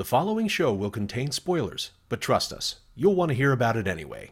The 0.00 0.06
following 0.06 0.48
show 0.48 0.72
will 0.72 0.88
contain 0.88 1.30
spoilers, 1.30 1.90
but 2.08 2.22
trust 2.22 2.54
us, 2.54 2.76
you'll 2.94 3.14
want 3.14 3.28
to 3.28 3.34
hear 3.34 3.52
about 3.52 3.76
it 3.76 3.86
anyway. 3.86 4.30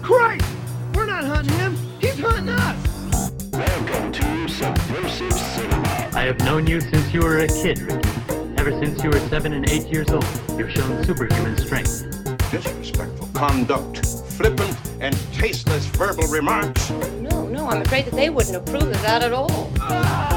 Christ! 0.00 0.46
We're 0.94 1.04
not 1.04 1.24
hunting 1.24 1.58
him! 1.58 1.76
He's 2.00 2.18
hunting 2.18 2.48
us! 2.48 3.30
Welcome 3.52 4.10
to 4.12 4.48
Subversive 4.48 5.34
Cinema. 5.34 6.08
I 6.14 6.22
have 6.22 6.38
known 6.38 6.66
you 6.66 6.80
since 6.80 7.12
you 7.12 7.20
were 7.20 7.40
a 7.40 7.48
kid, 7.48 7.80
Ricky. 7.80 8.08
Ever 8.56 8.70
since 8.82 9.04
you 9.04 9.10
were 9.10 9.20
seven 9.28 9.52
and 9.52 9.68
eight 9.68 9.88
years 9.88 10.08
old, 10.08 10.24
you've 10.56 10.70
shown 10.70 11.04
superhuman 11.04 11.58
strength. 11.58 12.50
disrespectful 12.50 13.28
conduct, 13.34 14.06
flippant 14.06 14.74
and 15.00 15.14
tasteless 15.34 15.84
verbal 15.84 16.26
remarks. 16.28 16.88
No, 17.20 17.46
no, 17.46 17.68
I'm 17.68 17.82
afraid 17.82 18.06
that 18.06 18.14
they 18.14 18.30
wouldn't 18.30 18.56
approve 18.56 18.84
of 18.84 19.02
that 19.02 19.22
at 19.22 19.34
all. 19.34 19.70
Ah! 19.80 20.31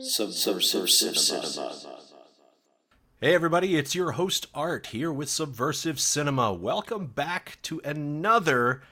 Subversive 0.00 1.18
Cinema. 1.18 1.72
Hey 3.20 3.34
everybody, 3.34 3.76
it's 3.76 3.96
your 3.96 4.12
host 4.12 4.46
Art 4.54 4.88
here 4.88 5.12
with 5.12 5.28
Subversive 5.28 5.98
Cinema. 5.98 6.52
Welcome 6.52 7.06
back 7.06 7.58
to 7.62 7.80
another 7.84 8.82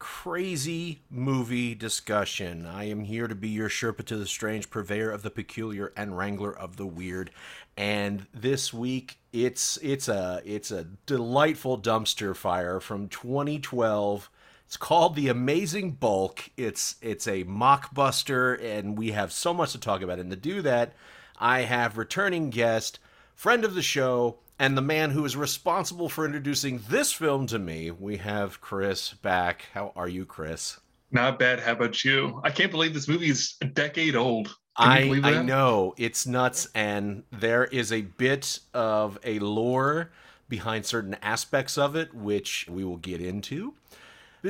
crazy 0.00 1.02
movie 1.08 1.76
discussion. 1.76 2.66
I 2.66 2.84
am 2.88 3.04
here 3.04 3.28
to 3.28 3.34
be 3.36 3.48
your 3.48 3.68
Sherpa 3.68 4.04
to 4.06 4.16
the 4.16 4.26
strange, 4.26 4.68
purveyor 4.68 5.10
of 5.10 5.22
the 5.22 5.30
peculiar, 5.30 5.92
and 5.96 6.18
wrangler 6.18 6.56
of 6.56 6.76
the 6.76 6.86
weird. 6.86 7.30
And 7.76 8.26
this 8.34 8.74
week, 8.74 9.18
it's 9.32 9.76
it's 9.82 10.08
a 10.08 10.42
it's 10.44 10.72
a 10.72 10.88
delightful 11.06 11.78
dumpster 11.78 12.34
fire 12.34 12.80
from 12.80 13.08
2012. 13.08 14.28
It's 14.66 14.76
called 14.76 15.14
The 15.14 15.28
Amazing 15.28 15.92
Bulk. 15.92 16.50
It's 16.56 16.96
it's 17.00 17.28
a 17.28 17.44
mockbuster, 17.44 18.60
and 18.62 18.98
we 18.98 19.12
have 19.12 19.32
so 19.32 19.54
much 19.54 19.72
to 19.72 19.78
talk 19.78 20.02
about. 20.02 20.18
And 20.18 20.28
to 20.30 20.36
do 20.36 20.60
that, 20.62 20.92
I 21.38 21.60
have 21.60 21.96
returning 21.96 22.50
guest, 22.50 22.98
friend 23.36 23.64
of 23.64 23.74
the 23.74 23.82
show, 23.82 24.38
and 24.58 24.76
the 24.76 24.82
man 24.82 25.10
who 25.10 25.24
is 25.24 25.36
responsible 25.36 26.08
for 26.08 26.24
introducing 26.26 26.80
this 26.88 27.12
film 27.12 27.46
to 27.46 27.60
me. 27.60 27.92
We 27.92 28.16
have 28.16 28.60
Chris 28.60 29.12
back. 29.14 29.66
How 29.72 29.92
are 29.94 30.08
you, 30.08 30.26
Chris? 30.26 30.80
Not 31.12 31.38
bad. 31.38 31.60
How 31.60 31.72
about 31.72 32.04
you? 32.04 32.40
I 32.42 32.50
can't 32.50 32.72
believe 32.72 32.92
this 32.92 33.06
movie 33.06 33.30
is 33.30 33.54
a 33.60 33.66
decade 33.66 34.16
old. 34.16 34.56
I 34.76 35.20
I 35.22 35.42
know 35.42 35.94
it's 35.96 36.26
nuts, 36.26 36.68
and 36.74 37.22
there 37.30 37.64
is 37.64 37.92
a 37.92 38.02
bit 38.02 38.58
of 38.74 39.16
a 39.22 39.38
lore 39.38 40.10
behind 40.48 40.86
certain 40.86 41.16
aspects 41.22 41.78
of 41.78 41.96
it, 41.96 42.12
which 42.12 42.66
we 42.68 42.84
will 42.84 42.98
get 42.98 43.20
into. 43.20 43.74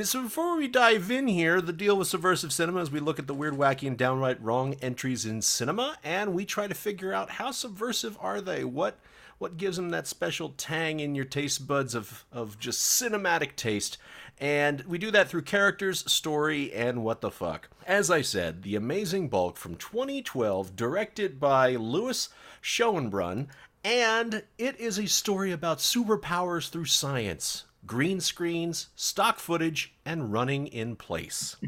So 0.03 0.21
before 0.21 0.55
we 0.55 0.67
dive 0.67 1.09
in 1.09 1.27
here, 1.27 1.59
the 1.59 1.73
deal 1.73 1.97
with 1.97 2.07
subversive 2.07 2.53
cinema 2.53 2.81
is 2.81 2.91
we 2.91 2.99
look 2.99 3.17
at 3.17 3.25
the 3.25 3.33
weird, 3.33 3.55
wacky, 3.55 3.87
and 3.87 3.97
downright 3.97 4.41
wrong 4.41 4.75
entries 4.81 5.25
in 5.25 5.41
cinema, 5.41 5.97
and 6.03 6.33
we 6.33 6.45
try 6.45 6.67
to 6.67 6.75
figure 6.75 7.13
out 7.13 7.31
how 7.31 7.49
subversive 7.49 8.15
are 8.19 8.39
they. 8.39 8.63
What 8.63 8.99
what 9.39 9.57
gives 9.57 9.77
them 9.77 9.89
that 9.89 10.07
special 10.07 10.49
tang 10.57 10.99
in 10.99 11.15
your 11.15 11.25
taste 11.25 11.67
buds 11.67 11.95
of 11.95 12.25
of 12.31 12.59
just 12.59 13.01
cinematic 13.01 13.55
taste. 13.55 13.97
And 14.39 14.81
we 14.81 14.99
do 14.99 15.09
that 15.11 15.29
through 15.29 15.43
characters, 15.43 16.09
story, 16.11 16.71
and 16.73 17.03
what 17.03 17.21
the 17.21 17.31
fuck. 17.31 17.69
As 17.87 18.11
I 18.11 18.21
said, 18.21 18.61
The 18.61 18.75
Amazing 18.75 19.29
Bulk 19.29 19.57
from 19.57 19.77
2012, 19.77 20.75
directed 20.75 21.39
by 21.39 21.75
Lewis 21.75 22.29
Schoenbrun, 22.61 23.47
and 23.83 24.43
it 24.59 24.79
is 24.79 24.99
a 24.99 25.07
story 25.07 25.51
about 25.51 25.79
superpowers 25.79 26.69
through 26.69 26.85
science, 26.85 27.63
green 27.87 28.19
screens, 28.19 28.89
stock 28.95 29.39
footage, 29.39 29.95
and 30.05 30.31
running 30.31 30.67
in 30.67 30.95
place. 30.95 31.55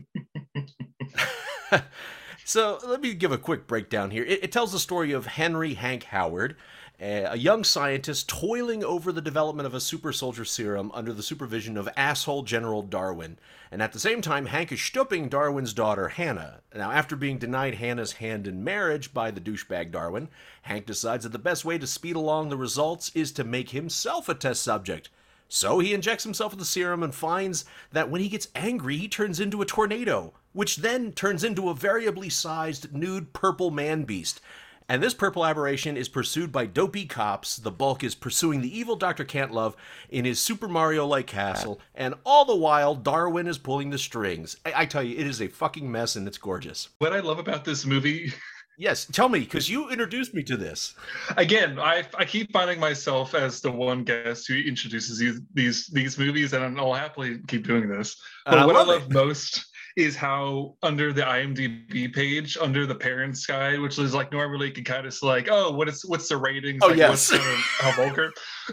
So 2.50 2.80
let 2.84 3.02
me 3.02 3.14
give 3.14 3.32
a 3.32 3.38
quick 3.38 3.68
breakdown 3.68 4.10
here. 4.10 4.24
It, 4.24 4.46
it 4.46 4.52
tells 4.52 4.72
the 4.72 4.80
story 4.80 5.12
of 5.12 5.28
Henry 5.28 5.76
Hank 5.76 6.06
Howard, 6.06 6.56
a 7.00 7.38
young 7.38 7.64
scientist 7.64 8.28
toiling 8.28 8.84
over 8.84 9.12
the 9.12 9.22
development 9.22 9.68
of 9.68 9.76
a 9.76 9.80
super 9.80 10.12
soldier 10.12 10.44
serum 10.44 10.90
under 10.96 11.14
the 11.14 11.22
supervision 11.22 11.78
of 11.78 11.88
asshole 11.96 12.42
General 12.42 12.82
Darwin. 12.82 13.38
And 13.70 13.84
at 13.84 13.94
the 13.94 14.00
same 14.00 14.24
time, 14.24 14.48
Hank 14.48 14.72
is 14.72 14.82
stooping 14.82 15.30
Darwin's 15.30 15.76
daughter, 15.76 16.08
Hannah. 16.08 16.62
Now, 16.74 16.90
after 16.90 17.16
being 17.16 17.38
denied 17.38 17.76
Hannah's 17.76 18.14
hand 18.14 18.48
in 18.48 18.64
marriage 18.64 19.14
by 19.14 19.30
the 19.30 19.40
douchebag 19.40 19.92
Darwin, 19.92 20.28
Hank 20.64 20.88
decides 20.88 21.26
that 21.26 21.34
the 21.34 21.38
best 21.38 21.66
way 21.66 21.78
to 21.78 21.86
speed 21.86 22.16
along 22.16 22.50
the 22.50 22.58
results 22.58 23.12
is 23.14 23.32
to 23.34 23.44
make 23.44 23.70
himself 23.70 24.28
a 24.28 24.34
test 24.34 24.64
subject. 24.64 25.12
So 25.50 25.80
he 25.80 25.94
injects 25.96 26.24
himself 26.24 26.52
with 26.52 26.60
the 26.60 26.66
serum 26.66 27.02
and 27.02 27.14
finds 27.14 27.66
that 27.92 28.10
when 28.10 28.22
he 28.22 28.30
gets 28.30 28.50
angry, 28.54 28.98
he 28.98 29.08
turns 29.08 29.40
into 29.40 29.62
a 29.62 29.66
tornado, 29.66 30.34
which 30.54 30.78
then 30.78 31.12
turns 31.12 31.44
into 31.44 31.70
a 31.70 31.74
variably 31.74 32.30
sized 32.30 32.94
nude 32.94 33.34
purple 33.34 33.72
man 33.72 34.04
beast. 34.04 34.42
And 34.88 35.04
this 35.04 35.14
purple 35.14 35.46
aberration 35.46 35.98
is 35.98 36.10
pursued 36.10 36.52
by 36.52 36.66
dopey 36.66 37.06
cops. 37.06 37.58
The 37.58 37.70
bulk 37.70 38.04
is 38.04 38.16
pursuing 38.16 38.62
the 38.62 38.76
evil 38.76 38.96
Dr. 38.96 39.24
Cantlove 39.24 39.76
in 40.10 40.26
his 40.26 40.40
Super 40.40 40.68
Mario 40.68 41.06
like 41.06 41.28
castle, 41.28 41.80
and 41.94 42.16
all 42.26 42.44
the 42.44 42.56
while, 42.56 42.96
Darwin 42.96 43.48
is 43.48 43.60
pulling 43.60 43.92
the 43.92 44.00
strings. 44.00 44.58
I, 44.66 44.74
I 44.78 44.86
tell 44.88 45.04
you, 45.04 45.16
it 45.16 45.28
is 45.28 45.42
a 45.42 45.48
fucking 45.48 45.92
mess 45.92 46.16
and 46.16 46.28
it's 46.28 46.40
gorgeous. 46.40 46.90
What 46.98 47.14
I 47.14 47.20
love 47.20 47.38
about 47.38 47.66
this 47.66 47.86
movie, 47.86 48.34
Yes, 48.80 49.06
tell 49.12 49.28
me, 49.28 49.40
because 49.40 49.70
you 49.70 49.90
introduced 49.90 50.34
me 50.34 50.42
to 50.44 50.56
this. 50.56 50.94
again, 51.36 51.78
I 51.78 52.06
I 52.18 52.24
keep 52.24 52.54
finding 52.54 52.80
myself 52.80 53.36
as 53.36 53.60
the 53.60 53.70
one 53.70 54.06
guest 54.06 54.48
who 54.48 54.56
introduces 54.56 55.20
these 55.20 55.42
these 55.54 55.88
these 55.88 56.18
movies, 56.18 56.54
and 56.54 56.80
I'll 56.80 56.94
happily 56.94 57.40
keep 57.50 57.68
doing 57.68 57.90
this. 57.90 58.16
But 58.46 58.60
I 58.60 58.66
what 58.66 58.78
I 58.78 58.84
love 58.84 59.04
it. 59.04 59.12
most 59.12 59.66
is 59.98 60.16
how 60.16 60.78
under 60.82 61.12
the 61.12 61.24
IMDb 61.24 62.14
page, 62.14 62.58
under 62.62 62.86
the 62.86 62.96
parents 62.96 63.46
guide, 63.46 63.82
which 63.82 64.00
is 64.00 64.14
like 64.14 64.32
normally 64.32 64.68
you 64.68 64.74
can 64.74 64.86
kind 64.86 65.06
of 65.06 65.14
like, 65.22 65.50
oh, 65.52 65.72
what 65.72 65.90
is 65.90 66.06
what's 66.06 66.30
the 66.30 66.38
ratings? 66.38 66.80
Oh, 66.82 66.88
like, 66.88 66.98
yes. 66.98 67.10
what's 67.10 67.32
kind 67.32 67.54
of 67.54 67.60
how 67.60 67.92
vulgar? 67.92 68.32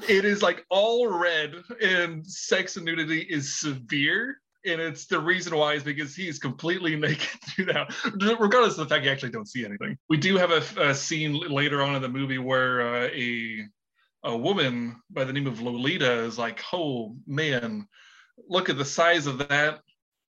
it 0.09 0.25
is 0.25 0.41
like 0.41 0.65
all 0.71 1.09
red, 1.09 1.53
and 1.83 2.25
sex 2.25 2.77
and 2.77 2.85
nudity 2.85 3.23
is 3.23 3.59
severe. 3.59 4.37
And 4.67 4.81
it's 4.81 5.07
the 5.07 5.21
reason 5.21 5.57
why 5.57 5.75
is 5.75 5.85
because 5.85 6.15
he's 6.15 6.39
completely 6.39 6.97
naked 7.07 7.41
through 7.43 7.67
that, 7.67 7.95
regardless 8.41 8.79
of 8.79 8.89
the 8.89 8.95
fact 8.95 9.05
you 9.05 9.11
actually 9.11 9.31
don't 9.31 9.49
see 9.49 9.65
anything. 9.65 9.97
We 10.09 10.17
do 10.17 10.37
have 10.37 10.51
a, 10.51 10.89
a 10.91 10.95
scene 10.95 11.39
later 11.39 11.83
on 11.83 11.95
in 11.95 12.03
the 12.03 12.09
movie 12.09 12.39
where 12.39 12.81
uh, 12.81 13.09
a 13.09 13.67
a 14.25 14.37
woman 14.37 14.97
by 15.11 15.23
the 15.23 15.33
name 15.33 15.47
of 15.47 15.61
Lolita 15.61 16.25
is 16.25 16.37
like, 16.37 16.61
oh 16.73 17.17
man, 17.29 17.87
look 18.49 18.69
at 18.69 18.77
the 18.77 18.85
size 18.85 19.29
of 19.29 19.39
that 19.39 19.81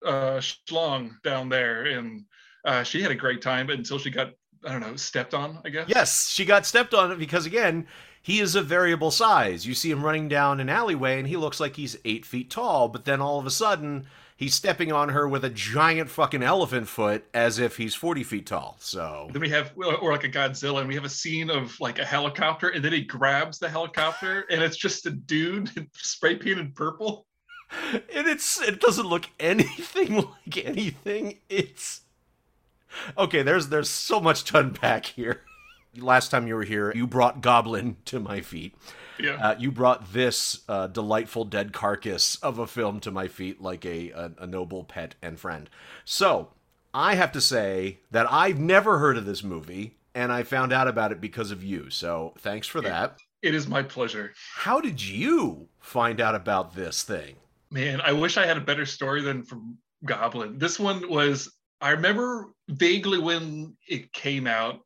uh, 0.06 0.40
schlong 0.40 1.12
down 1.24 1.50
there, 1.50 1.86
and 1.86 2.24
uh, 2.64 2.84
she 2.84 3.02
had 3.02 3.12
a 3.12 3.16
great 3.16 3.42
time 3.42 3.70
until 3.70 3.98
she 3.98 4.12
got 4.12 4.32
I 4.66 4.72
don't 4.72 4.82
know 4.82 4.96
stepped 4.96 5.34
on. 5.34 5.60
I 5.66 5.70
guess. 5.70 5.90
Yes, 5.90 6.30
she 6.30 6.46
got 6.46 6.66
stepped 6.66 6.94
on 6.94 7.18
because 7.18 7.46
again, 7.46 7.88
he 8.22 8.40
is 8.40 8.56
a 8.56 8.62
variable 8.62 9.12
size. 9.12 9.66
You 9.66 9.74
see 9.74 9.92
him 9.92 10.04
running 10.04 10.28
down 10.28 10.60
an 10.60 10.70
alleyway 10.70 11.20
and 11.20 11.28
he 11.28 11.38
looks 11.38 11.60
like 11.60 11.76
he's 11.76 11.98
eight 12.06 12.26
feet 12.26 12.50
tall, 12.50 12.90
but 12.90 13.06
then 13.06 13.22
all 13.22 13.40
of 13.40 13.46
a 13.46 13.52
sudden 13.52 14.06
he's 14.38 14.56
stepping 14.56 14.92
on 14.94 15.10
her 15.10 15.28
with 15.28 15.44
a 15.44 15.50
giant 15.50 16.10
fucking 16.10 16.44
elephant 16.44 16.88
foot 16.88 17.26
as 17.34 17.60
if 17.60 17.76
he's 17.76 17.94
40 17.96 18.24
feet 18.24 18.46
tall. 18.46 18.78
So 18.80 19.28
Then 19.34 19.42
we 19.42 19.50
have, 19.50 19.74
or 19.76 20.12
like 20.14 20.24
a 20.24 20.30
Godzilla, 20.30 20.80
and 20.80 20.88
we 20.88 20.96
have 20.96 21.04
a 21.04 21.10
scene 21.10 21.50
of 21.50 21.78
like 21.82 22.00
a 22.00 22.06
helicopter, 22.06 22.70
and 22.70 22.86
then 22.86 22.94
he 22.94 23.02
grabs 23.02 23.60
the 23.60 23.68
helicopter, 23.68 24.46
and 24.50 24.62
it's 24.62 24.78
just 24.78 25.06
a 25.06 25.12
dude 25.12 25.90
spray 25.94 26.36
painted 26.36 26.74
purple. 26.76 27.26
and 27.92 28.28
it's 28.28 28.62
it 28.62 28.80
doesn't 28.80 29.08
look 29.08 29.26
anything 29.42 30.16
like 30.46 30.66
anything. 30.66 31.40
It's 31.50 32.02
okay. 33.18 33.42
There's 33.42 33.68
there's 33.68 33.90
so 33.90 34.22
much 34.22 34.46
to 34.46 34.60
unpack 34.60 35.08
here. 35.08 35.42
Last 35.98 36.30
time 36.30 36.48
you 36.48 36.56
were 36.56 36.64
here, 36.64 36.94
you 36.96 37.08
brought 37.08 37.42
Goblin 37.42 37.98
to 38.06 38.20
my 38.20 38.40
feet. 38.40 38.76
Yeah. 39.20 39.34
Uh, 39.36 39.56
you 39.58 39.72
brought 39.72 40.14
this 40.14 40.62
uh, 40.70 40.88
delightful 40.88 41.46
dead 41.46 41.74
carcass 41.74 42.36
of 42.38 42.60
a 42.60 42.68
film 42.68 43.00
to 43.02 43.12
my 43.12 43.28
feet 43.28 43.62
like 43.62 43.86
a, 43.86 44.12
a, 44.12 44.32
a 44.40 44.48
noble 44.48 44.84
pet 44.84 45.16
and 45.22 45.40
friend. 45.40 45.70
So, 46.06 46.50
I 46.94 47.16
have 47.16 47.32
to 47.34 47.42
say 47.42 48.00
that 48.12 48.32
I've 48.32 48.60
never 48.60 48.98
heard 49.00 49.18
of 49.18 49.26
this 49.26 49.44
movie, 49.44 49.98
and 50.16 50.32
I 50.32 50.44
found 50.44 50.74
out 50.74 50.88
about 50.88 51.12
it 51.12 51.22
because 51.22 51.52
of 51.52 51.64
you. 51.64 51.90
So, 51.90 52.34
thanks 52.40 52.68
for 52.68 52.82
that. 52.82 53.18
it 53.42 53.54
is 53.54 53.68
my 53.68 53.84
pleasure. 53.84 54.34
How 54.56 54.82
did 54.82 55.02
you 55.04 55.68
find 55.80 56.20
out 56.22 56.34
about 56.36 56.76
this 56.76 57.04
thing? 57.04 57.36
Man, 57.70 58.02
I 58.02 58.14
wish 58.14 58.38
I 58.38 58.46
had 58.46 58.58
a 58.58 58.62
better 58.62 58.86
story 58.86 59.22
than 59.22 59.44
from 59.44 59.78
Goblin. 60.06 60.58
This 60.58 60.80
one 60.80 61.10
was, 61.10 61.52
I 61.82 61.90
remember 61.92 62.48
vaguely 62.70 63.20
when 63.20 63.76
it 63.88 64.12
came 64.14 64.48
out 64.48 64.80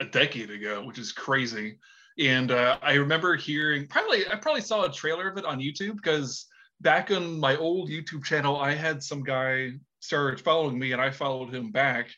a 0.00 0.04
decade 0.04 0.50
ago, 0.50 0.84
which 0.84 0.98
is 0.98 1.12
crazy. 1.12 1.78
And 2.18 2.50
uh, 2.50 2.78
I 2.82 2.94
remember 2.94 3.36
hearing, 3.36 3.86
probably, 3.86 4.26
I 4.28 4.36
probably 4.36 4.60
saw 4.60 4.84
a 4.84 4.92
trailer 4.92 5.28
of 5.28 5.38
it 5.38 5.44
on 5.44 5.60
YouTube 5.60 5.96
because 5.96 6.46
back 6.80 7.10
on 7.10 7.38
my 7.38 7.56
old 7.56 7.88
YouTube 7.88 8.24
channel, 8.24 8.56
I 8.56 8.74
had 8.74 9.02
some 9.02 9.22
guy 9.22 9.72
started 10.00 10.40
following 10.40 10.78
me 10.78 10.92
and 10.92 11.00
I 11.00 11.10
followed 11.10 11.54
him 11.54 11.70
back. 11.70 12.10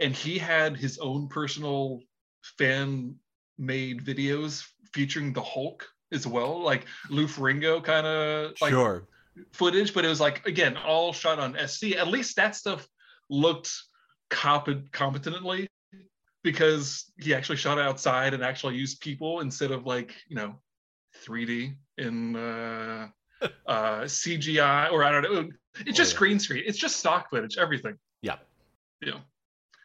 And 0.00 0.14
he 0.14 0.38
had 0.38 0.76
his 0.76 0.98
own 0.98 1.28
personal 1.28 2.00
fan 2.42 3.16
made 3.58 4.04
videos 4.04 4.66
featuring 4.92 5.32
the 5.32 5.42
Hulk 5.42 5.86
as 6.12 6.26
well, 6.26 6.60
like 6.60 6.86
Lou 7.10 7.26
Ferrigno 7.26 7.82
kind 7.82 8.06
of 8.06 8.52
like 8.60 8.70
sure. 8.70 9.06
footage, 9.52 9.94
but 9.94 10.04
it 10.04 10.08
was 10.08 10.20
like 10.20 10.46
again 10.46 10.76
all 10.76 11.12
shot 11.12 11.38
on 11.38 11.56
SC. 11.66 11.92
At 11.92 12.08
least 12.08 12.36
that 12.36 12.54
stuff 12.54 12.86
looked 13.30 13.72
comp- 14.30 14.92
competently. 14.92 15.68
Because 16.42 17.12
he 17.18 17.34
actually 17.34 17.56
shot 17.56 17.78
outside 17.78 18.34
and 18.34 18.42
actually 18.42 18.76
used 18.76 19.00
people 19.00 19.40
instead 19.40 19.70
of 19.70 19.86
like 19.86 20.14
you 20.28 20.36
know 20.36 20.54
3D 21.26 21.74
in 21.98 22.36
uh, 22.36 23.08
uh, 23.66 24.00
CGI 24.02 24.90
or 24.90 25.04
I 25.04 25.10
don't 25.10 25.22
know. 25.32 25.48
It's 25.86 25.96
just 25.96 26.12
Oh, 26.12 26.14
yeah. 26.14 26.18
green 26.18 26.38
screen. 26.38 26.62
It's 26.66 26.78
just 26.78 26.96
stock 26.96 27.30
footage. 27.30 27.56
Everything. 27.58 27.96
Yeah. 28.22 28.36
Yeah. 29.00 29.18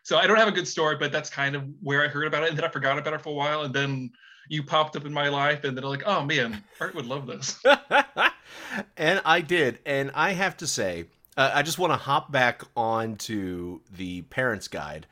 So 0.03 0.17
I 0.17 0.25
don't 0.27 0.37
have 0.37 0.47
a 0.47 0.53
good 0.53 0.67
story, 0.67 0.95
but 0.97 1.11
that's 1.11 1.29
kind 1.29 1.55
of 1.55 1.63
where 1.81 2.03
I 2.03 2.07
heard 2.07 2.27
about 2.27 2.43
it, 2.43 2.49
and 2.49 2.57
then 2.57 2.63
I 2.63 2.69
forgot 2.69 2.97
about 2.97 3.13
it 3.13 3.21
for 3.21 3.29
a 3.29 3.33
while, 3.33 3.63
and 3.63 3.73
then 3.73 4.09
you 4.47 4.63
popped 4.63 4.95
up 4.95 5.05
in 5.05 5.11
my 5.11 5.27
life, 5.27 5.65
and 5.65 5.75
then 5.75 5.83
I'm 5.83 5.89
like, 5.89 6.03
oh 6.05 6.23
man, 6.23 6.63
Art 6.79 6.95
would 6.95 7.05
love 7.05 7.27
this. 7.27 7.61
and 8.97 9.21
I 9.25 9.41
did. 9.41 9.79
And 9.85 10.11
I 10.13 10.31
have 10.31 10.55
to 10.57 10.67
say, 10.67 11.05
uh, 11.35 11.51
I 11.53 11.61
just 11.61 11.77
want 11.77 11.91
to 11.91 11.97
hop 11.97 12.31
back 12.31 12.61
onto 12.75 13.81
the 13.95 14.21
parents' 14.23 14.69
guide. 14.69 15.07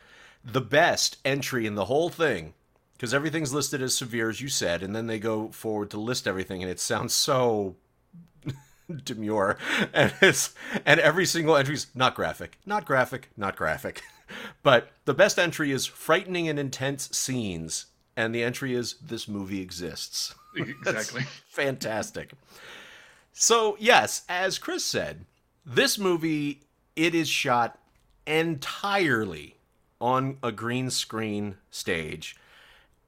The 0.46 0.62
best 0.62 1.18
entry 1.26 1.66
in 1.66 1.76
the 1.76 1.86
whole 1.86 2.10
thing, 2.10 2.54
because 2.94 3.14
everything's 3.14 3.54
listed 3.54 3.82
as 3.82 3.98
severe, 3.98 4.30
as 4.30 4.42
you 4.42 4.48
said, 4.48 4.84
and 4.84 4.96
then 4.96 5.08
they 5.08 5.20
go 5.20 5.50
forward 5.50 5.90
to 5.92 6.00
list 6.00 6.28
everything, 6.28 6.62
and 6.62 6.72
it 6.72 6.80
sounds 6.80 7.14
so 7.14 7.76
demure. 9.04 9.58
And 9.94 10.14
it's 10.22 10.54
and 10.86 11.00
every 11.00 11.26
single 11.26 11.56
entry's 11.56 11.88
not 11.96 12.16
graphic, 12.16 12.60
not 12.66 12.86
graphic, 12.86 13.30
not 13.36 13.56
graphic. 13.56 14.02
But 14.64 14.92
the 15.06 15.14
best 15.14 15.38
entry 15.38 15.72
is 15.72 15.86
frightening 15.86 16.50
and 16.50 16.58
intense 16.58 17.16
scenes, 17.16 17.86
and 18.18 18.34
the 18.34 18.44
entry 18.44 18.74
is 18.74 18.96
this 18.96 19.28
movie 19.28 19.62
exists. 19.62 20.34
exactly. 20.56 21.24
Fantastic. 21.48 22.32
So, 23.34 23.76
yes, 23.80 24.24
as 24.28 24.58
Chris 24.58 24.84
said, 24.84 25.26
this 25.66 26.00
movie 26.00 26.62
it 26.96 27.14
is 27.14 27.28
shot 27.28 27.78
entirely 28.26 29.55
on 30.00 30.38
a 30.44 30.52
green 30.52 30.90
screen 30.90 31.58
stage. 31.70 32.36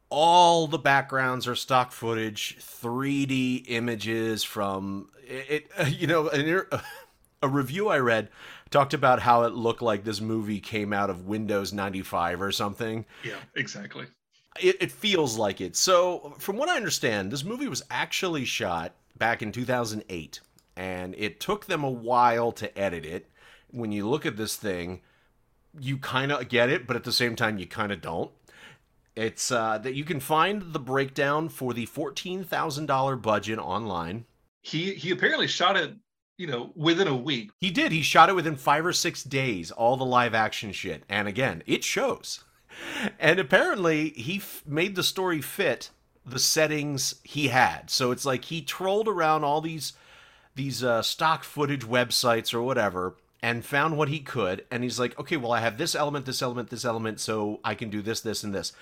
All 0.10 0.68
the 0.68 0.78
backgrounds 0.78 1.48
are 1.48 1.56
stock 1.56 1.92
footage, 1.92 2.58
3D 2.60 3.66
images 3.68 4.44
from 4.44 5.10
it. 5.28 5.70
you 5.90 6.08
know, 6.08 6.30
an, 6.30 6.64
a 7.42 7.48
review 7.48 7.90
I 7.90 8.00
read 8.00 8.30
talked 8.70 8.94
about 8.94 9.22
how 9.22 9.44
it 9.44 9.54
looked 9.54 9.82
like 9.82 10.04
this 10.04 10.22
movie 10.22 10.60
came 10.60 10.92
out 10.94 11.10
of 11.10 11.26
Windows 11.28 11.72
95 11.74 12.42
or 12.42 12.52
something 12.52 13.06
Yeah, 13.24 13.40
exactly. 13.56 14.08
it, 14.60 14.78
it 14.82 14.92
feels 14.92 15.38
like 15.38 15.62
it. 15.62 15.76
So, 15.76 16.36
from 16.40 16.58
what 16.58 16.70
I 16.70 16.76
understand, 16.76 17.32
this 17.32 17.44
movie 17.44 17.68
was 17.68 17.84
actually 17.90 18.46
shot 18.46 18.94
back 19.18 19.42
in 19.42 19.52
2008, 19.52 20.40
and 20.76 21.16
it 21.18 21.40
took 21.40 21.66
them 21.66 21.84
a 21.84 21.90
while 21.90 22.52
to 22.54 22.78
edit 22.78 23.06
it. 23.06 23.30
When 23.72 23.92
you 23.92 24.08
look 24.08 24.26
at 24.26 24.38
this 24.38 24.56
thing, 24.56 25.02
you 25.80 25.98
kind 25.98 26.32
of 26.32 26.48
get 26.50 26.70
it, 26.70 26.88
but 26.88 26.96
at 26.96 27.04
the 27.04 27.12
same 27.12 27.36
time, 27.36 27.58
you 27.58 27.66
kind 27.66 27.92
of 27.92 28.02
don't. 28.02 28.32
It's 29.16 29.52
uh, 29.52 29.80
that 29.80 29.96
you 29.96 30.04
can 30.04 30.20
find 30.20 30.74
the 30.74 30.80
breakdown 30.80 31.50
for 31.50 31.74
the 31.74 31.88
$14,000 31.88 33.22
budget 33.22 33.58
online. 33.58 34.26
He 34.62 34.94
he 34.94 35.12
apparently 35.12 35.48
shot 35.48 35.78
it, 35.78 35.96
you 36.38 36.46
know, 36.46 36.72
within 36.76 37.08
a 37.08 37.16
week. 37.16 37.52
He 37.60 37.72
did. 37.72 37.92
He 37.92 38.02
shot 38.02 38.30
it 38.30 38.36
within 38.36 38.58
five 38.58 38.86
or 38.86 38.94
six 38.94 39.24
days, 39.24 39.72
all 39.72 39.98
the 39.98 40.06
live 40.06 40.36
action 40.36 40.72
shit. 40.72 41.04
And 41.10 41.28
again, 41.28 41.64
it 41.66 41.84
shows. 41.84 42.44
And 43.18 43.40
apparently, 43.40 44.10
he 44.10 44.38
f- 44.38 44.64
made 44.68 44.96
the 44.96 45.04
story 45.04 45.42
fit 45.42 45.90
the 46.26 46.38
settings 46.38 47.16
he 47.24 47.48
had. 47.48 47.90
So 47.90 48.12
it's 48.12 48.26
like 48.26 48.46
he 48.46 48.62
trolled 48.62 49.08
around 49.08 49.44
all 49.44 49.62
these 49.62 49.94
these 50.56 50.84
uh, 50.84 51.02
stock 51.02 51.44
footage 51.44 51.86
websites 51.86 52.54
or 52.54 52.62
whatever 52.62 53.16
and 53.42 53.64
found 53.64 53.98
what 53.98 54.10
he 54.10 54.20
could. 54.20 54.66
And 54.72 54.84
he's 54.84 55.00
like, 55.00 55.18
okay, 55.20 55.38
well, 55.38 55.52
I 55.52 55.60
have 55.60 55.78
this 55.78 55.96
element, 55.96 56.26
this 56.26 56.42
element, 56.42 56.70
this 56.70 56.86
element, 56.86 57.20
so 57.20 57.60
I 57.64 57.76
can 57.76 57.90
do 57.90 58.02
this, 58.02 58.22
this, 58.22 58.44
and 58.44 58.54
this. 58.54 58.74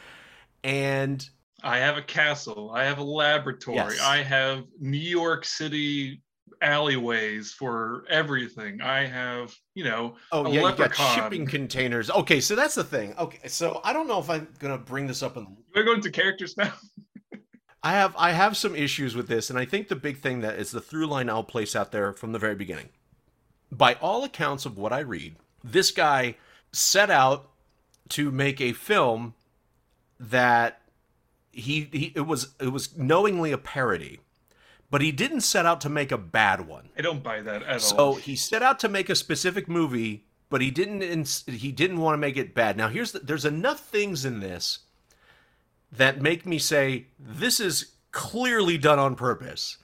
And 0.64 1.28
I 1.64 1.78
have 1.78 1.98
a 1.98 2.02
castle. 2.02 2.72
I 2.74 2.86
have 2.86 2.98
a 2.98 3.04
laboratory. 3.04 3.78
Yes. 3.78 4.02
I 4.02 4.18
have 4.18 4.64
New 4.80 4.98
York 4.98 5.46
City 5.46 6.22
alleyways 6.62 7.52
for 7.52 8.06
everything. 8.10 8.82
I 8.82 9.06
have, 9.06 9.54
you 9.74 9.84
know, 9.84 10.16
Oh 10.32 10.46
a 10.46 10.52
yeah, 10.52 10.70
you 10.70 10.76
got 10.76 10.96
shipping 10.96 11.46
containers. 11.46 12.10
Okay, 12.10 12.40
so 12.40 12.56
that's 12.56 12.76
the 12.76 12.84
thing. 12.84 13.14
Okay, 13.18 13.48
so 13.48 13.82
I 13.84 13.94
don't 13.94 14.08
know 14.08 14.20
if 14.20 14.30
I'm 14.30 14.48
gonna 14.60 14.78
bring 14.78 15.08
this 15.08 15.22
up 15.24 15.38
in 15.38 15.48
We're 15.76 15.84
going 15.84 16.02
to 16.02 16.12
characters 16.12 16.56
now. 16.58 16.74
I 17.84 17.92
have 17.92 18.16
I 18.18 18.32
have 18.32 18.58
some 18.58 18.76
issues 18.76 19.16
with 19.16 19.28
this, 19.28 19.50
and 19.50 19.60
I 19.60 19.66
think 19.66 19.88
the 19.88 19.96
big 19.96 20.18
thing 20.18 20.42
that 20.42 20.58
is 20.58 20.72
the 20.72 20.82
through 20.82 21.08
line 21.08 21.30
I'll 21.30 21.44
place 21.44 21.76
out 21.76 21.92
there 21.92 22.14
from 22.14 22.32
the 22.32 22.40
very 22.40 22.56
beginning. 22.56 22.90
By 23.72 23.96
all 23.96 24.24
accounts 24.24 24.66
of 24.66 24.78
what 24.78 24.94
I 24.94 25.00
read, 25.00 25.36
this 25.64 25.92
guy 25.92 26.36
set 26.72 27.10
out 27.10 27.50
to 28.10 28.32
make 28.32 28.62
a 28.62 28.74
film 28.74 29.34
that 30.20 30.82
he, 31.52 31.90
he 31.92 32.12
it 32.16 32.22
was 32.28 32.54
it 32.60 32.68
was 32.72 32.98
knowingly 32.98 33.52
a 33.52 33.58
parody, 33.58 34.20
but 34.92 35.02
he 35.02 35.12
didn't 35.12 35.42
set 35.42 35.66
out 35.66 35.82
to 35.82 35.90
make 35.90 36.12
a 36.12 36.18
bad 36.18 36.68
one. 36.68 36.90
I 36.98 37.02
don't 37.02 37.24
buy 37.24 37.42
that 37.42 37.64
at 37.64 37.82
So 37.82 37.96
all. 37.98 38.14
So 38.16 38.20
he 38.22 38.36
set 38.36 38.62
out 38.62 38.80
to 38.80 38.90
make 38.90 39.10
a 39.10 39.16
specific 39.16 39.68
movie, 39.68 40.26
but 40.50 40.62
he 40.62 40.70
didn't. 40.72 41.02
ins- 41.02 41.46
He 41.48 41.72
didn't 41.72 41.98
want 42.00 42.14
to 42.14 42.18
make 42.20 42.38
it 42.38 42.54
bad. 42.54 42.78
Now 42.78 42.90
here's 42.90 43.12
the, 43.14 43.20
there's 43.20 43.46
enough 43.46 43.80
things 43.80 44.26
in 44.26 44.40
this 44.42 44.80
that 45.92 46.22
make 46.22 46.46
me 46.46 46.60
say 46.60 47.08
this 47.18 47.60
is 47.60 47.94
clearly 48.12 48.78
done 48.78 49.00
on 49.00 49.16
purpose, 49.16 49.78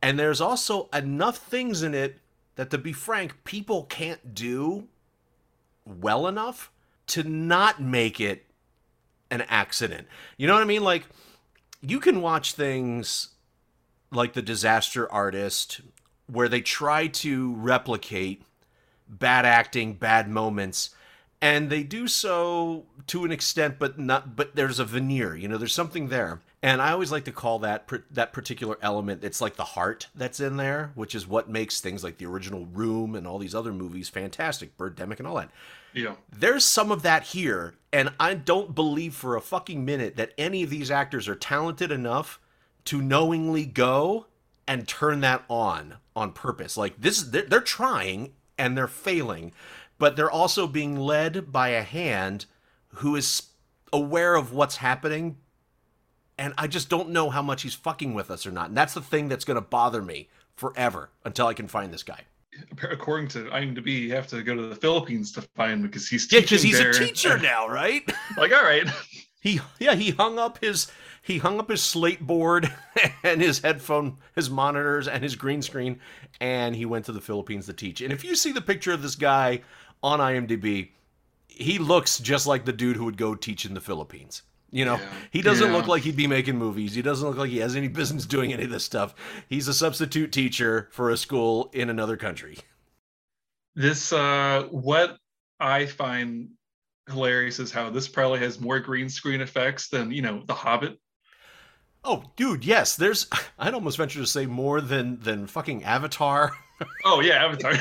and 0.00 0.18
there's 0.18 0.40
also 0.40 0.88
enough 0.92 1.36
things 1.36 1.82
in 1.82 1.94
it 1.94 2.20
that, 2.58 2.70
to 2.70 2.78
be 2.78 2.92
frank, 2.92 3.44
people 3.44 3.84
can't 3.84 4.34
do 4.34 4.88
well 5.86 6.26
enough 6.26 6.72
to 7.06 7.22
not 7.22 7.80
make 7.80 8.20
it 8.20 8.46
an 9.30 9.42
accident. 9.42 10.08
You 10.36 10.48
know 10.48 10.54
what 10.54 10.62
I 10.62 10.66
mean? 10.66 10.82
Like 10.82 11.04
you 11.80 12.00
can 12.00 12.20
watch 12.20 12.54
things 12.54 13.28
like 14.10 14.32
the 14.32 14.42
disaster 14.42 15.10
artist 15.12 15.82
where 16.26 16.48
they 16.48 16.60
try 16.60 17.06
to 17.06 17.54
replicate 17.54 18.42
bad 19.08 19.46
acting 19.46 19.94
bad 19.94 20.28
moments 20.28 20.90
and 21.40 21.70
they 21.70 21.84
do 21.84 22.08
so 22.08 22.86
to 23.06 23.24
an 23.24 23.30
extent 23.30 23.78
but 23.78 23.98
not 23.98 24.36
but 24.36 24.54
there's 24.54 24.78
a 24.78 24.84
veneer 24.84 25.34
you 25.34 25.48
know 25.48 25.56
there's 25.56 25.72
something 25.72 26.08
there 26.08 26.42
and 26.62 26.82
i 26.82 26.92
always 26.92 27.12
like 27.12 27.24
to 27.24 27.32
call 27.32 27.58
that 27.60 27.88
that 28.10 28.32
particular 28.32 28.76
element 28.82 29.24
it's 29.24 29.40
like 29.40 29.56
the 29.56 29.64
heart 29.64 30.08
that's 30.14 30.40
in 30.40 30.56
there 30.56 30.92
which 30.94 31.14
is 31.14 31.26
what 31.26 31.48
makes 31.48 31.80
things 31.80 32.02
like 32.02 32.18
the 32.18 32.26
original 32.26 32.66
room 32.66 33.14
and 33.14 33.26
all 33.26 33.38
these 33.38 33.54
other 33.54 33.72
movies 33.72 34.08
fantastic 34.08 34.76
birdemic 34.76 35.18
and 35.18 35.26
all 35.26 35.36
that 35.36 35.50
yeah. 35.94 36.14
there's 36.30 36.64
some 36.64 36.90
of 36.90 37.02
that 37.02 37.24
here, 37.24 37.74
and 37.92 38.12
I 38.20 38.34
don't 38.34 38.74
believe 38.74 39.14
for 39.14 39.36
a 39.36 39.40
fucking 39.40 39.84
minute 39.84 40.16
that 40.16 40.32
any 40.38 40.62
of 40.62 40.70
these 40.70 40.90
actors 40.90 41.28
are 41.28 41.34
talented 41.34 41.90
enough 41.90 42.38
to 42.86 43.02
knowingly 43.02 43.66
go 43.66 44.26
and 44.66 44.86
turn 44.86 45.20
that 45.20 45.44
on 45.48 45.94
on 46.14 46.32
purpose. 46.32 46.76
Like 46.76 47.00
this, 47.00 47.22
they're, 47.22 47.42
they're 47.42 47.60
trying 47.60 48.32
and 48.58 48.76
they're 48.76 48.86
failing, 48.86 49.52
but 49.98 50.16
they're 50.16 50.30
also 50.30 50.66
being 50.66 50.96
led 50.96 51.50
by 51.50 51.70
a 51.70 51.82
hand 51.82 52.46
who 52.96 53.16
is 53.16 53.48
aware 53.92 54.34
of 54.34 54.52
what's 54.52 54.76
happening. 54.76 55.38
And 56.38 56.54
I 56.56 56.68
just 56.68 56.88
don't 56.88 57.10
know 57.10 57.30
how 57.30 57.42
much 57.42 57.62
he's 57.62 57.74
fucking 57.74 58.14
with 58.14 58.30
us 58.30 58.46
or 58.46 58.52
not. 58.52 58.68
And 58.68 58.76
that's 58.76 58.94
the 58.94 59.00
thing 59.00 59.28
that's 59.28 59.44
going 59.44 59.56
to 59.56 59.60
bother 59.60 60.00
me 60.02 60.28
forever 60.54 61.10
until 61.24 61.46
I 61.48 61.54
can 61.54 61.66
find 61.68 61.92
this 61.92 62.02
guy. 62.04 62.20
According 62.82 63.28
to 63.28 63.44
IMDb, 63.50 64.00
you 64.00 64.14
have 64.14 64.26
to 64.28 64.42
go 64.42 64.54
to 64.54 64.62
the 64.68 64.76
Philippines 64.76 65.32
to 65.32 65.42
find 65.42 65.72
him 65.74 65.82
because 65.82 66.08
he's 66.08 66.30
Yeah, 66.32 66.40
because 66.40 66.62
he's 66.62 66.78
there. 66.78 66.90
a 66.90 66.94
teacher 66.94 67.38
now, 67.42 67.68
right? 67.68 68.08
like, 68.36 68.52
all 68.52 68.62
right. 68.64 68.86
He 69.40 69.60
yeah, 69.78 69.94
he 69.94 70.10
hung 70.10 70.38
up 70.38 70.58
his 70.62 70.90
he 71.22 71.38
hung 71.38 71.60
up 71.60 71.70
his 71.70 71.82
slate 71.82 72.20
board 72.26 72.72
and 73.22 73.40
his 73.40 73.60
headphone, 73.60 74.16
his 74.34 74.50
monitors 74.50 75.06
and 75.06 75.22
his 75.22 75.36
green 75.36 75.62
screen 75.62 76.00
and 76.40 76.74
he 76.74 76.84
went 76.84 77.04
to 77.06 77.12
the 77.12 77.20
Philippines 77.20 77.66
to 77.66 77.72
teach. 77.72 78.00
And 78.00 78.12
if 78.12 78.24
you 78.24 78.34
see 78.34 78.50
the 78.50 78.60
picture 78.60 78.92
of 78.92 79.02
this 79.02 79.14
guy 79.14 79.60
on 80.02 80.18
IMDb, 80.18 80.88
he 81.46 81.78
looks 81.78 82.18
just 82.18 82.46
like 82.46 82.64
the 82.64 82.72
dude 82.72 82.96
who 82.96 83.04
would 83.04 83.16
go 83.16 83.34
teach 83.36 83.64
in 83.64 83.74
the 83.74 83.80
Philippines. 83.80 84.42
You 84.70 84.84
know, 84.84 84.96
Yeah. 84.96 85.10
he 85.30 85.42
doesn't 85.42 85.70
Yeah. 85.70 85.76
look 85.76 85.86
like 85.86 86.02
he'd 86.02 86.16
be 86.16 86.26
making 86.26 86.56
movies. 86.58 86.94
He 86.94 87.00
doesn't 87.02 87.26
look 87.26 87.38
like 87.38 87.50
he 87.50 87.58
has 87.58 87.74
any 87.74 87.88
business 87.88 88.26
doing 88.26 88.52
any 88.52 88.64
of 88.64 88.70
this 88.70 88.84
stuff. 88.84 89.14
He's 89.48 89.66
a 89.68 89.72
substitute 89.74 90.30
teacher 90.30 90.88
for 90.92 91.10
a 91.10 91.16
school 91.16 91.70
in 91.72 91.88
another 91.88 92.16
country. 92.16 92.58
This 93.74 94.12
uh 94.12 94.66
what 94.70 95.16
I 95.60 95.86
find 95.86 96.50
hilarious 97.08 97.58
is 97.58 97.72
how 97.72 97.88
this 97.90 98.08
probably 98.08 98.40
has 98.40 98.60
more 98.60 98.80
green 98.80 99.08
screen 99.08 99.40
effects 99.40 99.88
than, 99.88 100.10
you 100.10 100.20
know, 100.20 100.42
The 100.46 100.54
Hobbit. 100.54 100.98
Oh, 102.04 102.24
dude, 102.36 102.64
yes, 102.64 102.96
there's 102.96 103.26
I'd 103.58 103.74
almost 103.74 103.96
venture 103.96 104.20
to 104.20 104.26
say 104.26 104.46
more 104.46 104.80
than 104.80 105.18
than 105.20 105.46
fucking 105.46 105.84
Avatar. 105.84 106.52
Oh 107.04 107.18
yeah, 107.20 107.44
Avatar. 107.44 107.74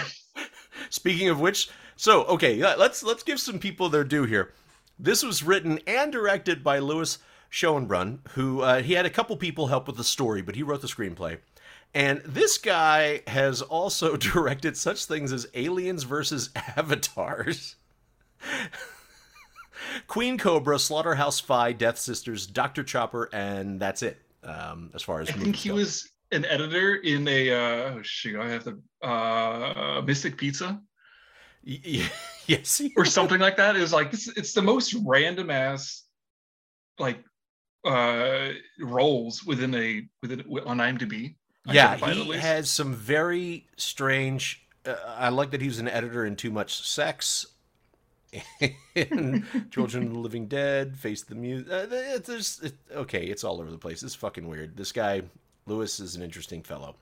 Speaking 0.90 1.30
of 1.30 1.40
which, 1.40 1.70
so 1.98 2.24
okay, 2.26 2.56
let's 2.78 3.04
let's 3.04 3.22
give 3.22 3.40
some 3.40 3.60
people 3.60 3.90
their 3.90 4.04
due 4.04 4.24
here. 4.24 4.54
This 5.00 5.24
was 5.24 5.44
written 5.44 5.80
and 5.86 6.12
directed 6.12 6.64
by 6.64 6.80
Lewis 6.80 7.20
Schoenbrun, 7.52 8.20
who 8.32 8.62
uh, 8.62 8.82
he 8.82 8.94
had 8.94 9.06
a 9.06 9.10
couple 9.10 9.38
people 9.38 9.68
help 9.68 9.88
with 9.88 9.98
the 9.98 10.04
story, 10.04 10.42
but 10.42 10.56
he 10.56 10.64
wrote 10.64 10.82
the 10.82 10.88
screenplay. 10.88 11.40
And 11.94 12.22
this 12.26 12.58
guy 12.58 13.22
has 13.28 13.62
also 13.62 14.18
directed 14.18 14.78
such 14.78 15.06
things 15.06 15.32
as 15.32 15.48
Aliens 15.54 16.04
versus 16.04 16.50
Avatars. 16.78 17.76
Queen 20.08 20.38
Cobra, 20.38 20.80
Slaughterhouse 20.80 21.40
Five, 21.40 21.78
Death 21.78 21.98
Sisters, 21.98 22.48
Doctor 22.48 22.84
Chopper, 22.84 23.30
and 23.32 23.80
that's 23.80 24.04
it. 24.04 24.22
Um, 24.44 24.92
as 24.94 25.02
far 25.02 25.22
as 25.22 25.30
I 25.30 25.34
think 25.34 25.56
he 25.56 25.70
go. 25.70 25.76
was 25.76 26.10
an 26.32 26.46
editor 26.46 26.96
in 26.96 27.28
a 27.28 27.52
uh, 27.52 27.94
oh 27.94 28.00
shoot, 28.02 28.40
I 28.40 28.50
have 28.50 28.64
to 28.66 29.08
uh, 29.08 30.02
Mystic 30.06 30.38
Pizza 30.38 30.82
yes, 32.48 32.82
or 32.96 33.04
something 33.04 33.40
like 33.40 33.58
that. 33.58 33.76
It 33.76 33.82
was 33.82 33.92
like 33.92 34.12
this, 34.12 34.30
it's 34.38 34.54
the 34.54 34.62
most 34.62 34.96
random 35.06 35.50
ass 35.50 36.04
like 36.98 37.20
uh 37.86 38.50
roles 38.80 39.44
within 39.44 39.76
a 39.76 40.08
within 40.22 40.42
on 40.66 40.78
IMDb. 40.78 41.36
I 41.68 41.74
yeah, 41.74 41.96
he 41.98 42.32
has 42.34 42.70
some 42.70 42.94
very 42.94 43.68
strange. 43.76 44.66
Uh, 44.86 44.96
I 45.06 45.30
like 45.30 45.52
that 45.52 45.60
he 45.60 45.68
was 45.68 45.80
an 45.80 45.90
editor 45.90 46.26
in 46.26 46.38
Too 46.38 46.52
Much 46.52 46.88
Sex, 46.88 47.46
and 48.96 49.46
Children 49.72 50.08
of 50.08 50.14
the 50.14 50.20
Living 50.20 50.48
Dead, 50.48 50.96
Face 50.96 51.24
the 51.24 51.36
Music. 51.36 51.70
Uh, 51.70 51.86
there's 52.20 52.62
it, 52.62 52.76
okay, 52.94 53.26
it's 53.26 53.44
all 53.44 53.60
over 53.60 53.70
the 53.70 53.78
place. 53.78 54.02
It's 54.04 54.16
fucking 54.16 54.48
weird. 54.48 54.78
This 54.78 54.94
guy 54.94 55.24
Lewis 55.66 56.00
is 56.00 56.16
an 56.16 56.22
interesting 56.22 56.64
fellow. 56.64 56.96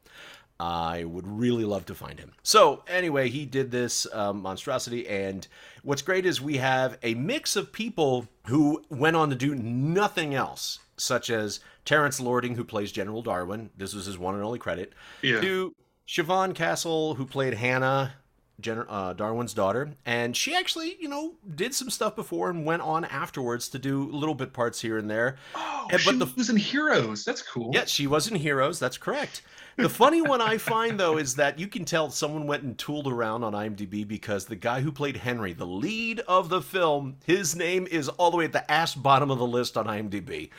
I 0.59 1.03
would 1.03 1.27
really 1.27 1.65
love 1.65 1.85
to 1.87 1.95
find 1.95 2.19
him. 2.19 2.33
So 2.43 2.83
anyway, 2.87 3.29
he 3.29 3.45
did 3.45 3.71
this 3.71 4.07
um, 4.13 4.41
monstrosity, 4.41 5.07
and 5.07 5.47
what's 5.83 6.01
great 6.01 6.25
is 6.25 6.41
we 6.41 6.57
have 6.57 6.97
a 7.03 7.13
mix 7.15 7.55
of 7.55 7.73
people 7.73 8.27
who 8.47 8.83
went 8.89 9.15
on 9.15 9.29
to 9.29 9.35
do 9.35 9.53
nothing 9.53 10.33
else, 10.33 10.79
such 10.97 11.29
as 11.29 11.59
Terrence 11.83 12.19
Lording, 12.19 12.55
who 12.55 12.63
plays 12.63 12.91
General 12.91 13.21
Darwin. 13.21 13.69
This 13.77 13.93
was 13.93 14.05
his 14.05 14.17
one 14.17 14.35
and 14.35 14.43
only 14.43 14.59
credit. 14.59 14.93
Yeah. 15.21 15.41
To 15.41 15.75
Shevaun 16.07 16.53
Kastl, 16.53 17.17
who 17.17 17.25
played 17.25 17.55
Hannah, 17.55 18.13
Gen- 18.61 18.85
uh, 18.87 19.13
Darwin's 19.13 19.53
daughter, 19.53 19.91
and 20.05 20.35
she 20.35 20.55
actually, 20.55 20.95
you 20.99 21.09
know, 21.09 21.33
did 21.55 21.73
some 21.75 21.89
stuff 21.89 22.15
before 22.15 22.49
and 22.49 22.65
went 22.65 22.81
on 22.81 23.03
afterwards 23.05 23.67
to 23.69 23.79
do 23.79 24.09
little 24.11 24.35
bit 24.35 24.53
parts 24.53 24.79
here 24.79 24.97
and 24.97 25.09
there. 25.09 25.35
Oh, 25.55 25.87
And- 25.91 25.99
she 26.01 26.09
but 26.11 26.19
the 26.19 26.33
was 26.37 26.49
in 26.49 26.55
Heroes. 26.57 27.25
That's 27.25 27.41
cool. 27.41 27.71
Yeah, 27.73 27.85
she 27.85 28.07
was 28.07 28.27
in 28.29 28.35
Heroes. 28.35 28.79
That's 28.79 28.97
correct. 28.97 29.41
The 29.77 29.89
funny 29.89 30.21
one 30.21 30.39
I 30.39 30.57
find 30.57 30.97
though 30.97 31.17
is 31.17 31.35
that 31.35 31.59
you 31.59 31.67
can 31.67 31.83
tell 31.83 32.09
someone 32.09 32.47
went 32.47 32.63
and 32.63 32.77
tooled 32.77 33.07
around 33.09 33.43
on 33.43 33.51
IMDb 33.51 34.07
because 34.07 34.45
the 34.45 34.55
guy 34.55 34.79
who 34.79 34.89
played 34.89 35.17
Henry, 35.17 35.51
the 35.51 35.67
lead 35.67 36.21
of 36.29 36.47
the 36.47 36.61
film, 36.61 37.17
his 37.25 37.57
name 37.57 37.85
is 37.91 38.07
all 38.07 38.31
the 38.31 38.37
way 38.37 38.45
at 38.45 38.53
the 38.53 38.71
ass 38.71 38.95
bottom 38.95 39.29
of 39.29 39.37
the 39.37 39.45
list 39.45 39.75
on 39.75 39.85
IMDb 39.87 40.49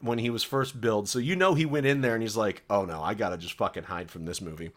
when 0.00 0.18
he 0.18 0.28
was 0.28 0.42
first 0.42 0.80
billed. 0.80 1.08
So 1.08 1.20
you 1.20 1.36
know 1.36 1.54
he 1.54 1.64
went 1.66 1.86
in 1.86 2.00
there 2.00 2.14
and 2.14 2.22
he's 2.22 2.36
like, 2.36 2.64
"Oh 2.68 2.84
no, 2.84 3.00
I 3.00 3.14
gotta 3.14 3.36
just 3.38 3.54
fucking 3.56 3.84
hide 3.84 4.10
from 4.10 4.24
this 4.24 4.40
movie." 4.40 4.72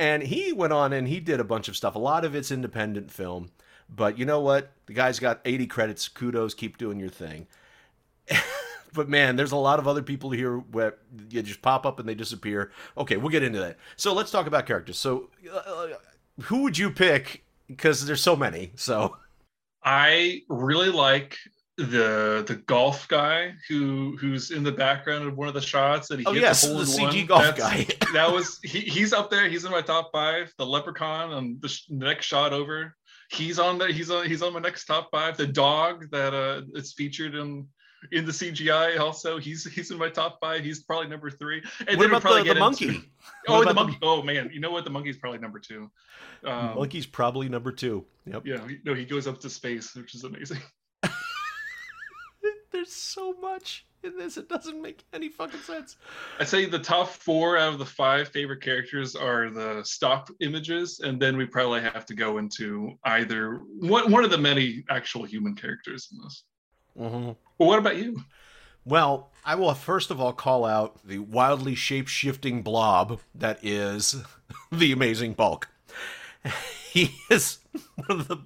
And 0.00 0.24
he 0.24 0.52
went 0.52 0.72
on 0.72 0.92
and 0.92 1.06
he 1.06 1.20
did 1.20 1.38
a 1.38 1.44
bunch 1.44 1.68
of 1.68 1.76
stuff. 1.76 1.94
A 1.94 1.98
lot 1.98 2.24
of 2.24 2.34
it's 2.34 2.50
independent 2.50 3.12
film, 3.12 3.50
but 3.88 4.18
you 4.18 4.24
know 4.24 4.40
what? 4.40 4.72
The 4.86 4.94
guy's 4.94 5.20
got 5.20 5.40
80 5.44 5.68
credits. 5.68 6.08
Kudos, 6.08 6.54
keep 6.54 6.76
doing 6.76 6.98
your 6.98 7.10
thing 7.10 7.46
but 8.92 9.08
man, 9.08 9.36
there's 9.36 9.52
a 9.52 9.56
lot 9.56 9.78
of 9.78 9.88
other 9.88 10.02
people 10.02 10.30
here 10.30 10.58
where 10.58 10.96
you 11.30 11.42
just 11.42 11.62
pop 11.62 11.86
up 11.86 11.98
and 11.98 12.08
they 12.08 12.14
disappear. 12.14 12.72
Okay, 12.96 13.16
we'll 13.16 13.30
get 13.30 13.42
into 13.42 13.60
that. 13.60 13.78
So 13.96 14.12
let's 14.12 14.30
talk 14.30 14.46
about 14.46 14.66
characters. 14.66 14.98
So, 14.98 15.30
uh, 15.52 15.88
who 16.42 16.62
would 16.62 16.78
you 16.78 16.90
pick? 16.90 17.44
Because 17.66 18.04
there's 18.06 18.22
so 18.22 18.34
many. 18.34 18.72
So, 18.74 19.16
I 19.84 20.42
really 20.48 20.90
like 20.90 21.38
the 21.84 22.44
the 22.46 22.56
golf 22.66 23.08
guy 23.08 23.54
who 23.68 24.16
who's 24.20 24.50
in 24.50 24.62
the 24.62 24.72
background 24.72 25.26
of 25.26 25.36
one 25.36 25.48
of 25.48 25.54
the 25.54 25.60
shots 25.60 26.08
that 26.08 26.18
he 26.18 26.26
Oh, 26.26 26.32
hits 26.32 26.42
yes, 26.42 26.66
hole 26.66 26.78
the 26.78 26.84
CG 26.84 27.00
one. 27.02 27.26
golf 27.26 27.42
That's- 27.56 27.58
guy. 27.86 28.06
that 28.12 28.32
was 28.32 28.58
he, 28.62 28.80
he's 28.80 29.12
up 29.12 29.30
there. 29.30 29.48
He's 29.48 29.64
in 29.64 29.70
my 29.70 29.82
top 29.82 30.10
five. 30.12 30.52
The 30.58 30.66
leprechaun 30.66 31.32
on 31.32 31.58
the, 31.60 31.68
sh- 31.68 31.86
the 31.88 32.04
next 32.04 32.26
shot 32.26 32.52
over. 32.52 32.94
He's 33.30 33.58
on 33.58 33.78
the 33.78 33.86
he's 33.92 34.10
on 34.10 34.26
he's 34.26 34.42
on 34.42 34.52
my 34.52 34.60
next 34.60 34.84
top 34.86 35.08
five. 35.10 35.36
The 35.36 35.46
dog 35.46 36.10
that 36.10 36.34
uh 36.34 36.62
is 36.74 36.92
featured 36.92 37.34
in 37.34 37.66
in 38.12 38.24
the 38.24 38.32
CGI 38.32 38.98
also. 38.98 39.38
He's 39.38 39.64
he's 39.72 39.90
in 39.90 39.98
my 39.98 40.08
top 40.08 40.38
five. 40.40 40.64
He's 40.64 40.82
probably 40.82 41.08
number 41.08 41.30
three. 41.30 41.62
And 41.86 41.96
what 41.96 42.04
then 42.04 42.10
about 42.10 42.22
probably 42.22 42.42
the, 42.48 42.54
the 42.54 42.60
monkey? 42.60 42.88
into- 42.88 43.02
oh, 43.48 43.64
the 43.64 43.74
monkey. 43.74 43.98
Oh 44.02 44.22
man, 44.22 44.50
you 44.52 44.58
know 44.60 44.70
what? 44.70 44.84
The 44.84 44.90
monkey's 44.90 45.18
probably 45.18 45.38
number 45.38 45.58
two. 45.60 45.90
Um, 46.44 46.74
Monkey's 46.76 47.06
probably 47.06 47.48
number 47.50 47.70
two. 47.70 48.04
Yep. 48.26 48.46
Yeah, 48.46 48.66
no, 48.84 48.94
he 48.94 49.04
goes 49.04 49.26
up 49.26 49.38
to 49.40 49.50
space, 49.50 49.94
which 49.94 50.14
is 50.14 50.24
amazing. 50.24 50.58
There's 52.80 52.94
so 52.94 53.34
much 53.42 53.84
in 54.02 54.16
this. 54.16 54.38
It 54.38 54.48
doesn't 54.48 54.80
make 54.80 55.04
any 55.12 55.28
fucking 55.28 55.60
sense. 55.60 55.96
I'd 56.38 56.48
say 56.48 56.64
the 56.64 56.78
top 56.78 57.08
four 57.08 57.58
out 57.58 57.74
of 57.74 57.78
the 57.78 57.84
five 57.84 58.28
favorite 58.28 58.62
characters 58.62 59.14
are 59.14 59.50
the 59.50 59.82
stock 59.84 60.30
images, 60.40 61.00
and 61.00 61.20
then 61.20 61.36
we 61.36 61.44
probably 61.44 61.82
have 61.82 62.06
to 62.06 62.14
go 62.14 62.38
into 62.38 62.98
either 63.04 63.60
one, 63.80 64.10
one 64.10 64.24
of 64.24 64.30
the 64.30 64.38
many 64.38 64.82
actual 64.88 65.24
human 65.24 65.54
characters 65.54 66.08
in 66.10 66.22
this. 66.22 66.44
Mm-hmm. 66.98 67.24
Well, 67.58 67.68
what 67.68 67.78
about 67.78 67.98
you? 67.98 68.24
Well, 68.86 69.30
I 69.44 69.56
will 69.56 69.74
first 69.74 70.10
of 70.10 70.18
all 70.18 70.32
call 70.32 70.64
out 70.64 71.06
the 71.06 71.18
wildly 71.18 71.74
shape 71.74 72.08
shifting 72.08 72.62
blob 72.62 73.20
that 73.34 73.62
is 73.62 74.24
the 74.72 74.92
amazing 74.92 75.34
bulk. 75.34 75.68
He 76.92 77.14
is 77.30 77.58
one 78.06 78.20
of 78.20 78.26
the 78.26 78.38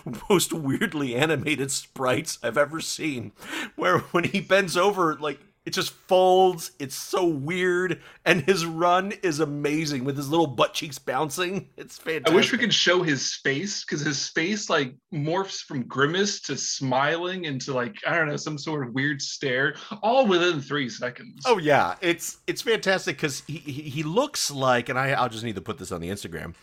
most 0.30 0.52
weirdly 0.52 1.14
animated 1.14 1.70
sprites 1.70 2.38
I've 2.42 2.58
ever 2.58 2.80
seen. 2.80 3.32
Where 3.76 3.98
when 3.98 4.24
he 4.24 4.40
bends 4.40 4.76
over, 4.76 5.16
like 5.16 5.40
it 5.64 5.72
just 5.72 5.92
folds. 5.92 6.72
It's 6.80 6.96
so 6.96 7.24
weird, 7.24 8.00
and 8.24 8.42
his 8.42 8.66
run 8.66 9.12
is 9.22 9.38
amazing 9.38 10.04
with 10.04 10.16
his 10.16 10.28
little 10.28 10.48
butt 10.48 10.74
cheeks 10.74 10.98
bouncing. 10.98 11.68
It's 11.76 11.98
fantastic. 11.98 12.32
I 12.32 12.34
wish 12.34 12.50
we 12.50 12.58
could 12.58 12.74
show 12.74 13.02
his 13.02 13.34
face 13.36 13.84
because 13.84 14.00
his 14.00 14.28
face 14.28 14.68
like 14.68 14.94
morphs 15.14 15.60
from 15.60 15.84
grimace 15.84 16.40
to 16.42 16.56
smiling 16.56 17.44
into 17.44 17.72
like 17.72 17.94
I 18.06 18.16
don't 18.16 18.28
know 18.28 18.36
some 18.36 18.58
sort 18.58 18.86
of 18.86 18.92
weird 18.92 19.22
stare, 19.22 19.76
all 20.02 20.26
within 20.26 20.60
three 20.60 20.88
seconds. 20.88 21.42
Oh 21.46 21.58
yeah, 21.58 21.94
it's 22.00 22.38
it's 22.48 22.62
fantastic 22.62 23.16
because 23.16 23.44
he, 23.46 23.58
he 23.58 23.82
he 23.82 24.02
looks 24.02 24.50
like, 24.50 24.88
and 24.88 24.98
I 24.98 25.12
I'll 25.12 25.28
just 25.28 25.44
need 25.44 25.54
to 25.54 25.62
put 25.62 25.78
this 25.78 25.92
on 25.92 26.00
the 26.00 26.08
Instagram. 26.08 26.54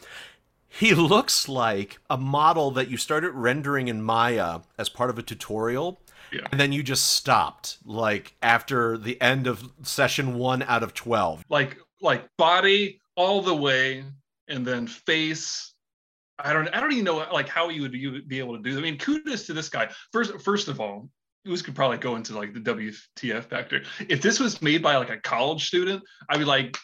He 0.70 0.94
looks 0.94 1.50
like 1.50 2.00
a 2.10 2.18
model 2.18 2.72
that 2.72 2.90
you 2.90 2.98
started 2.98 3.32
rendering 3.32 3.88
in 3.88 4.02
Maya 4.02 4.60
as 4.78 4.88
part 4.88 5.10
of 5.10 5.18
a 5.18 5.24
tutorial, 5.24 6.00
Yeah. 6.32 6.48
and 6.52 6.60
then 6.60 6.72
you 6.72 6.84
just 6.84 7.08
stopped 7.08 7.78
like 7.84 8.36
after 8.42 8.98
the 8.98 9.20
end 9.22 9.48
of 9.48 9.72
session 9.84 10.36
one 10.36 10.62
out 10.64 10.84
of 10.84 10.94
twelve. 10.94 11.44
like 11.50 11.78
like 12.02 12.26
body 12.38 13.02
all 13.16 13.42
the 13.42 13.56
way 13.56 14.06
and 14.48 14.66
then 14.66 14.88
face 14.88 15.74
i 16.40 16.54
don't 16.54 16.70
i 16.70 16.80
don't 16.80 16.94
even 16.94 17.04
know 17.04 17.18
like 17.34 17.50
how 17.50 17.68
you 17.68 17.82
would 17.82 17.94
you 17.94 18.22
be 18.22 18.40
able 18.40 18.56
to 18.56 18.64
do 18.64 18.72
that. 18.74 18.80
i 18.80 18.82
mean 18.84 18.98
kudos 18.98 19.46
to 19.46 19.52
this 19.54 19.68
guy 19.68 19.90
first 20.14 20.40
first 20.40 20.70
of 20.70 20.80
all 20.80 21.10
this 21.44 21.62
could 21.62 21.76
probably 21.76 21.98
go 21.98 22.16
into 22.16 22.34
like 22.38 22.54
the 22.54 22.60
wtf 22.62 23.44
factor 23.44 23.82
if 24.08 24.22
this 24.22 24.40
was 24.40 24.62
made 24.62 24.82
by 24.82 24.96
like 24.96 25.10
a 25.10 25.18
college 25.18 25.68
student 25.68 26.02
i'd 26.30 26.38
be 26.40 26.46
like 26.46 26.78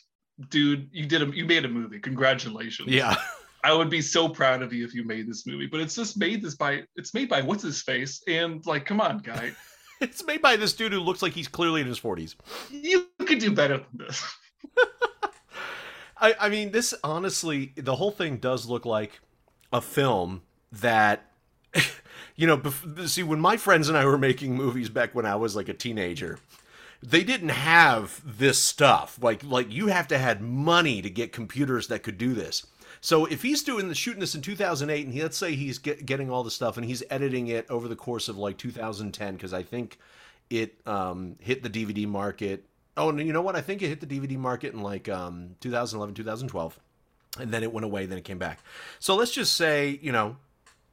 dude 0.50 0.90
you 0.92 1.06
did 1.06 1.22
a 1.22 1.34
you 1.34 1.46
made 1.46 1.64
a 1.64 1.70
movie 1.70 2.00
congratulations 2.00 2.92
Yeah, 2.92 3.16
i 3.66 3.74
would 3.74 3.90
be 3.90 4.02
so 4.02 4.30
proud 4.30 4.62
of 4.62 4.72
you 4.72 4.86
if 4.86 4.94
you 4.94 5.04
made 5.04 5.28
this 5.28 5.46
movie 5.46 5.68
but 5.68 5.80
it's 5.80 5.96
just 5.96 6.18
made 6.18 6.42
this 6.42 6.56
by 6.56 6.82
it's 6.96 7.14
made 7.14 7.30
by 7.30 7.42
what's 7.42 7.64
his 7.64 7.82
face 7.82 8.22
and 8.28 8.66
like 8.66 8.86
come 8.86 9.02
on 9.02 9.18
guy 9.20 9.52
it's 10.02 10.26
made 10.26 10.42
by 10.42 10.56
this 10.56 10.74
dude 10.74 10.92
who 10.92 11.00
looks 11.00 11.22
like 11.22 11.34
he's 11.34 11.48
clearly 11.48 11.82
in 11.82 11.88
his 11.88 11.98
forties. 11.98 12.36
you 12.70 13.08
could 13.26 13.40
do 13.40 13.52
better 13.52 13.78
than 13.78 14.08
this 14.08 14.24
I, 16.18 16.36
I 16.40 16.50
mean, 16.50 16.72
this 16.72 16.94
honestly, 17.04 17.74
the 17.76 17.96
whole 17.96 18.12
thing 18.12 18.38
does 18.38 18.68
look 18.68 18.86
like 18.86 19.20
a 19.74 19.82
film 19.82 20.44
that, 20.72 21.30
you 22.36 22.48
know, 22.48 22.58
bef- 22.58 23.08
see, 23.10 23.24
when 23.24 23.40
my 23.40 23.58
friends 23.58 23.90
and 23.90 23.98
I 23.98 24.06
were 24.06 24.18
making 24.18 24.56
movies 24.56 24.90
back 24.90 25.14
when 25.14 25.26
I 25.26 25.36
was 25.36 25.56
like 25.56 25.70
a 25.70 25.74
teenager, 25.74 26.40
they 27.04 27.24
didn't 27.24 27.50
have 27.50 28.22
this 28.26 28.62
stuff. 28.62 29.20
Like, 29.22 29.44
like 29.44 29.72
you 29.72 29.88
have 29.88 30.08
to 30.10 30.18
had 30.18 30.42
money 30.42 31.02
to 31.02 31.10
get 31.10 31.34
computers 31.34 31.88
that 31.90 32.04
could 32.04 32.18
do 32.18 32.34
this. 32.34 32.66
So 33.06 33.26
if 33.26 33.44
he's 33.44 33.62
doing 33.62 33.88
the 33.88 33.94
shooting 33.94 34.20
this 34.20 34.34
in 34.34 34.42
2008, 34.42 35.06
and 35.06 35.14
he, 35.14 35.22
let's 35.22 35.38
say 35.38 35.54
he's 35.54 35.78
get, 35.78 36.08
getting 36.08 36.32
all 36.32 36.44
the 36.44 36.50
stuff 36.50 36.76
and 36.76 36.84
he's 36.84 37.04
editing 37.12 37.50
it 37.50 37.70
over 37.70 37.88
the 37.88 37.96
course 37.96 38.30
of 38.30 38.40
like 38.40 38.58
2010, 38.58 39.36
because 39.36 39.54
I 39.54 39.62
think 39.62 40.00
it 40.50 40.80
um, 40.88 41.36
hit 41.40 41.62
the 41.62 41.70
DVD 41.70 42.08
market. 42.08 42.66
Oh, 42.98 43.10
and 43.10 43.20
you 43.20 43.32
know 43.32 43.44
what? 43.44 43.56
I 43.56 43.62
think 43.62 43.84
it 43.84 43.90
hit 43.90 44.00
the 44.00 44.08
DVD 44.08 44.40
market 44.40 44.74
in 44.74 44.82
like 44.82 45.08
um, 45.08 45.52
2011, 45.60 46.16
2012, 46.16 46.80
and 47.38 47.52
then 47.52 47.62
it 47.62 47.72
went 47.72 47.86
away. 47.86 48.08
Then 48.08 48.18
it 48.18 48.24
came 48.24 48.40
back. 48.40 48.62
So 48.98 49.16
let's 49.16 49.32
just 49.32 49.54
say, 49.54 50.00
you 50.02 50.12
know, 50.12 50.38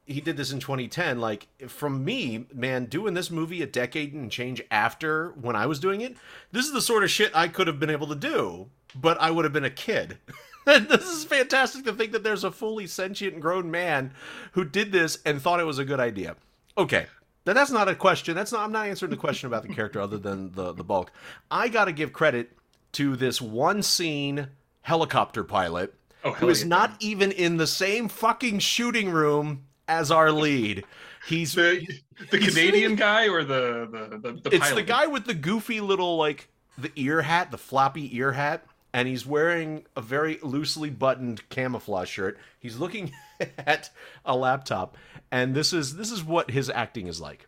he 0.05 0.21
did 0.21 0.37
this 0.37 0.51
in 0.51 0.59
2010. 0.59 1.19
Like 1.19 1.47
from 1.67 2.05
me, 2.05 2.45
man, 2.53 2.85
doing 2.85 3.15
this 3.15 3.31
movie 3.31 3.63
a 3.63 3.65
decade 3.65 4.13
and 4.13 4.29
change 4.29 4.61
after 4.69 5.29
when 5.31 5.55
I 5.55 5.65
was 5.65 5.79
doing 5.79 6.01
it, 6.01 6.15
this 6.51 6.67
is 6.67 6.73
the 6.73 6.81
sort 6.81 7.03
of 7.03 7.09
shit 7.09 7.35
I 7.35 7.47
could 7.47 7.65
have 7.65 7.79
been 7.79 7.89
able 7.89 8.05
to 8.05 8.15
do, 8.15 8.69
but 8.93 9.19
I 9.19 9.31
would 9.31 9.45
have 9.45 9.53
been 9.53 9.65
a 9.65 9.71
kid. 9.71 10.19
This 10.89 11.07
is 11.09 11.25
fantastic 11.25 11.83
to 11.85 11.93
think 11.93 12.11
that 12.13 12.23
there's 12.23 12.43
a 12.43 12.51
fully 12.51 12.87
sentient 12.87 13.39
grown 13.39 13.69
man 13.69 14.13
who 14.53 14.63
did 14.63 14.91
this 14.91 15.19
and 15.25 15.41
thought 15.41 15.59
it 15.59 15.65
was 15.65 15.79
a 15.79 15.85
good 15.85 15.99
idea. 15.99 16.35
Okay. 16.77 17.07
Now 17.45 17.53
that's 17.53 17.71
not 17.71 17.89
a 17.89 17.95
question. 17.95 18.35
That's 18.35 18.51
not 18.51 18.61
I'm 18.61 18.71
not 18.71 18.87
answering 18.87 19.09
the 19.11 19.17
question 19.17 19.47
about 19.47 19.63
the 19.63 19.73
character 19.73 19.99
other 19.99 20.17
than 20.17 20.51
the 20.53 20.71
the 20.73 20.83
bulk. 20.83 21.11
I 21.51 21.67
got 21.67 21.85
to 21.85 21.91
give 21.91 22.13
credit 22.13 22.51
to 22.93 23.15
this 23.15 23.41
one 23.41 23.83
scene 23.83 24.47
helicopter 24.81 25.43
pilot 25.43 25.93
Oh, 26.25 26.31
who 26.31 26.47
is 26.47 26.61
yeah. 26.61 26.69
not 26.69 26.95
even 27.01 27.31
in 27.33 27.57
the 27.57 27.67
same 27.67 28.07
fucking 28.07 28.59
shooting 28.59 29.09
room 29.09 29.65
as 29.89 30.09
our 30.09 30.31
lead. 30.31 30.85
He's 31.27 31.53
The 31.53 31.85
the 32.31 32.37
he's 32.37 32.55
Canadian 32.55 32.95
guy 32.95 33.27
or 33.27 33.43
the 33.43 33.87
the 33.91 34.17
the, 34.17 34.49
the 34.49 34.55
it's 34.55 34.71
the 34.71 34.83
guy 34.83 35.07
with 35.07 35.25
the 35.25 35.33
goofy 35.33 35.81
little 35.81 36.15
like 36.15 36.47
the 36.77 36.91
ear 36.95 37.21
hat, 37.21 37.51
the 37.51 37.57
floppy 37.57 38.15
ear 38.15 38.31
hat, 38.31 38.65
and 38.93 39.07
he's 39.07 39.25
wearing 39.25 39.83
a 39.95 40.01
very 40.01 40.37
loosely 40.43 40.89
buttoned 40.89 41.49
camouflage 41.49 42.09
shirt. 42.09 42.37
He's 42.59 42.77
looking 42.77 43.11
at 43.57 43.89
a 44.23 44.35
laptop, 44.37 44.95
and 45.31 45.55
this 45.55 45.73
is 45.73 45.95
this 45.97 46.11
is 46.11 46.23
what 46.23 46.51
his 46.51 46.69
acting 46.69 47.07
is 47.07 47.19
like. 47.19 47.47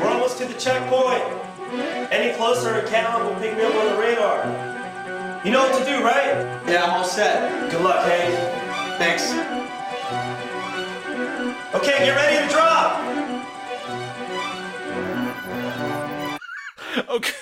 We're 0.00 0.08
almost 0.08 0.38
to 0.38 0.44
the 0.44 0.54
checkpoint. 0.54 1.22
Any 2.12 2.36
closer, 2.36 2.74
a 2.74 2.86
cannon 2.88 3.26
will 3.26 3.40
pick 3.40 3.56
me 3.56 3.64
up 3.64 3.74
on 3.74 3.86
the 3.86 3.98
radar. 3.98 4.44
You 5.44 5.50
know 5.50 5.62
what 5.62 5.78
to 5.78 5.84
do, 5.84 6.04
right? 6.04 6.62
Yeah, 6.68 6.84
I'm 6.84 6.90
all 6.90 7.04
set. 7.04 7.70
Good 7.70 7.80
luck, 7.80 8.04
Hank. 8.04 8.34
Thanks. 8.98 9.32
Okay, 11.74 12.04
get 12.04 12.14
ready 12.14 12.46
to 12.46 12.52
drop. 12.52 13.00
Okay. 17.08 17.32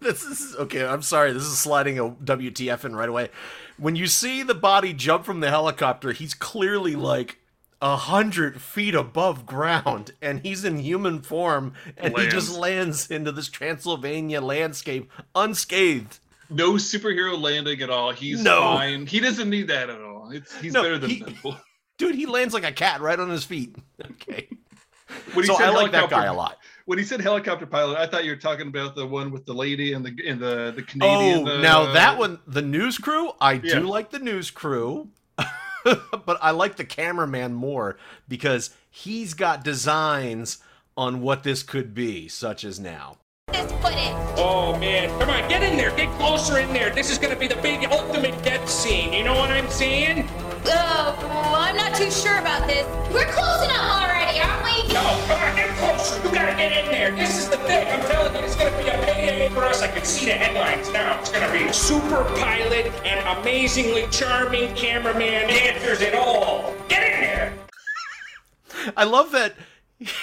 This 0.02 0.22
is 0.24 0.56
okay. 0.56 0.84
I'm 0.86 1.02
sorry. 1.02 1.32
This 1.32 1.42
is 1.44 1.58
sliding 1.58 1.98
a 1.98 2.08
WTF 2.10 2.84
in 2.84 2.96
right 2.96 3.08
away. 3.08 3.28
When 3.76 3.96
you 3.96 4.06
see 4.06 4.42
the 4.42 4.54
body 4.54 4.92
jump 4.92 5.24
from 5.24 5.40
the 5.40 5.50
helicopter, 5.50 6.12
he's 6.12 6.32
clearly 6.34 6.96
like 6.96 7.38
a 7.82 7.96
hundred 7.96 8.60
feet 8.60 8.94
above 8.94 9.46
ground, 9.46 10.12
and 10.20 10.40
he's 10.40 10.64
in 10.64 10.78
human 10.78 11.20
form, 11.22 11.72
and 11.96 12.16
he 12.16 12.28
just 12.28 12.54
lands 12.56 13.10
into 13.10 13.32
this 13.32 13.48
Transylvania 13.48 14.40
landscape 14.40 15.10
unscathed. 15.34 16.18
no 16.50 16.72
superhero 16.72 17.40
landing 17.40 17.80
at 17.80 17.90
all. 17.90 18.10
He's 18.10 18.42
No. 18.42 18.60
fine. 18.60 19.06
He 19.06 19.20
doesn't 19.20 19.48
need 19.48 19.68
that 19.68 19.88
at 19.90 20.00
all. 20.00 20.30
It's 20.30 20.58
he's 20.60 20.72
No, 20.72 20.82
better 20.82 20.98
than 20.98 21.10
he- 21.10 21.20
Deadpool. 21.22 21.60
Dude, 21.98 22.14
he 22.14 22.26
lands 22.26 22.54
like 22.54 22.64
a 22.64 22.72
cat 22.72 23.00
right 23.02 23.18
on 23.20 23.28
his 23.30 23.44
feet. 23.44 23.76
Okay. 24.12 24.48
When 25.34 25.44
he 25.44 25.48
So 25.48 25.62
I 25.62 25.70
like 25.70 25.92
that 25.92 26.08
guy 26.08 26.26
a 26.26 26.32
lot. 26.34 26.56
When 26.90 26.98
he 26.98 27.04
said 27.04 27.20
helicopter 27.20 27.66
pilot, 27.66 27.98
I 27.98 28.08
thought 28.08 28.24
you 28.24 28.32
were 28.32 28.36
talking 28.36 28.66
about 28.66 28.96
the 28.96 29.06
one 29.06 29.30
with 29.30 29.46
the 29.46 29.52
lady 29.54 29.92
and 29.92 30.04
the 30.04 30.12
and 30.26 30.40
the 30.40 30.72
the 30.74 30.82
Canadian. 30.82 31.46
Oh, 31.46 31.58
uh, 31.58 31.60
now 31.60 31.92
that 31.92 32.18
one, 32.18 32.40
the 32.48 32.62
news 32.62 32.98
crew, 32.98 33.30
I 33.40 33.52
Yeah. 33.62 33.78
do 33.78 33.86
like 33.86 34.10
the 34.10 34.18
news 34.18 34.50
crew, 34.50 35.10
but 35.84 36.38
I 36.42 36.50
like 36.50 36.74
the 36.74 36.84
cameraman 36.84 37.54
more 37.54 37.96
because 38.26 38.70
he's 38.90 39.34
got 39.34 39.62
designs 39.62 40.58
on 40.96 41.20
what 41.20 41.44
this 41.44 41.62
could 41.62 41.94
be, 41.94 42.26
such 42.26 42.64
as 42.64 42.80
now. 42.80 43.18
This 43.52 43.70
footage. 43.70 44.12
Oh 44.36 44.76
man, 44.80 45.16
come 45.20 45.30
on, 45.30 45.48
get 45.48 45.62
in 45.62 45.76
there, 45.76 45.92
get 45.96 46.10
closer 46.18 46.58
in 46.58 46.72
there. 46.72 46.90
This 46.92 47.08
is 47.12 47.18
gonna 47.18 47.36
be 47.36 47.46
the 47.46 47.54
big 47.62 47.84
ultimate 47.84 48.42
death 48.42 48.68
scene. 48.68 49.12
You 49.12 49.22
know 49.22 49.34
what 49.36 49.50
I'm 49.50 49.70
saying? 49.70 50.28
Oh, 50.66 51.16
well, 51.22 51.54
I'm 51.54 51.76
not 51.76 51.94
too 51.94 52.10
sure 52.10 52.38
about 52.38 52.66
this. 52.66 52.84
We're 53.14 53.30
close 53.30 53.62
enough 53.64 53.78
already, 53.78 54.00
aren't 54.00 54.06
we? 54.06 54.09
No, 55.00 55.24
come 55.26 55.40
on, 55.40 55.56
get 55.56 55.68
closer. 55.78 56.22
You 56.22 56.34
gotta 56.34 56.54
get 56.56 56.84
in 56.84 56.90
there. 56.90 57.10
This 57.16 57.38
is 57.38 57.48
the 57.48 57.56
thing. 57.56 57.88
I'm 57.88 58.06
telling 58.10 58.34
you, 58.34 58.40
it's 58.40 58.54
gonna 58.54 58.76
be 58.76 58.88
a 58.88 58.98
payday 59.02 59.48
for 59.48 59.64
us. 59.64 59.80
I 59.80 59.88
can 59.88 60.04
see 60.04 60.26
the 60.26 60.32
headlines 60.32 60.92
now. 60.92 61.18
It's 61.20 61.30
gonna 61.30 61.50
be 61.50 61.72
super 61.72 62.24
pilot 62.38 62.86
and 63.06 63.38
amazingly 63.38 64.06
charming 64.10 64.74
cameraman 64.74 65.48
answers 65.48 66.02
it 66.02 66.14
all. 66.14 66.74
Get 66.88 67.02
in 67.02 67.20
there. 67.22 67.54
I 68.94 69.04
love 69.04 69.32
that 69.32 69.54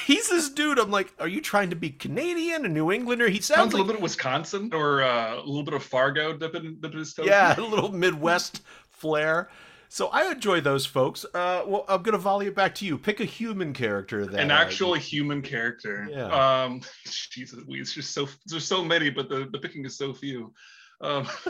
he's 0.05 0.29
this 0.29 0.49
dude. 0.49 0.77
I'm 0.79 0.91
like, 0.91 1.11
are 1.19 1.27
you 1.27 1.41
trying 1.41 1.69
to 1.71 1.75
be 1.75 1.89
Canadian, 1.89 2.65
a 2.65 2.67
New 2.67 2.91
Englander? 2.91 3.29
He 3.29 3.41
sounds 3.41 3.57
sounds 3.57 3.73
a 3.73 3.77
little 3.77 3.87
bit 3.87 3.95
of 3.95 4.01
Wisconsin 4.01 4.69
or 4.73 5.01
uh, 5.01 5.35
a 5.35 5.37
little 5.37 5.63
bit 5.63 5.73
of 5.73 5.83
Fargo 5.83 6.33
dipping 6.37 6.77
dipping 6.79 6.99
his 6.99 7.13
toe. 7.13 7.23
yeah, 7.23 7.55
a 7.59 7.61
little 7.61 7.91
Midwest 7.91 8.61
flair. 8.91 9.49
So 9.89 10.07
I 10.07 10.29
enjoy 10.31 10.61
those 10.61 10.85
folks. 10.85 11.25
Uh, 11.33 11.63
well, 11.65 11.85
I'm 11.87 12.01
gonna 12.01 12.17
volley 12.17 12.47
it 12.47 12.55
back 12.55 12.75
to 12.75 12.85
you. 12.85 12.97
Pick 12.97 13.19
a 13.19 13.25
human 13.25 13.73
character 13.73 14.25
that 14.25 14.39
an 14.39 14.51
actual 14.51 14.93
human 14.93 15.41
character. 15.41 16.07
Yeah. 16.09 16.25
Um, 16.25 16.81
Jesus, 17.31 17.59
it's 17.67 17.93
just 17.93 18.13
so 18.13 18.27
there's 18.47 18.65
so 18.65 18.83
many, 18.83 19.09
but 19.09 19.29
the, 19.29 19.47
the 19.51 19.59
picking 19.59 19.85
is 19.85 19.97
so 19.97 20.13
few. 20.13 20.53
Um, 21.01 21.27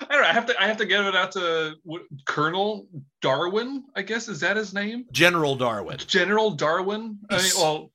I 0.00 0.12
don't 0.12 0.22
know. 0.22 0.28
I 0.28 0.32
have 0.32 0.46
to 0.46 0.62
I 0.62 0.66
have 0.66 0.76
to 0.78 0.86
give 0.86 1.04
it 1.06 1.16
out 1.16 1.32
to 1.32 1.74
what, 1.84 2.02
Colonel 2.26 2.86
Darwin. 3.22 3.84
I 3.94 4.02
guess 4.02 4.28
is 4.28 4.40
that 4.40 4.56
his 4.56 4.74
name? 4.74 5.06
General 5.12 5.56
Darwin. 5.56 5.98
General 5.98 6.50
Darwin. 6.50 7.18
I 7.30 7.38
mean, 7.38 7.52
well, 7.56 7.90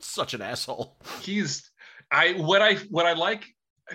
Such 0.00 0.34
an 0.34 0.42
asshole. 0.42 0.96
he's 1.22 1.70
I 2.10 2.32
what 2.32 2.62
I 2.62 2.74
what 2.90 3.06
I 3.06 3.12
like. 3.14 3.44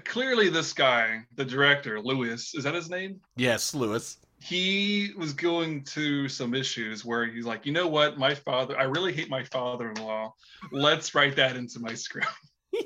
Clearly, 0.05 0.49
this 0.49 0.73
guy, 0.73 1.19
the 1.35 1.45
director, 1.45 1.99
Lewis, 2.01 2.53
is 2.55 2.63
that 2.63 2.73
his 2.73 2.89
name? 2.89 3.21
Yes, 3.35 3.73
Lewis. 3.75 4.17
he 4.39 5.11
was 5.17 5.33
going 5.33 5.83
to 5.85 6.27
some 6.27 6.53
issues 6.53 7.05
where 7.05 7.25
he's 7.25 7.45
like, 7.45 7.65
you 7.65 7.71
know 7.71 7.87
what, 7.87 8.17
my 8.17 8.33
father, 8.35 8.77
I 8.77 8.83
really 8.83 9.13
hate 9.13 9.29
my 9.29 9.43
father-in-law. 9.43 10.33
Let's 10.71 11.15
write 11.15 11.35
that 11.37 11.55
into 11.55 11.79
my 11.79 11.93
script. 11.93 12.27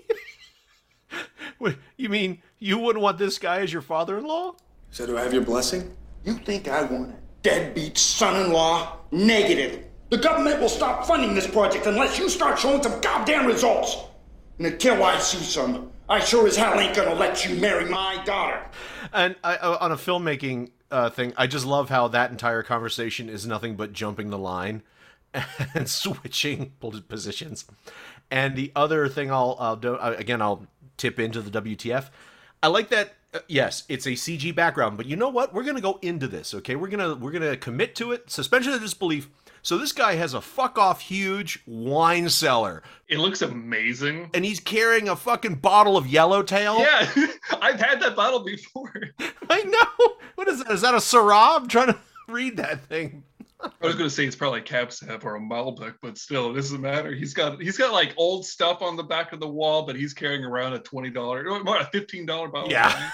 Wait, 1.60 1.78
you 1.98 2.10
mean 2.10 2.42
you 2.60 2.78
wouldn't 2.78 3.02
want 3.02 3.18
this 3.18 3.38
guy 3.40 3.60
as 3.62 3.72
your 3.72 3.82
father-in-law? 3.82 4.56
So 4.92 5.06
do 5.06 5.18
I 5.18 5.24
have 5.24 5.34
your 5.34 5.44
blessing? 5.44 5.96
You 6.24 6.34
think 6.34 6.68
I 6.68 6.84
want 6.84 7.12
a 7.12 7.16
deadbeat 7.42 7.98
son-in-law? 7.98 8.98
Negative. 9.12 9.86
The 10.10 10.18
government 10.18 10.60
will 10.60 10.70
stop 10.70 11.06
funding 11.06 11.36
this 11.36 11.48
project 11.48 11.86
unless 11.86 12.18
you 12.18 12.30
start 12.30 12.60
showing 12.60 12.82
some 12.82 13.00
goddamn 13.02 13.46
results. 13.46 13.98
And 14.58 14.68
until 14.68 15.04
I 15.04 15.20
see 15.20 15.40
some, 15.40 15.92
I 16.10 16.20
sure 16.20 16.48
as 16.48 16.56
hell 16.56 16.80
ain't 16.80 16.96
gonna 16.96 17.14
let 17.14 17.46
you 17.46 17.56
marry 17.58 17.86
my 17.86 18.24
daughter. 18.24 18.64
And 19.12 19.36
I, 19.44 19.58
uh, 19.58 19.78
on 19.82 19.92
a 19.92 19.98
filmmaking 19.98 20.72
uh, 20.90 21.10
thing, 21.10 21.34
I 21.36 21.48
just 21.48 21.66
love 21.66 21.90
how 21.90 22.08
that 22.10 22.32
entire 22.32 22.64
conversation 22.64 23.30
is 23.30 23.46
nothing 23.46 23.76
but 23.76 23.92
jumping 23.92 24.30
the 24.30 24.38
line 24.38 24.84
and 25.74 25.90
switching 25.90 26.72
positions. 27.10 27.66
And 28.32 28.56
the 28.56 28.72
other 28.74 29.10
thing 29.10 29.32
I'll, 29.32 29.58
I'll 29.60 29.76
do 29.76 29.96
uh, 29.96 30.16
again, 30.18 30.42
I'll 30.42 30.66
tip 30.96 31.20
into 31.20 31.42
the 31.42 31.62
WTF. 31.62 32.10
I 32.64 32.68
like 32.68 32.90
that. 32.90 33.16
Uh, 33.34 33.40
yes, 33.50 33.84
it's 33.90 34.06
a 34.06 34.12
CG 34.12 34.56
background, 34.56 34.96
but 34.96 35.08
you 35.08 35.18
know 35.18 35.30
what? 35.30 35.54
We're 35.54 35.64
gonna 35.64 35.82
go 35.82 36.00
into 36.02 36.28
this. 36.28 36.54
Okay, 36.54 36.78
we're 36.78 36.88
gonna 36.88 37.16
we're 37.16 37.32
gonna 37.32 37.58
commit 37.58 37.96
to 37.96 38.14
it. 38.14 38.30
Suspension 38.30 38.72
of 38.72 38.80
disbelief. 38.80 39.30
So 39.62 39.78
this 39.78 39.92
guy 39.92 40.16
has 40.16 40.34
a 40.34 40.42
fuck 40.42 40.78
off 40.78 41.02
huge 41.02 41.62
wine 41.66 42.30
cellar, 42.30 42.84
It 43.10 43.20
looks 43.20 43.42
amazing. 43.42 44.30
and 44.34 44.46
he's 44.46 44.60
carrying 44.60 45.10
a 45.10 45.16
fucking 45.16 45.56
bottle 45.56 45.98
of 45.98 46.08
Yellowtail. 46.08 46.80
Yeah, 46.80 47.10
I've 47.62 47.80
had 47.80 48.00
that 48.02 48.16
bottle 48.16 48.44
before. 48.44 48.94
I 49.50 49.64
know. 49.64 50.14
What 50.36 50.48
is 50.48 50.64
that? 50.64 50.72
Is 50.72 50.82
that 50.82 50.94
a 50.94 50.98
Syrah? 50.98 51.58
I'm 51.62 51.68
trying 51.68 51.88
to 51.88 51.98
read 52.28 52.58
that 52.58 52.86
thing. 52.86 53.24
I 53.60 53.72
was 53.82 53.96
gonna 53.96 54.10
say 54.10 54.24
it's 54.26 54.36
probably 54.36 54.62
Cab 54.62 54.92
Sav 54.92 55.26
or 55.26 55.36
a 55.36 55.40
Malbec, 55.40 55.96
but 56.02 56.18
still, 56.20 56.52
it 56.52 56.54
doesn't 56.54 56.80
matter. 56.80 57.12
He's 57.12 57.34
got 57.34 57.60
he's 57.60 57.76
got 57.78 57.92
like 57.92 58.14
old 58.16 58.46
stuff 58.46 58.84
on 58.84 58.96
the 58.96 59.02
back 59.04 59.34
of 59.34 59.40
the 59.40 59.48
wall, 59.48 59.84
but 59.84 59.96
he's 59.96 60.14
carrying 60.14 60.44
around 60.46 60.74
a 60.74 60.80
twenty 60.80 61.10
dollar, 61.10 61.44
a 61.48 61.86
fifteen 61.86 62.26
dollar 62.28 62.50
bottle. 62.50 62.70
Yeah. 62.70 63.10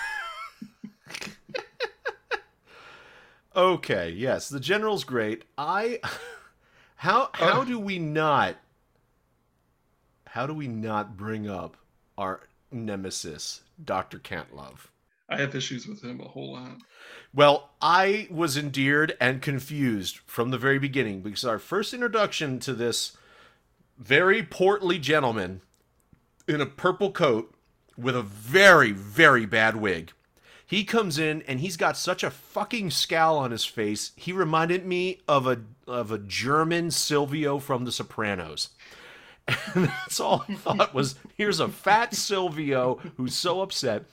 Okay, 3.56 4.10
yes, 4.10 4.50
the 4.50 4.60
general's 4.60 5.04
great. 5.04 5.44
I 5.58 6.00
how 6.96 7.30
how 7.34 7.62
oh. 7.62 7.66
do 7.66 7.80
we 7.80 8.00
not 8.00 8.58
how 10.26 10.48
do 10.48 10.54
we 10.54 10.68
not 10.68 11.16
bring 11.16 11.48
up 11.48 11.78
our 12.18 12.42
nemesis, 12.72 13.62
Dr. 13.84 14.18
Cantlove? 14.18 14.88
I 15.30 15.38
have 15.38 15.56
issues 15.56 15.88
with 15.88 16.04
him 16.04 16.20
a 16.22 16.28
whole 16.28 16.54
lot. 16.54 16.78
Well, 17.34 17.70
I 17.82 18.28
was 18.30 18.58
endeared 18.58 19.16
and 19.20 19.42
confused 19.42 20.18
from 20.26 20.50
the 20.50 20.58
very 20.58 20.80
beginning 20.80 21.22
because 21.22 21.46
our 21.46 21.60
first 21.60 21.94
introduction 21.94 22.60
to 22.60 22.74
this 22.74 23.16
very 23.98 24.44
portly 24.44 25.00
gentleman 25.00 25.62
in 26.48 26.62
a 26.62 26.66
purple 26.66 27.12
coat 27.12 27.54
with 27.98 28.16
a 28.16 28.22
very, 28.22 28.92
very 28.92 29.46
bad 29.46 29.76
wig. 29.76 30.12
He 30.74 30.86
comes 30.86 31.20
in 31.20 31.44
and 31.44 31.60
he's 31.60 31.78
got 31.78 31.96
such 31.96 32.24
a 32.24 32.32
fucking 32.32 32.90
scowl 32.90 33.38
on 33.38 33.52
his 33.52 33.64
face. 33.64 34.12
He 34.16 34.34
reminded 34.34 34.88
me 34.88 35.22
of 35.28 35.46
a 35.46 35.62
of 35.86 36.12
a 36.12 36.18
German 36.18 36.90
Silvio 36.90 37.60
from 37.60 37.86
The 37.86 37.92
Sopranos. 37.92 38.70
And 39.76 39.86
that's 39.86 40.20
all 40.20 40.44
I 40.50 40.56
thought 40.56 40.96
was 40.96 41.14
here's 41.38 41.60
a 41.60 41.68
fat 41.68 42.16
Silvio 42.16 42.96
who's 43.18 43.36
so 43.36 43.62
upset. 43.62 44.06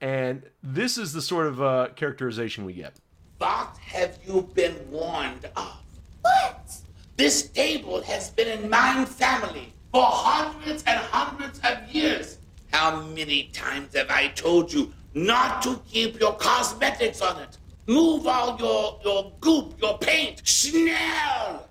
And 0.00 0.44
this 0.62 0.98
is 0.98 1.12
the 1.14 1.20
sort 1.20 1.48
of 1.48 1.60
uh, 1.60 1.88
characterization 1.96 2.64
we 2.64 2.74
get. 2.74 2.94
What 3.38 3.76
have 3.78 4.16
you 4.24 4.48
been 4.54 4.88
warned 4.92 5.46
of? 5.56 5.80
What? 6.20 6.76
This 7.16 7.48
table 7.48 8.02
has 8.02 8.30
been 8.30 8.62
in 8.62 8.70
my 8.70 9.04
family 9.04 9.72
for 9.90 10.04
hundreds 10.04 10.84
and 10.86 11.00
hundreds 11.00 11.58
of 11.64 11.92
years. 11.92 12.38
How 12.72 13.02
many 13.02 13.48
times 13.52 13.96
have 13.96 14.10
I 14.10 14.28
told 14.28 14.72
you 14.72 14.92
not 15.14 15.62
to 15.62 15.80
keep 15.88 16.20
your 16.20 16.34
cosmetics 16.34 17.20
on 17.20 17.40
it? 17.40 17.58
Move 17.86 18.26
all 18.26 18.58
your, 18.58 19.00
your 19.04 19.32
goop, 19.40 19.80
your 19.80 19.98
paint. 19.98 20.46
Schnell! 20.46 21.68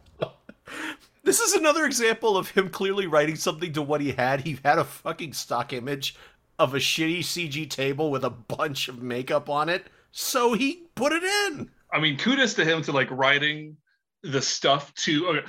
This 1.25 1.39
is 1.39 1.53
another 1.53 1.86
example 1.86 2.38
of 2.38 2.49
him 2.49 2.69
clearly 2.69 3.08
writing 3.08 3.38
something 3.38 3.71
to 3.73 3.82
what 3.82 4.01
he 4.01 4.12
had. 4.12 4.41
He 4.41 4.60
had 4.63 4.77
a 4.77 4.84
fucking 4.84 5.32
stock 5.32 5.71
image 5.71 6.17
of 6.60 6.73
a 6.73 6.79
shitty 6.79 7.19
CG 7.19 7.69
table 7.69 8.12
with 8.12 8.25
a 8.25 8.29
bunch 8.29 8.89
of 8.89 9.01
makeup 9.01 9.49
on 9.49 9.69
it, 9.69 9.88
so 10.12 10.53
he 10.53 10.84
put 10.95 11.13
it 11.13 11.23
in. 11.23 11.71
I 11.93 11.99
mean, 11.99 12.17
kudos 12.17 12.56
to 12.56 12.65
him 12.65 12.82
to 12.84 12.91
like 12.91 13.10
writing 13.10 13.77
the 14.21 14.41
stuff 14.41 14.93
to. 14.95 15.27
Okay, 15.27 15.47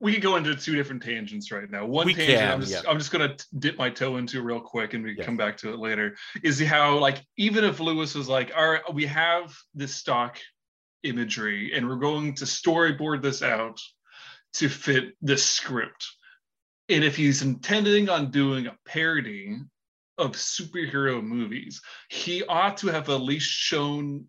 we 0.00 0.14
could 0.14 0.22
go 0.22 0.36
into 0.36 0.54
two 0.56 0.74
different 0.74 1.02
tangents 1.02 1.52
right 1.52 1.70
now. 1.70 1.84
One 1.84 2.06
We 2.06 2.14
tangent 2.14 2.38
can, 2.38 2.50
I'm 2.52 2.60
just 2.60 2.72
yeah. 2.84 2.90
I'm 2.90 2.98
just 2.98 3.12
gonna 3.12 3.36
dip 3.58 3.76
my 3.76 3.90
toe 3.90 4.16
into 4.16 4.42
real 4.42 4.60
quick, 4.60 4.94
and 4.94 5.04
we 5.04 5.16
Yeah. 5.16 5.24
come 5.24 5.36
back 5.36 5.58
to 5.58 5.72
it 5.72 5.78
later. 5.78 6.16
Is 6.42 6.60
how 6.60 6.98
like 6.98 7.18
even 7.36 7.64
if 7.64 7.80
Lewis 7.80 8.14
was 8.14 8.28
like, 8.28 8.50
all 8.56 8.70
right, 8.70 8.94
we 8.94 9.06
have 9.06 9.54
this 9.74 9.94
stock 9.94 10.38
imagery, 11.02 11.74
and 11.74 11.86
we're 11.86 11.96
going 11.96 12.34
to 12.36 12.44
storyboard 12.44 13.22
this 13.22 13.42
out 13.42 13.78
to 14.54 14.68
fit 14.68 15.16
this 15.20 15.44
script. 15.44 16.06
And 16.88 17.04
if 17.04 17.14
he's 17.14 17.42
intending 17.42 18.08
on 18.08 18.30
doing 18.30 18.66
a 18.66 18.76
parody 18.84 19.58
of 20.18 20.32
superhero 20.32 21.22
movies, 21.22 21.80
he 22.08 22.42
ought 22.44 22.78
to 22.78 22.88
have 22.88 23.08
at 23.08 23.20
least 23.20 23.48
shown 23.48 24.26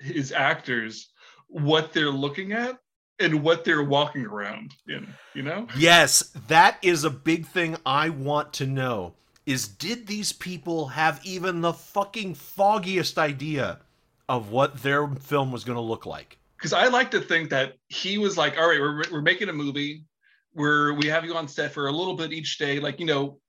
his 0.00 0.32
actors 0.32 1.12
what 1.46 1.92
they're 1.92 2.10
looking 2.10 2.52
at 2.52 2.78
and 3.22 3.42
what 3.42 3.64
they're 3.64 3.82
walking 3.82 4.26
around 4.26 4.74
in, 4.88 5.06
you 5.34 5.42
know? 5.42 5.66
Yes, 5.76 6.30
that 6.48 6.78
is 6.82 7.04
a 7.04 7.10
big 7.10 7.46
thing 7.46 7.76
I 7.86 8.08
want 8.08 8.52
to 8.54 8.66
know. 8.66 9.14
Is 9.46 9.66
did 9.66 10.06
these 10.06 10.32
people 10.32 10.88
have 10.88 11.20
even 11.24 11.60
the 11.60 11.72
fucking 11.72 12.34
foggiest 12.34 13.18
idea 13.18 13.80
of 14.28 14.50
what 14.50 14.82
their 14.82 15.08
film 15.08 15.50
was 15.50 15.64
going 15.64 15.76
to 15.76 15.82
look 15.82 16.06
like? 16.06 16.38
Because 16.56 16.72
I 16.72 16.86
like 16.88 17.10
to 17.10 17.20
think 17.20 17.50
that 17.50 17.74
he 17.88 18.18
was 18.18 18.36
like, 18.36 18.56
all 18.56 18.68
right, 18.68 18.80
we're, 18.80 19.02
we're 19.10 19.20
making 19.20 19.48
a 19.48 19.52
movie 19.52 20.04
where 20.52 20.94
we 20.94 21.06
have 21.06 21.24
you 21.24 21.34
on 21.34 21.48
set 21.48 21.72
for 21.72 21.88
a 21.88 21.92
little 21.92 22.14
bit 22.14 22.32
each 22.32 22.58
day. 22.58 22.78
Like, 22.78 23.00
you 23.00 23.06
know, 23.06 23.40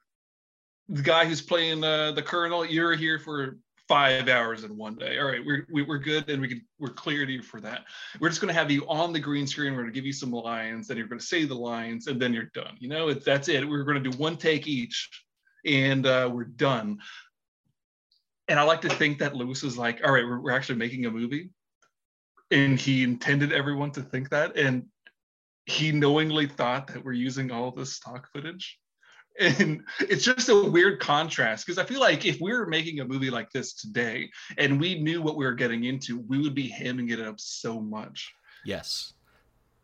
the 0.89 1.03
guy 1.03 1.25
who's 1.25 1.41
playing 1.41 1.83
uh, 1.83 2.11
the 2.13 2.21
colonel, 2.21 2.65
you're 2.65 2.95
here 2.95 3.19
for 3.19 3.57
five 3.87 4.29
hours 4.29 4.63
in 4.63 4.77
one 4.77 4.95
day. 4.95 5.19
All 5.19 5.25
right, 5.25 5.45
we're, 5.45 5.67
we, 5.71 5.81
we're 5.81 5.97
good 5.97 6.29
and 6.29 6.41
we 6.41 6.47
can, 6.47 6.65
we're 6.79 6.89
clear 6.89 7.25
to 7.25 7.31
you 7.31 7.41
for 7.41 7.59
that. 7.61 7.81
We're 8.19 8.29
just 8.29 8.41
going 8.41 8.53
to 8.53 8.59
have 8.59 8.71
you 8.71 8.87
on 8.87 9.13
the 9.13 9.19
green 9.19 9.45
screen. 9.45 9.73
We're 9.73 9.81
going 9.81 9.93
to 9.93 9.95
give 9.95 10.05
you 10.05 10.13
some 10.13 10.31
lines 10.31 10.89
and 10.89 10.97
you're 10.97 11.07
going 11.07 11.19
to 11.19 11.25
say 11.25 11.45
the 11.45 11.55
lines 11.55 12.07
and 12.07 12.21
then 12.21 12.33
you're 12.33 12.49
done. 12.53 12.75
You 12.79 12.89
know, 12.89 13.09
it's, 13.09 13.25
that's 13.25 13.49
it. 13.49 13.67
We're 13.67 13.83
going 13.83 14.01
to 14.01 14.09
do 14.09 14.17
one 14.17 14.37
take 14.37 14.67
each 14.67 15.09
and 15.65 16.05
uh, 16.05 16.29
we're 16.31 16.45
done. 16.45 16.99
And 18.47 18.59
I 18.59 18.63
like 18.63 18.81
to 18.81 18.89
think 18.89 19.19
that 19.19 19.35
Lewis 19.35 19.63
is 19.63 19.77
like, 19.77 20.01
all 20.05 20.11
right, 20.11 20.25
we're, 20.25 20.39
we're 20.39 20.51
actually 20.51 20.75
making 20.75 21.05
a 21.05 21.11
movie. 21.11 21.49
And 22.51 22.79
he 22.79 23.03
intended 23.03 23.51
everyone 23.51 23.91
to 23.91 24.01
think 24.01 24.29
that. 24.29 24.57
And 24.57 24.85
he 25.65 25.91
knowingly 25.91 26.47
thought 26.47 26.87
that 26.87 27.03
we're 27.03 27.13
using 27.13 27.51
all 27.51 27.71
this 27.71 27.93
stock 27.93 28.29
footage. 28.33 28.79
And 29.39 29.83
it's 29.99 30.23
just 30.23 30.49
a 30.49 30.63
weird 30.63 30.99
contrast 30.99 31.65
because 31.65 31.79
I 31.79 31.85
feel 31.85 31.99
like 31.99 32.25
if 32.25 32.39
we 32.39 32.53
were 32.53 32.67
making 32.67 32.99
a 32.99 33.05
movie 33.05 33.31
like 33.31 33.51
this 33.51 33.73
today 33.73 34.29
and 34.57 34.79
we 34.79 34.99
knew 34.99 35.21
what 35.21 35.35
we 35.37 35.45
were 35.45 35.53
getting 35.55 35.85
into, 35.85 36.19
we 36.27 36.39
would 36.39 36.53
be 36.53 36.69
hamming 36.69 37.11
it 37.11 37.19
up 37.19 37.39
so 37.39 37.81
much. 37.81 38.33
Yes. 38.63 39.13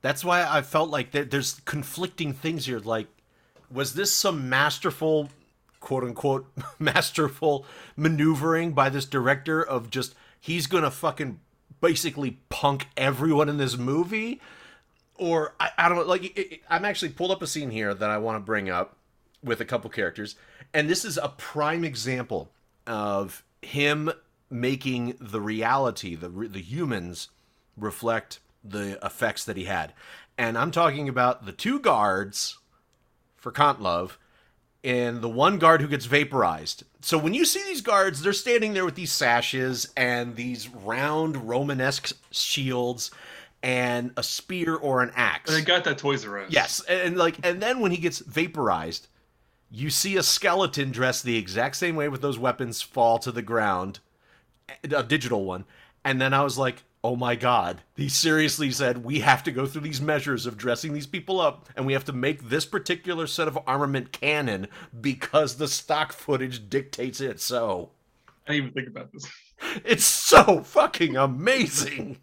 That's 0.02 0.24
why 0.24 0.46
I 0.48 0.62
felt 0.62 0.90
like 0.92 1.12
there, 1.12 1.26
there's 1.26 1.60
conflicting 1.66 2.32
things 2.32 2.68
here. 2.68 2.80
Like, 2.80 3.08
was 3.72 3.94
this 3.96 4.16
some 4.16 4.50
masterful, 4.50 5.30
quote 5.80 6.04
unquote, 6.04 6.46
masterful 6.80 7.66
maneuvering 7.98 8.74
by 8.74 8.90
this 8.90 9.06
director 9.06 9.64
of 9.64 9.90
just, 9.90 10.14
he's 10.40 10.68
to 10.68 10.92
fucking 10.92 11.40
basically 11.82 12.38
punk 12.50 12.88
everyone 12.96 13.50
in 13.50 13.58
this 13.58 13.78
movie? 13.78 14.42
Or, 15.18 15.56
I, 15.60 15.72
I 15.78 15.90
don't 15.90 15.98
know, 15.98 16.04
like, 16.06 16.24
it, 16.24 16.40
it- 16.40 16.62
I'm 16.70 16.86
actually 16.86 17.10
pulled 17.10 17.32
up 17.32 17.42
a 17.42 17.48
scene 17.48 17.72
here 17.72 17.94
that 17.96 18.10
I 18.12 18.20
want 18.20 18.38
to 18.38 18.40
bring 18.40 18.70
up 18.70 18.96
with 19.44 19.62
a 19.62 19.66
couple 19.66 19.90
characters. 19.90 20.36
And 20.74 20.90
this 20.90 21.06
is 21.06 21.18
a 21.18 21.30
prime 21.30 21.84
example 21.84 22.52
of 22.86 23.44
him 23.62 24.12
making 24.50 25.16
the 25.20 25.42
reality, 25.42 26.16
the, 26.16 26.30
the 26.30 26.62
humans, 26.62 27.30
reflect 27.78 28.40
the 28.64 29.04
effects 29.06 29.46
that 29.46 29.58
he 29.58 29.66
had. 29.66 29.94
And 30.38 30.58
I'm 30.58 30.72
talking 30.72 31.08
about 31.08 31.46
the 31.46 31.52
two 31.52 31.80
guards 31.80 32.58
for 33.38 33.52
Kontlove 33.52 34.18
and 34.84 35.22
the 35.22 35.30
one 35.30 35.60
guard 35.60 35.82
who 35.82 35.88
gets 35.88 36.06
vaporized. 36.06 36.84
So 37.02 37.18
when 37.18 37.34
you 37.34 37.46
see 37.46 37.64
these 37.64 37.82
guards, 37.82 38.22
they're 38.22 38.34
standing 38.34 38.74
there 38.74 38.86
with 38.86 38.96
these 38.96 39.12
sashes 39.12 39.90
and 39.98 40.36
these 40.36 40.70
round 40.70 41.50
Romanesque 41.50 42.16
shields 42.32 43.12
and 43.62 44.12
a 44.16 44.24
spear 44.24 44.76
or 44.76 45.02
an 45.02 45.12
axe. 45.16 45.50
And 45.50 45.60
they 45.60 45.66
got 45.66 45.84
that 45.84 45.98
Toys 45.98 46.26
R 46.26 46.40
Us. 46.40 46.52
Yes, 46.52 46.82
and 46.88 47.18
like, 47.18 47.46
and 47.46 47.62
then 47.62 47.82
when 47.82 47.92
he 47.92 47.98
gets 47.98 48.20
vaporized, 48.20 49.08
you 49.72 49.90
see 49.90 50.18
a 50.18 50.24
skeleton 50.24 50.92
dressed 50.92 51.24
the 51.24 51.38
exact 51.38 51.76
same 51.76 51.96
way 51.96 52.10
with 52.10 52.22
those 52.22 52.40
weapons 52.40 52.82
fall 52.82 53.20
to 53.20 53.32
the 53.32 53.42
ground, 53.42 54.00
a 54.84 55.04
digital 55.04 55.46
one. 55.46 55.66
And 56.04 56.20
then 56.20 56.34
I 56.34 56.44
was 56.44 56.58
like, 56.58 56.84
oh 57.04 57.16
my 57.16 57.36
god, 57.36 57.82
he 57.96 58.10
seriously 58.10 58.72
said 58.72 59.04
we 59.04 59.20
have 59.20 59.44
to 59.44 59.52
go 59.52 59.66
through 59.66 59.82
these 59.82 60.02
measures 60.02 60.46
of 60.46 60.58
dressing 60.58 60.94
these 60.94 61.08
people 61.08 61.40
up, 61.40 61.70
and 61.76 61.86
we 61.86 61.94
have 61.94 62.06
to 62.06 62.14
make 62.14 62.50
this 62.50 62.66
particular 62.66 63.28
set 63.28 63.48
of 63.48 63.60
armament 63.68 64.12
canon 64.12 64.68
because 65.00 65.56
the 65.56 65.68
stock 65.68 66.14
footage 66.14 66.70
dictates 66.70 67.22
it 67.22 67.40
so. 67.40 67.92
I 68.48 68.54
didn't 68.54 68.64
even 68.64 68.74
think 68.74 68.88
about 68.88 69.12
this. 69.14 69.28
It's 69.84 70.06
so 70.06 70.64
fucking 70.64 71.18
amazing. 71.18 72.18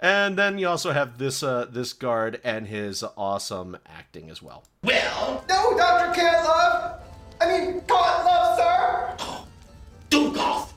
And 0.00 0.36
then 0.38 0.58
you 0.58 0.68
also 0.68 0.92
have 0.92 1.18
this 1.18 1.42
uh, 1.42 1.66
this 1.70 1.92
guard 1.92 2.40
and 2.44 2.66
his 2.68 3.02
awesome 3.16 3.76
acting 3.86 4.30
as 4.30 4.42
well. 4.42 4.64
Well, 4.82 5.44
No, 5.48 5.76
Dr. 5.76 6.20
Cantlove! 6.20 6.98
I 7.40 7.46
mean, 7.48 7.80
Cantlove, 7.82 8.56
sir! 8.56 9.16
Dunkoff. 10.10 10.72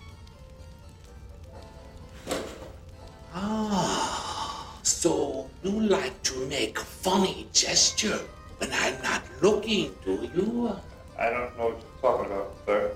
Ah, 3.34 4.80
so 4.84 5.50
you 5.64 5.72
like 5.72 6.22
to 6.24 6.46
make 6.48 6.78
funny 6.80 7.48
gesture 7.54 8.20
when 8.58 8.70
I'm 8.74 9.02
not 9.02 9.22
looking, 9.42 9.92
do 10.04 10.30
you? 10.36 10.76
I 11.18 11.30
don't 11.30 11.58
know 11.58 11.70
what 11.70 11.80
you're 11.82 12.02
talking 12.02 12.32
about, 12.32 12.56
sir. 12.66 12.92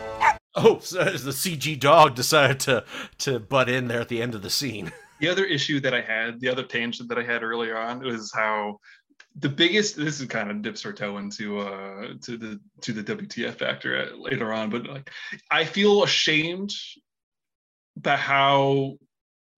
Oh, 0.54 0.78
so 0.82 1.04
the 1.04 1.30
CG 1.30 1.78
dog 1.78 2.14
decided 2.14 2.60
to 2.60 2.84
to 3.18 3.40
butt 3.40 3.68
in 3.68 3.88
there 3.88 4.00
at 4.00 4.08
the 4.08 4.22
end 4.22 4.34
of 4.34 4.42
the 4.42 4.50
scene. 4.50 4.92
The 5.20 5.28
other 5.28 5.44
issue 5.44 5.78
that 5.80 5.94
I 5.94 6.00
had, 6.02 6.40
the 6.40 6.48
other 6.50 6.64
tangent 6.64 7.08
that 7.08 7.18
I 7.18 7.22
had 7.22 7.44
earlier 7.44 7.78
on 7.78 8.00
was 8.00 8.32
how 8.34 8.80
the 9.36 9.48
biggest 9.48 9.96
this 9.96 10.20
is 10.20 10.26
kind 10.26 10.50
of 10.50 10.60
dips 10.60 10.84
our 10.84 10.92
toe 10.92 11.18
into 11.18 11.60
uh 11.60 12.14
to 12.22 12.36
the 12.36 12.60
to 12.82 12.92
the 12.92 13.02
WTF 13.02 13.54
factor 13.54 13.96
uh, 13.96 14.16
later 14.16 14.52
on, 14.52 14.70
but 14.70 14.86
like 14.86 15.10
I 15.52 15.64
feel 15.64 16.02
ashamed 16.02 16.72
about 17.96 18.18
how 18.18 18.98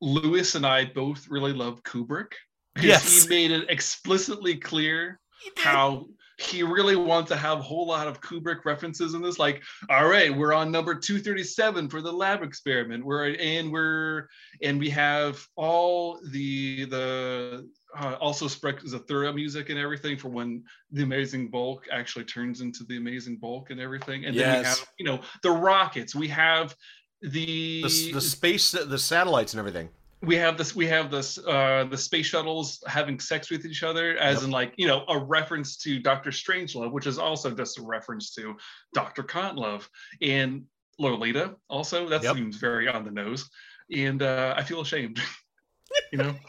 Lewis 0.03 0.55
and 0.55 0.67
I 0.67 0.85
both 0.85 1.27
really 1.29 1.55
love 1.55 1.83
Kubrick 1.83 2.33
because 2.75 2.89
Yes. 2.89 3.23
he 3.25 3.29
made 3.31 3.51
it 3.51 3.69
explicitly 3.71 4.57
clear 4.59 5.19
how 5.57 6.07
he 6.39 6.63
really 6.63 6.97
wants 6.97 7.31
to 7.31 7.37
have 7.37 7.61
a 7.61 7.63
whole 7.63 7.87
lot 7.87 8.07
of 8.07 8.21
Kubrick 8.21 8.65
references 8.65 9.15
in 9.15 9.23
this. 9.23 9.39
Like, 9.39 9.63
all 9.89 10.07
right, 10.07 10.35
we're 10.35 10.53
on 10.53 10.71
number 10.71 10.95
237 10.95 11.89
for 11.89 12.03
the 12.03 12.13
lab 12.13 12.43
experiment. 12.43 13.05
We're 13.05 13.35
and 13.35 13.73
we're 13.73 14.29
and 14.63 14.79
we 14.79 14.91
have 14.91 15.45
all 15.57 16.21
the 16.31 16.85
the 16.87 17.69
uh, 17.99 18.17
Also 18.21 18.47
sprach 18.47 18.87
Zarathustra 18.87 19.33
music 19.33 19.71
and 19.71 19.79
everything 19.79 20.19
for 20.19 20.29
when 20.29 20.63
the 20.93 21.03
Amazing 21.03 21.49
Bulk 21.49 21.87
actually 21.91 22.27
turns 22.27 22.61
into 22.61 22.85
the 22.85 22.99
Amazing 22.99 23.37
Bulk 23.37 23.71
and 23.71 23.81
everything. 23.81 24.27
And 24.27 24.37
then 24.37 24.59
we 24.59 24.65
have 24.65 24.87
you 24.99 25.07
know 25.07 25.21
the 25.43 25.51
rockets. 25.51 26.15
We 26.15 26.29
have 26.29 26.77
the 27.23 27.83
The, 27.83 28.13
the 28.13 28.21
space, 28.21 28.73
the 28.73 28.99
satellites, 28.99 29.55
and 29.55 29.59
everything. 29.59 29.89
We 30.23 30.35
have 30.37 30.57
this 30.57 30.75
we 30.75 30.87
have 30.87 31.11
this 31.11 31.39
uh 31.39 31.87
the 31.91 31.97
space 31.97 32.27
shuttles 32.27 32.83
having 32.87 33.21
sex 33.21 33.51
with 33.51 33.65
each 33.67 33.83
other 33.83 34.17
as 34.19 34.37
Yep. 34.37 34.45
in 34.45 34.51
like 34.51 34.73
you 34.77 34.87
know 34.87 35.05
a 35.09 35.19
reference 35.19 35.77
to 35.79 35.99
dr 35.99 36.31
strangelove 36.31 36.91
which 36.91 37.07
is 37.07 37.19
also 37.19 37.51
just 37.51 37.79
a 37.79 37.83
reference 37.83 38.35
to 38.35 38.57
dr 38.95 39.23
kontlove 39.25 39.87
and 40.23 40.65
lolita 40.99 41.55
also 41.69 42.09
that 42.09 42.23
Yep. 42.23 42.35
seems 42.35 42.57
very 42.57 42.89
on 42.89 43.05
the 43.05 43.11
nose 43.11 43.49
and 43.95 44.23
uh 44.23 44.55
i 44.57 44.63
feel 44.63 44.81
ashamed 44.81 45.21
you 46.13 46.19
know 46.19 46.35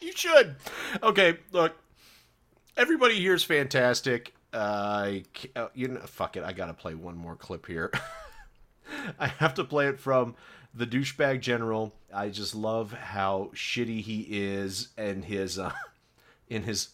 You 0.00 0.12
should. 0.14 0.56
Okay, 1.02 1.38
look. 1.52 1.72
Everybody 2.76 3.18
here 3.18 3.32
is 3.32 3.42
fantastic. 3.42 4.34
Uh, 4.52 4.56
I 4.58 5.24
uh, 5.56 5.68
you 5.72 5.88
know, 5.88 6.00
fuck 6.00 6.36
it. 6.36 6.44
I 6.44 6.52
gotta 6.52 6.74
play 6.74 6.94
one 6.94 7.16
more 7.16 7.36
clip 7.36 7.64
here. 7.64 7.90
I 9.18 9.28
have 9.28 9.54
to 9.54 9.64
play 9.64 9.86
it 9.86 9.98
from 9.98 10.34
the 10.74 10.86
douchebag 10.86 11.40
general. 11.40 11.94
I 12.12 12.28
just 12.28 12.54
love 12.54 12.92
how 12.92 13.50
shitty 13.54 14.00
he 14.00 14.26
is 14.28 14.88
and 14.96 15.24
his 15.24 15.58
uh, 15.58 15.72
in 16.48 16.62
his 16.62 16.88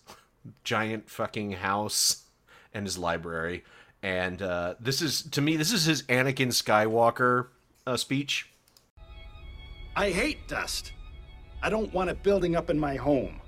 giant 0.64 1.08
fucking 1.08 1.52
house 1.52 2.24
and 2.72 2.86
his 2.86 2.98
library. 2.98 3.64
And 4.02 4.40
uh, 4.40 4.74
this 4.80 5.02
is 5.02 5.22
to 5.22 5.40
me, 5.40 5.56
this 5.56 5.72
is 5.72 5.84
his 5.84 6.02
Anakin 6.04 6.48
Skywalker 6.48 7.48
uh, 7.86 7.96
speech. 7.96 8.50
I 9.96 10.10
hate 10.10 10.46
dust. 10.48 10.92
I 11.62 11.68
don't 11.68 11.92
want 11.92 12.08
it 12.08 12.22
building 12.22 12.56
up 12.56 12.70
in 12.70 12.78
my 12.78 12.96
home. 12.96 13.40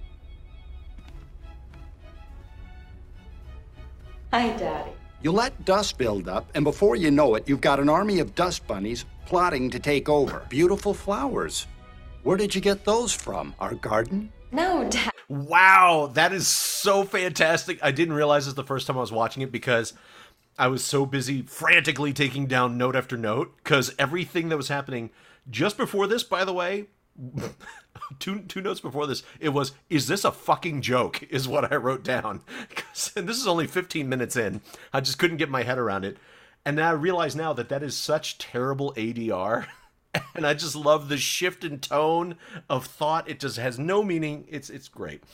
Hi, 4.33 4.49
Daddy. 4.57 4.91
You 5.23 5.31
let 5.31 5.65
dust 5.65 5.99
build 5.99 6.29
up, 6.29 6.51
and 6.55 6.65
before 6.65 6.97
you 6.97 7.11
know 7.11 7.37
it, 7.37 7.49
you've 7.49 7.61
got 7.61 7.79
an 7.79 7.89
army 7.89 8.19
of 8.19 8.35
dust 8.35 8.67
bunnies 8.67 9.05
plotting 9.27 9.71
to 9.71 9.79
take 9.79 10.09
over. 10.09 10.45
Beautiful 10.49 10.95
flowers. 10.95 11.67
Where 12.23 12.37
did 12.37 12.55
you 12.55 12.61
get 12.61 12.85
those 12.85 13.13
from? 13.13 13.55
Our 13.59 13.75
garden? 13.75 14.33
No, 14.53 14.89
Dad. 14.89 15.11
Wow, 15.29 16.11
that 16.15 16.33
is 16.33 16.47
so 16.47 17.05
fantastic. 17.05 17.79
I 17.83 17.91
didn't 17.91 18.15
realize 18.15 18.45
this 18.45 18.55
the 18.55 18.63
first 18.63 18.87
time 18.87 18.99
I 18.99 19.01
was 19.01 19.11
watching 19.11 19.43
it 19.43 19.51
because 19.51 19.95
I 20.59 20.69
was 20.69 20.85
so 20.85 21.07
busy 21.07 21.43
frantically 21.43 22.13
taking 22.13 22.47
down 22.47 22.77
note 22.77 22.95
after 22.95 23.17
note 23.17 23.57
because 23.65 23.95
everything 23.99 24.51
that 24.51 24.57
was 24.57 24.69
happening 24.69 25.11
just 25.51 25.77
before 25.77 26.07
this, 26.07 26.23
by 26.23 26.45
the 26.45 26.53
way, 26.53 26.87
two 28.19 28.41
two 28.41 28.61
notes 28.61 28.81
before 28.81 29.07
this, 29.07 29.23
it 29.41 29.51
was 29.51 29.73
is 29.89 30.07
this 30.07 30.25
a 30.25 30.33
fucking 30.33 30.83
joke? 30.83 31.23
Is 31.31 31.49
what 31.49 31.73
I 31.73 31.77
wrote 31.77 32.05
down. 32.05 32.43
And 33.17 33.27
this 33.27 33.39
is 33.39 33.47
only 33.47 33.67
15 33.67 34.07
minutes 34.07 34.37
in. 34.37 34.61
I 34.93 35.01
just 35.01 35.19
couldn't 35.19 35.39
get 35.39 35.49
my 35.49 35.63
head 35.63 35.79
around 35.79 36.05
it. 36.05 36.19
And 36.65 36.77
now 36.77 36.91
I 36.91 36.93
realize 36.93 37.35
now 37.35 37.53
that 37.55 37.69
that 37.71 37.83
is 37.83 37.97
such 37.97 38.39
terrible 38.39 38.93
ADR. 38.97 39.67
And 40.35 40.47
I 40.47 40.53
just 40.53 40.77
love 40.77 41.09
the 41.09 41.17
shift 41.17 41.65
in 41.65 41.79
tone 41.79 42.37
of 42.69 42.85
thought. 42.85 43.31
It 43.31 43.41
just 43.41 43.57
has 43.57 43.79
no 43.79 44.03
meaning. 44.03 44.45
It's 44.47 44.69
it's 44.69 44.87
great. 44.87 45.25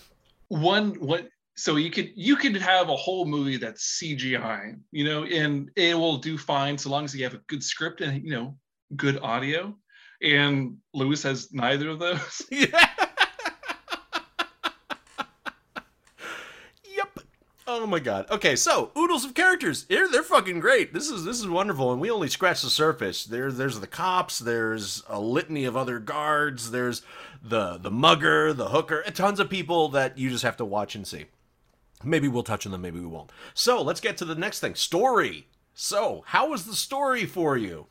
one 0.46 0.94
what 1.00 1.28
so 1.56 1.74
you 1.74 1.90
could 1.90 2.10
you 2.14 2.36
could 2.36 2.54
have 2.56 2.88
a 2.88 2.94
whole 2.94 3.26
movie 3.26 3.56
that's 3.56 4.00
CGI, 4.00 4.78
you 4.92 5.02
know, 5.02 5.24
and 5.24 5.68
it 5.74 5.98
will 5.98 6.18
do 6.18 6.38
fine 6.38 6.78
so 6.78 6.90
long 6.90 7.04
as 7.04 7.12
you 7.12 7.24
have 7.24 7.34
a 7.34 7.42
good 7.48 7.64
script 7.64 8.00
and 8.02 8.22
you 8.22 8.30
know 8.30 8.56
good 8.94 9.18
audio. 9.20 9.76
And 10.22 10.76
Lewis 10.94 11.24
has 11.24 11.52
neither 11.52 11.88
of 11.88 11.98
those. 11.98 12.42
Oh 17.80 17.86
my 17.86 18.00
god. 18.00 18.26
Okay, 18.28 18.56
so 18.56 18.90
oodles 18.98 19.24
of 19.24 19.34
characters. 19.34 19.84
They're 19.84 20.10
they're 20.10 20.24
fucking 20.24 20.58
great. 20.58 20.92
This 20.92 21.08
is 21.08 21.24
this 21.24 21.38
is 21.38 21.46
wonderful, 21.46 21.92
and 21.92 22.00
we 22.00 22.10
only 22.10 22.26
scratch 22.28 22.60
the 22.60 22.70
surface. 22.70 23.24
There 23.24 23.52
there's 23.52 23.78
the 23.78 23.86
cops. 23.86 24.40
There's 24.40 25.04
a 25.08 25.20
litany 25.20 25.64
of 25.64 25.76
other 25.76 26.00
guards. 26.00 26.72
There's 26.72 27.02
the 27.40 27.78
the 27.78 27.92
mugger, 27.92 28.52
the 28.52 28.70
hooker. 28.70 29.04
Tons 29.14 29.38
of 29.38 29.48
people 29.48 29.90
that 29.90 30.18
you 30.18 30.28
just 30.28 30.42
have 30.42 30.56
to 30.56 30.64
watch 30.64 30.96
and 30.96 31.06
see. 31.06 31.26
Maybe 32.02 32.26
we'll 32.26 32.42
touch 32.42 32.66
on 32.66 32.72
them. 32.72 32.82
Maybe 32.82 32.98
we 32.98 33.06
won't. 33.06 33.30
So 33.54 33.80
let's 33.80 34.00
get 34.00 34.16
to 34.16 34.24
the 34.24 34.34
next 34.34 34.58
thing. 34.58 34.74
Story. 34.74 35.46
So 35.72 36.24
how 36.26 36.50
was 36.50 36.66
the 36.66 36.74
story 36.74 37.26
for 37.26 37.56
you? 37.56 37.86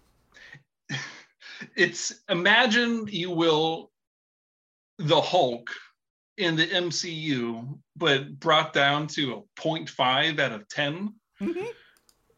It's 1.77 2.13
imagine 2.27 3.07
you 3.09 3.31
will 3.31 3.91
the 4.97 5.21
Hulk 5.21 5.69
in 6.37 6.55
the 6.55 6.67
MCU, 6.67 7.77
but 7.95 8.39
brought 8.39 8.73
down 8.73 9.07
to 9.07 9.33
a 9.33 9.61
0.5 9.61 10.39
out 10.39 10.51
of 10.51 10.67
10. 10.69 11.13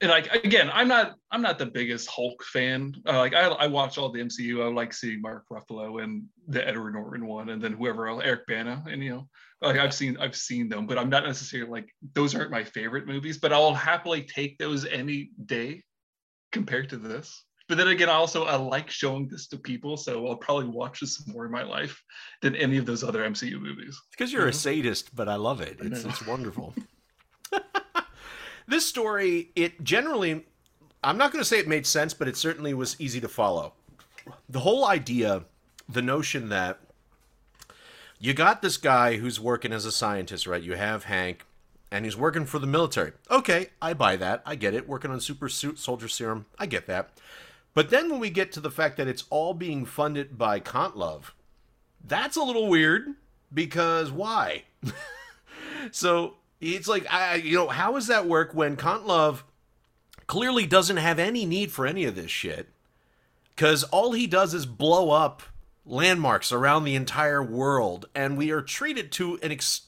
And 0.01 0.09
like 0.09 0.33
again, 0.33 0.69
I'm 0.73 0.87
not 0.87 1.15
I'm 1.29 1.41
not 1.41 1.59
the 1.59 1.65
biggest 1.65 2.09
Hulk 2.09 2.41
fan. 2.45 2.95
Uh, 3.05 3.17
like 3.17 3.33
I, 3.33 3.47
I 3.47 3.67
watch 3.67 3.97
all 3.97 4.09
the 4.09 4.21
MCU. 4.21 4.63
I 4.63 4.71
like 4.71 4.93
seeing 4.93 5.21
Mark 5.21 5.43
Ruffalo 5.51 6.01
and 6.01 6.23
the 6.47 6.65
Edward 6.65 6.93
Norton 6.93 7.25
one, 7.27 7.49
and 7.49 7.61
then 7.61 7.73
whoever 7.73 8.07
else, 8.07 8.21
Eric 8.23 8.47
Bana, 8.47 8.81
and 8.89 9.03
you 9.03 9.09
know, 9.09 9.27
like 9.61 9.75
I've 9.75 9.93
seen 9.93 10.15
I've 10.17 10.37
seen 10.37 10.69
them, 10.69 10.87
but 10.87 10.97
I'm 10.97 11.09
not 11.09 11.25
necessarily 11.25 11.69
like 11.69 11.89
those 12.13 12.33
aren't 12.33 12.49
my 12.49 12.63
favorite 12.63 13.07
movies. 13.07 13.39
But 13.39 13.51
I'll 13.51 13.73
happily 13.73 14.21
take 14.21 14.57
those 14.57 14.85
any 14.85 15.31
day 15.45 15.83
compared 16.53 16.89
to 16.89 16.97
this. 16.97 17.43
But 17.69 17.77
then 17.77 17.89
again, 17.89 18.09
I 18.09 18.13
also 18.13 18.45
I 18.45 18.55
like 18.55 18.89
showing 18.89 19.27
this 19.27 19.45
to 19.47 19.57
people, 19.57 19.95
so 19.95 20.27
I'll 20.27 20.35
probably 20.35 20.65
watch 20.65 21.01
this 21.01 21.25
more 21.27 21.45
in 21.45 21.51
my 21.51 21.61
life 21.61 22.03
than 22.41 22.55
any 22.55 22.77
of 22.77 22.87
those 22.87 23.03
other 23.03 23.23
MCU 23.23 23.61
movies. 23.61 24.01
Because 24.09 24.33
you're 24.33 24.47
a 24.47 24.49
mm-hmm. 24.49 24.57
sadist, 24.57 25.15
but 25.15 25.29
I 25.29 25.35
love 25.35 25.61
it. 25.61 25.77
It's, 25.79 26.03
it's 26.03 26.25
wonderful. 26.27 26.73
this 28.67 28.87
story, 28.87 29.51
it 29.55 29.83
generally, 29.83 30.47
I'm 31.03 31.19
not 31.19 31.31
going 31.31 31.43
to 31.43 31.47
say 31.47 31.59
it 31.59 31.67
made 31.67 31.85
sense, 31.85 32.11
but 32.11 32.27
it 32.27 32.35
certainly 32.35 32.73
was 32.73 32.99
easy 32.99 33.21
to 33.21 33.27
follow. 33.27 33.73
The 34.49 34.61
whole 34.61 34.87
idea, 34.87 35.43
the 35.87 36.01
notion 36.01 36.49
that 36.49 36.79
you 38.19 38.33
got 38.33 38.63
this 38.63 38.77
guy 38.77 39.17
who's 39.17 39.39
working 39.39 39.71
as 39.71 39.85
a 39.85 39.91
scientist, 39.91 40.47
right? 40.47 40.63
You 40.63 40.73
have 40.73 41.03
Hank, 41.03 41.45
and 41.91 42.03
he's 42.03 42.17
working 42.17 42.45
for 42.45 42.57
the 42.57 42.67
military. 42.67 43.11
Okay, 43.29 43.67
I 43.79 43.93
buy 43.93 44.15
that. 44.15 44.41
I 44.43 44.55
get 44.55 44.73
it. 44.73 44.89
Working 44.89 45.11
on 45.11 45.21
super 45.21 45.49
suit 45.49 45.77
soldier 45.77 46.07
serum. 46.07 46.47
I 46.57 46.65
get 46.65 46.87
that. 46.87 47.11
But 47.73 47.89
then 47.89 48.09
when 48.09 48.19
we 48.19 48.29
get 48.29 48.51
to 48.53 48.59
the 48.59 48.71
fact 48.71 48.97
that 48.97 49.07
it's 49.07 49.25
all 49.29 49.53
being 49.53 49.85
funded 49.85 50.37
by 50.37 50.59
Kontlove, 50.59 51.31
that's 52.03 52.35
a 52.35 52.43
little 52.43 52.67
weird 52.67 53.15
because 53.53 54.11
why? 54.11 54.63
so 55.91 56.35
it's 56.59 56.87
like 56.87 57.11
I 57.11 57.35
you 57.35 57.55
know 57.55 57.67
how 57.67 57.93
does 57.93 58.07
that 58.07 58.25
work 58.25 58.53
when 58.53 58.75
Kontlove 58.75 59.43
clearly 60.27 60.65
doesn't 60.65 60.97
have 60.97 61.19
any 61.19 61.45
need 61.45 61.71
for 61.71 61.87
any 61.87 62.05
of 62.05 62.15
this 62.15 62.31
shit 62.31 62.69
because 63.55 63.83
all 63.85 64.13
he 64.13 64.27
does 64.27 64.53
is 64.53 64.65
blow 64.65 65.11
up 65.11 65.43
landmarks 65.89 66.51
around 66.51 66.83
the 66.83 66.95
entire 66.95 67.43
world 67.43 68.07
and 68.13 68.37
we 68.37 68.51
are 68.51 68.61
treated 68.61 69.11
to 69.11 69.39
an 69.41 69.51
ex- 69.51 69.87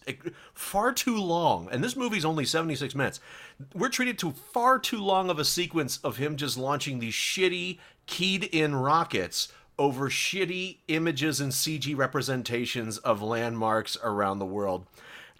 far 0.54 0.92
too 0.92 1.16
long 1.16 1.70
and 1.72 1.84
this 1.84 1.96
movie's 1.96 2.26
only 2.26 2.44
76 2.44 2.96
minutes 2.96 3.20
we're 3.76 3.88
treated 3.88 4.18
to 4.18 4.32
far 4.32 4.80
too 4.80 4.98
long 4.98 5.30
of 5.30 5.38
a 5.38 5.46
sequence 5.46 6.00
of 6.04 6.18
him 6.18 6.36
just 6.36 6.58
launching 6.58 6.98
these 6.98 7.14
shitty 7.14 7.78
keyed 8.08 8.44
in 8.46 8.76
rockets 8.76 9.48
over 9.78 10.10
shitty 10.10 10.78
images 10.88 11.40
and 11.40 11.52
CG 11.52 11.96
representations 11.96 12.98
of 13.00 13.22
landmarks 13.22 13.98
around 14.04 14.40
the 14.40 14.46
world 14.46 14.86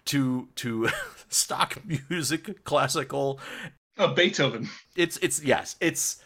to 0.06 0.48
to 0.56 0.88
stock 1.28 1.78
music 2.08 2.64
classical. 2.64 3.38
Uh, 3.98 4.12
Beethoven. 4.14 4.68
It's 4.96 5.16
it's 5.18 5.42
yes 5.44 5.76
it's 5.80 6.22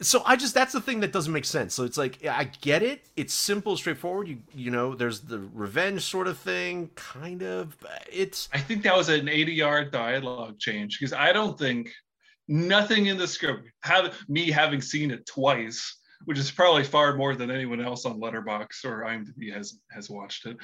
so 0.00 0.22
I 0.26 0.36
just 0.36 0.54
that's 0.54 0.72
the 0.72 0.80
thing 0.80 1.00
that 1.00 1.12
doesn't 1.12 1.32
make 1.32 1.44
sense. 1.44 1.74
So 1.74 1.84
it's 1.84 1.96
like 1.96 2.24
I 2.26 2.44
get 2.44 2.82
it. 2.82 3.04
It's 3.16 3.32
simple, 3.32 3.76
straightforward. 3.76 4.28
You 4.28 4.38
you 4.52 4.70
know, 4.70 4.94
there's 4.94 5.20
the 5.20 5.38
revenge 5.52 6.02
sort 6.02 6.26
of 6.26 6.38
thing, 6.38 6.90
kind 6.96 7.42
of. 7.42 7.76
It's 8.12 8.48
I 8.52 8.58
think 8.58 8.82
that 8.82 8.96
was 8.96 9.08
an 9.08 9.26
ADR 9.26 9.90
dialogue 9.90 10.58
change 10.58 10.98
because 10.98 11.12
I 11.12 11.32
don't 11.32 11.58
think 11.58 11.92
nothing 12.48 13.06
in 13.06 13.16
the 13.16 13.28
script 13.28 13.68
have 13.82 14.18
me 14.28 14.50
having 14.50 14.80
seen 14.80 15.10
it 15.12 15.26
twice, 15.26 15.98
which 16.24 16.38
is 16.38 16.50
probably 16.50 16.84
far 16.84 17.16
more 17.16 17.36
than 17.36 17.50
anyone 17.50 17.80
else 17.80 18.04
on 18.04 18.20
Letterboxd 18.20 18.84
or 18.84 19.04
IMDb 19.04 19.52
has 19.54 19.78
has 19.92 20.10
watched 20.10 20.46
it. 20.46 20.56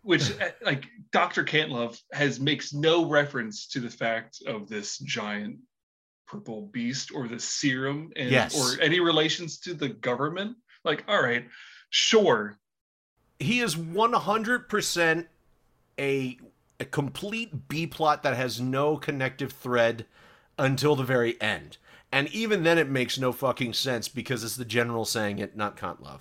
Which 0.00 0.32
like 0.62 0.86
Dr. 1.12 1.44
Cantlove 1.44 1.98
has 2.12 2.40
makes 2.40 2.72
no 2.72 3.06
reference 3.06 3.66
to 3.68 3.80
the 3.80 3.90
fact 3.90 4.38
of 4.46 4.66
this 4.66 4.96
giant 4.98 5.58
purple 6.26 6.62
beast 6.72 7.10
or 7.14 7.28
the 7.28 7.38
serum 7.40 8.10
and 8.16 8.30
Yes. 8.30 8.54
or 8.56 8.80
any 8.82 9.00
relations 9.00 9.58
to 9.60 9.74
the 9.74 9.88
government. 9.88 10.56
Like, 10.84 11.04
all 11.08 11.22
right, 11.22 11.46
sure. 11.90 12.58
he 13.38 13.60
is 13.60 13.76
100% 13.76 15.26
a 15.98 16.38
a 16.78 16.84
complete 16.84 17.68
B 17.68 17.86
plot 17.86 18.22
that 18.22 18.36
has 18.36 18.60
no 18.60 18.96
connective 18.98 19.52
thread 19.52 20.04
until 20.58 20.94
the 20.94 21.02
very 21.04 21.40
end. 21.40 21.78
And 22.12 22.28
even 22.34 22.62
then 22.64 22.76
it 22.78 22.88
makes 22.90 23.18
no 23.18 23.32
fucking 23.32 23.72
sense 23.72 24.08
because 24.08 24.44
it's 24.44 24.56
the 24.56 24.64
general 24.66 25.04
saying 25.06 25.38
it, 25.38 25.56
not 25.56 25.76
Kontlove. 25.76 26.20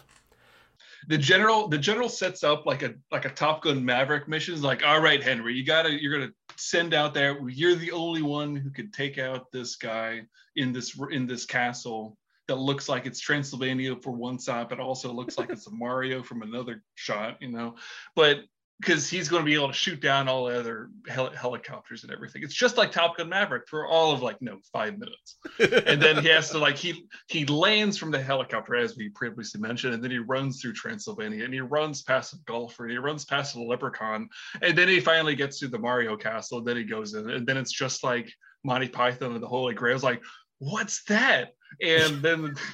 the 1.09 1.17
general 1.17 1.67
the 1.67 1.77
general 1.77 2.07
sets 2.09 2.43
up 2.43 2.65
like 2.65 2.81
a 2.83 2.93
like 3.11 3.25
a 3.25 3.29
top 3.29 3.63
gun 3.63 3.83
maverick 3.85 4.27
mission 4.27 4.53
is 4.55 4.63
like 4.63 4.83
all 4.85 4.99
right 5.01 5.21
henry 5.21 5.53
you 5.53 5.63
gotta 5.63 5.91
you're 6.01 6.13
gonna 6.17 6.31
send 6.57 6.93
out 6.93 7.13
there. 7.13 7.37
You're 7.49 7.75
the 7.75 7.91
only 7.91 8.21
one 8.21 8.55
who 8.55 8.69
could 8.69 8.93
take 8.93 9.17
out 9.17 9.51
this 9.51 9.75
guy 9.75 10.21
in 10.55 10.71
this 10.71 10.97
in 11.11 11.27
this 11.27 11.45
castle 11.45 12.17
that 12.47 12.55
looks 12.55 12.87
like 12.87 13.05
it's 13.05 13.19
transylvania 13.19 13.95
for 13.95 14.11
one 14.11 14.37
side 14.37 14.69
but 14.69 14.79
also 14.79 15.11
looks 15.11 15.37
like 15.37 15.49
it's 15.49 15.65
a 15.65 15.71
mario 15.71 16.21
from 16.21 16.43
another 16.43 16.83
shot 16.93 17.37
you 17.41 17.51
know? 17.51 17.75
But 18.15 18.41
because 18.81 19.09
he's 19.09 19.29
going 19.29 19.41
to 19.41 19.45
be 19.45 19.53
able 19.53 19.69
to 19.69 19.73
shoot 19.73 20.01
down 20.01 20.27
all 20.27 20.45
the 20.45 20.59
other 20.59 20.89
hel- 21.07 21.31
helicopters 21.31 22.03
and 22.03 22.11
everything. 22.11 22.43
It's 22.43 22.53
just 22.53 22.77
like 22.77 22.91
Top 22.91 23.17
Gun 23.17 23.29
Maverick 23.29 23.67
for 23.69 23.87
all 23.87 24.11
of 24.11 24.21
like 24.21 24.41
no 24.41 24.59
five 24.73 24.97
minutes, 24.97 25.37
and 25.59 26.01
then 26.01 26.21
he 26.21 26.27
has 26.29 26.49
to 26.51 26.57
like 26.57 26.75
he 26.75 27.07
he 27.27 27.45
lands 27.45 27.97
from 27.97 28.11
the 28.11 28.21
helicopter 28.21 28.75
as 28.75 28.97
we 28.97 29.09
previously 29.09 29.61
mentioned, 29.61 29.93
and 29.93 30.03
then 30.03 30.11
he 30.11 30.19
runs 30.19 30.61
through 30.61 30.73
Transylvania 30.73 31.45
and 31.45 31.53
he 31.53 31.61
runs 31.61 32.01
past 32.03 32.33
a 32.33 32.37
golfer 32.45 32.83
and 32.83 32.91
he 32.91 32.97
runs 32.97 33.23
past 33.23 33.55
a 33.55 33.61
leprechaun, 33.61 34.27
and 34.61 34.77
then 34.77 34.89
he 34.89 34.99
finally 34.99 35.35
gets 35.35 35.59
to 35.59 35.67
the 35.67 35.79
Mario 35.79 36.17
Castle. 36.17 36.57
And 36.57 36.67
then 36.67 36.77
he 36.77 36.83
goes 36.83 37.13
in, 37.13 37.29
and 37.29 37.47
then 37.47 37.57
it's 37.57 37.71
just 37.71 38.03
like 38.03 38.29
Monty 38.63 38.89
Python 38.89 39.33
and 39.33 39.43
the 39.43 39.47
Holy 39.47 39.73
Grail. 39.73 39.95
It's 39.95 40.03
like, 40.03 40.21
what's 40.59 41.03
that? 41.05 41.53
And 41.81 42.21
then. 42.21 42.55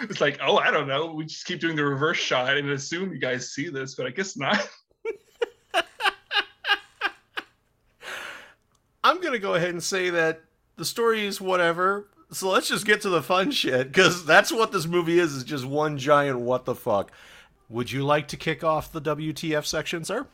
It's 0.00 0.20
like, 0.20 0.38
oh, 0.40 0.58
I 0.58 0.70
don't 0.70 0.86
know. 0.86 1.12
We 1.12 1.24
just 1.24 1.44
keep 1.44 1.58
doing 1.58 1.74
the 1.74 1.84
reverse 1.84 2.18
shot 2.18 2.56
and 2.56 2.70
assume 2.70 3.12
you 3.12 3.18
guys 3.18 3.52
see 3.52 3.68
this, 3.68 3.96
but 3.96 4.06
I 4.06 4.10
guess 4.10 4.36
not. 4.36 4.68
I'm 9.04 9.20
going 9.20 9.32
to 9.32 9.38
go 9.38 9.54
ahead 9.54 9.70
and 9.70 9.82
say 9.82 10.10
that 10.10 10.42
the 10.76 10.84
story 10.84 11.26
is 11.26 11.40
whatever. 11.40 12.08
So 12.30 12.50
let's 12.50 12.68
just 12.68 12.84
get 12.84 13.00
to 13.02 13.08
the 13.08 13.22
fun 13.22 13.50
shit 13.50 13.88
because 13.88 14.24
that's 14.26 14.52
what 14.52 14.70
this 14.72 14.86
movie 14.86 15.18
is, 15.18 15.32
is 15.34 15.44
just 15.44 15.64
one 15.64 15.96
giant 15.98 16.40
what 16.40 16.64
the 16.66 16.74
fuck. 16.74 17.10
Would 17.70 17.90
you 17.92 18.04
like 18.04 18.28
to 18.28 18.36
kick 18.36 18.62
off 18.64 18.92
the 18.92 19.00
WTF 19.00 19.64
section, 19.64 20.04
sir? 20.04 20.26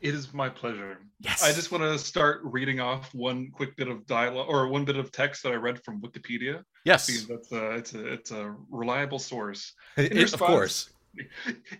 It 0.00 0.14
is 0.14 0.32
my 0.32 0.48
pleasure. 0.48 0.98
Yes. 1.20 1.42
I 1.44 1.52
just 1.52 1.70
want 1.70 1.84
to 1.84 1.98
start 1.98 2.40
reading 2.44 2.80
off 2.80 3.12
one 3.14 3.50
quick 3.50 3.76
bit 3.76 3.88
of 3.88 4.06
dialogue 4.06 4.46
or 4.48 4.66
one 4.68 4.84
bit 4.84 4.96
of 4.96 5.12
text 5.12 5.42
that 5.42 5.52
I 5.52 5.56
read 5.56 5.82
from 5.84 6.00
Wikipedia. 6.00 6.62
Yes. 6.84 7.06
Because 7.06 7.26
that's 7.26 7.52
a, 7.52 7.70
it's 7.72 7.94
a 7.94 8.06
it's 8.12 8.30
a 8.30 8.54
reliable 8.70 9.18
source. 9.18 9.74
It- 9.96 10.12
In 10.12 10.22
of 10.24 10.38
course. 10.40 10.90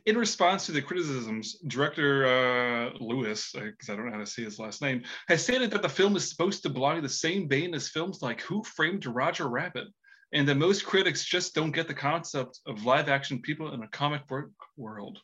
In 0.07 0.19
response 0.19 0.66
to 0.66 0.73
the 0.73 0.83
criticisms, 0.83 1.59
director 1.66 2.27
uh, 2.27 2.90
Lewis, 3.01 3.53
because 3.53 3.88
I 3.88 3.97
don't 3.97 4.07
know 4.07 4.12
how 4.12 4.19
to 4.19 4.27
say 4.27 4.43
his 4.43 4.59
last 4.59 4.83
name, 4.83 5.03
has 5.29 5.43
stated 5.43 5.71
that 5.71 5.83
the 5.83 5.88
film 5.88 6.16
is 6.16 6.29
supposed 6.29 6.62
to 6.64 6.69
belong 6.69 6.97
in 6.97 7.03
the 7.03 7.09
same 7.09 7.49
vein 7.49 7.75
as 7.75 7.88
films 7.88 8.23
like 8.23 8.40
Who 8.43 8.62
Framed 8.64 9.07
Roger 9.07 9.49
Rabbit, 9.49 9.87
and 10.33 10.49
that 10.49 10.57
most 10.57 10.85
critics 10.85 11.25
just 11.25 11.55
don't 11.55 11.71
get 11.71 11.88
the 11.88 11.95
concept 11.95 12.61
of 12.66 12.85
live 12.85 13.09
action 13.09 13.40
people 13.40 13.73
in 13.73 13.83
a 13.83 13.88
comic 13.88 14.27
book 14.27 14.51
world. 14.77 15.19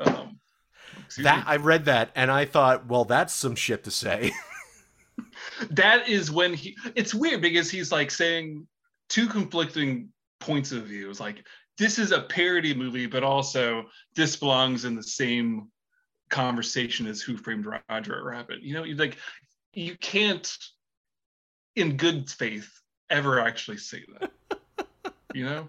Um, 0.00 0.38
That 1.18 1.38
me. 1.38 1.44
I 1.46 1.56
read 1.56 1.86
that 1.86 2.10
and 2.14 2.30
I 2.30 2.44
thought, 2.44 2.86
well, 2.86 3.04
that's 3.04 3.32
some 3.32 3.54
shit 3.54 3.84
to 3.84 3.90
say. 3.90 4.32
that 5.70 6.08
is 6.08 6.30
when 6.30 6.54
he 6.54 6.76
it's 6.94 7.14
weird 7.14 7.42
because 7.42 7.70
he's 7.70 7.90
like 7.92 8.10
saying 8.10 8.66
two 9.08 9.26
conflicting 9.26 10.08
points 10.40 10.70
of 10.70 10.84
view 10.84 11.10
it's 11.10 11.18
like 11.18 11.44
this 11.78 11.98
is 11.98 12.12
a 12.12 12.22
parody 12.22 12.74
movie 12.74 13.06
but 13.06 13.22
also 13.22 13.84
this 14.14 14.36
belongs 14.36 14.84
in 14.84 14.94
the 14.94 15.02
same 15.02 15.68
conversation 16.30 17.06
as 17.06 17.22
who 17.22 17.36
framed 17.36 17.66
roger 17.66 18.22
rabbit 18.24 18.62
you 18.62 18.74
know 18.74 18.84
you 18.84 18.94
like 18.96 19.16
you 19.72 19.96
can't 19.96 20.56
in 21.76 21.96
good 21.96 22.28
faith 22.28 22.70
ever 23.10 23.40
actually 23.40 23.78
say 23.78 24.04
that 24.20 25.12
you 25.34 25.44
know 25.44 25.68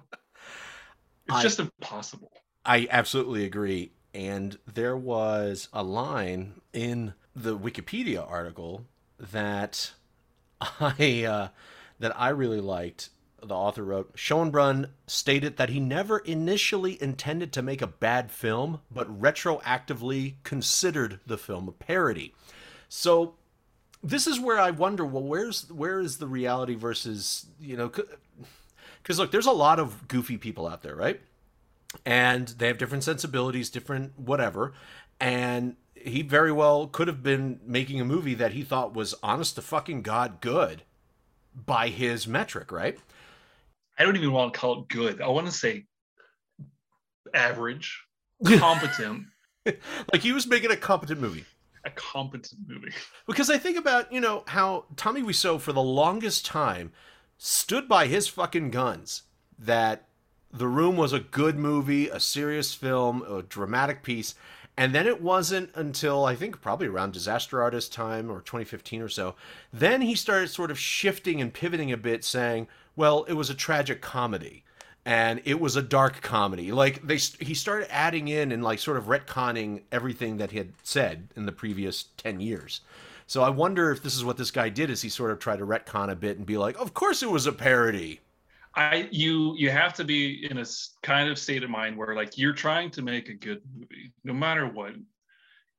it's 1.28 1.38
I- 1.38 1.44
just 1.44 1.60
impossible 1.60 2.32
I 2.66 2.88
absolutely 2.92 3.46
agree. 3.46 3.92
And 4.14 4.58
there 4.72 4.98
was 4.98 5.70
a 5.74 5.82
line 5.84 6.62
in 6.74 7.14
the 7.36 7.58
Wikipedia 7.58 8.30
article 8.30 8.86
that 9.20 9.94
I 10.62 11.26
uh, 11.28 11.48
that 12.00 12.20
I 12.20 12.30
really 12.30 12.62
liked. 12.62 13.10
The 13.42 13.56
author 13.56 13.84
wrote, 13.84 14.16
Schoenbrun 14.16 14.90
stated 15.08 15.58
that 15.58 15.70
he 15.70 15.80
never 15.80 16.20
initially 16.20 17.02
intended 17.02 17.54
to 17.54 17.62
make 17.62 17.82
a 17.82 17.88
bad 17.88 18.32
film, 18.32 18.82
but 18.92 19.22
retroactively 19.22 20.36
considered 20.44 21.20
the 21.26 21.38
film 21.38 21.68
a 21.68 21.72
parody. 21.72 22.34
So 22.90 23.36
this 24.04 24.28
is 24.28 24.40
where 24.40 24.60
I 24.60 24.72
wonder, 24.72 25.06
well, 25.06 25.24
where's 25.24 25.72
where 25.72 26.00
is 26.00 26.18
the 26.18 26.28
reality 26.28 26.76
versus 26.76 27.46
you 27.60 27.78
know? 27.78 27.92
Because 29.02 29.20
look, 29.20 29.32
there's 29.32 29.46
a 29.46 29.52
lot 29.52 29.80
of 29.80 30.08
goofy 30.08 30.38
people 30.38 30.68
out 30.68 30.82
there, 30.82 30.96
right? 30.96 31.22
and 32.06 32.50
they 32.50 32.68
have 32.68 32.78
different 32.78 33.04
sensibilities, 33.04 33.70
different 33.70 34.18
whatever. 34.18 34.74
And 35.20 35.76
he 35.96 36.22
very 36.22 36.52
well 36.52 36.88
could 36.88 37.08
have 37.08 37.24
been 37.24 37.60
making 37.66 38.00
a 38.00 38.06
movie 38.06 38.36
that 38.36 38.54
he 38.54 38.64
thought 38.64 38.94
was 38.94 39.16
honest 39.22 39.56
to 39.56 39.62
fucking 39.62 40.02
god 40.02 40.40
good 40.42 40.84
by 41.54 41.90
his 41.90 42.28
metric, 42.28 42.72
right? 42.72 43.00
I 44.00 44.04
don't 44.04 44.16
even 44.16 44.32
want 44.32 44.54
to 44.54 44.60
call 44.60 44.82
it 44.82 44.88
good 44.88 45.22
i 45.22 45.28
want 45.28 45.46
to 45.46 45.52
say 45.52 45.86
average 47.34 48.02
competent 48.58 49.24
like 49.66 50.22
he 50.22 50.32
was 50.32 50.48
making 50.48 50.72
a 50.72 50.76
competent 50.78 51.20
movie. 51.20 51.46
a 51.84 51.90
competent 51.92 52.62
movie 52.68 52.92
Because 53.28 53.50
I 53.50 53.58
think 53.58 53.78
about, 53.78 54.12
you 54.12 54.22
know, 54.22 54.44
how 54.48 54.86
Tommy 54.96 55.22
Wiseau 55.22 55.60
for 55.60 55.74
the 55.74 55.82
longest 55.82 56.46
time 56.46 56.92
stood 57.38 57.88
by 57.88 58.08
his 58.08 58.28
fucking 58.28 58.72
guns 58.72 59.24
that 59.60 60.08
The 60.52 60.68
Room 60.68 60.96
was 60.98 61.14
a 61.14 61.20
good 61.20 61.58
movie, 61.58 62.08
a 62.10 62.20
serious 62.20 62.74
film, 62.74 63.22
a 63.24 63.44
dramatic 63.44 64.02
piece. 64.02 64.34
And 64.78 64.96
then 64.96 65.06
it 65.08 65.22
wasn't 65.22 65.72
until 65.76 66.24
I 66.26 66.36
think 66.36 66.62
probably 66.62 66.88
around 66.88 67.12
Disaster 67.12 67.62
Artist 67.62 67.92
time 67.94 68.32
or 68.32 68.40
2015 68.42 69.02
or 69.02 69.10
so. 69.10 69.36
Then 69.74 70.02
he 70.02 70.16
started 70.16 70.48
sort 70.50 70.72
of 70.72 70.80
shifting 70.80 71.42
and 71.42 71.54
pivoting 71.54 71.92
a 71.92 71.98
bit, 71.98 72.24
saying, 72.24 72.68
well, 73.00 73.24
it 73.30 73.34
was 73.34 73.50
a 73.50 73.56
tragic 73.56 74.02
comedy 74.02 74.66
and 75.06 75.42
it 75.46 75.58
was 75.58 75.78
a 75.78 75.82
dark 75.82 76.22
comedy. 76.22 76.74
Like 76.74 77.02
they, 77.02 77.16
he 77.16 77.54
started 77.54 77.88
adding 77.90 78.28
in 78.28 78.52
and 78.52 78.62
like 78.62 78.80
sort 78.80 78.98
of 78.98 79.06
retconning 79.06 79.84
everything 79.90 80.36
that 80.36 80.52
he 80.52 80.58
had 80.58 80.74
said 80.84 81.30
in 81.38 81.46
the 81.46 81.54
previous 81.54 82.04
ten 82.18 82.42
years. 82.42 82.82
So 83.26 83.42
I 83.42 83.52
wonder 83.52 83.90
if 83.90 84.04
this 84.04 84.18
is 84.18 84.26
what 84.26 84.36
this 84.36 84.52
guy 84.52 84.68
did, 84.68 84.90
is 84.90 85.02
he 85.02 85.08
sort 85.08 85.32
of 85.32 85.40
tried 85.40 85.60
to 85.60 85.66
retcon 85.66 86.12
a 86.12 86.16
bit 86.16 86.36
and 86.38 86.46
be 86.46 86.58
like, 86.58 86.78
of 86.78 86.94
course 86.94 87.24
it 87.24 87.30
was 87.30 87.48
a 87.48 87.54
parody. 87.54 88.20
I 88.76 89.08
you 89.12 89.56
you 89.56 89.70
have 89.70 89.94
to 89.94 90.04
be 90.04 90.46
in 90.52 90.58
a 90.58 90.66
kind 91.02 91.30
of 91.30 91.40
state 91.40 91.64
of 91.64 91.70
mind 91.70 91.96
where 91.96 92.14
like 92.16 92.38
you're 92.38 92.52
trying 92.52 92.92
to 92.92 93.02
make 93.02 93.30
a 93.30 93.34
good 93.34 93.62
movie 93.74 94.12
no 94.26 94.34
matter 94.34 94.68
what, 94.68 94.94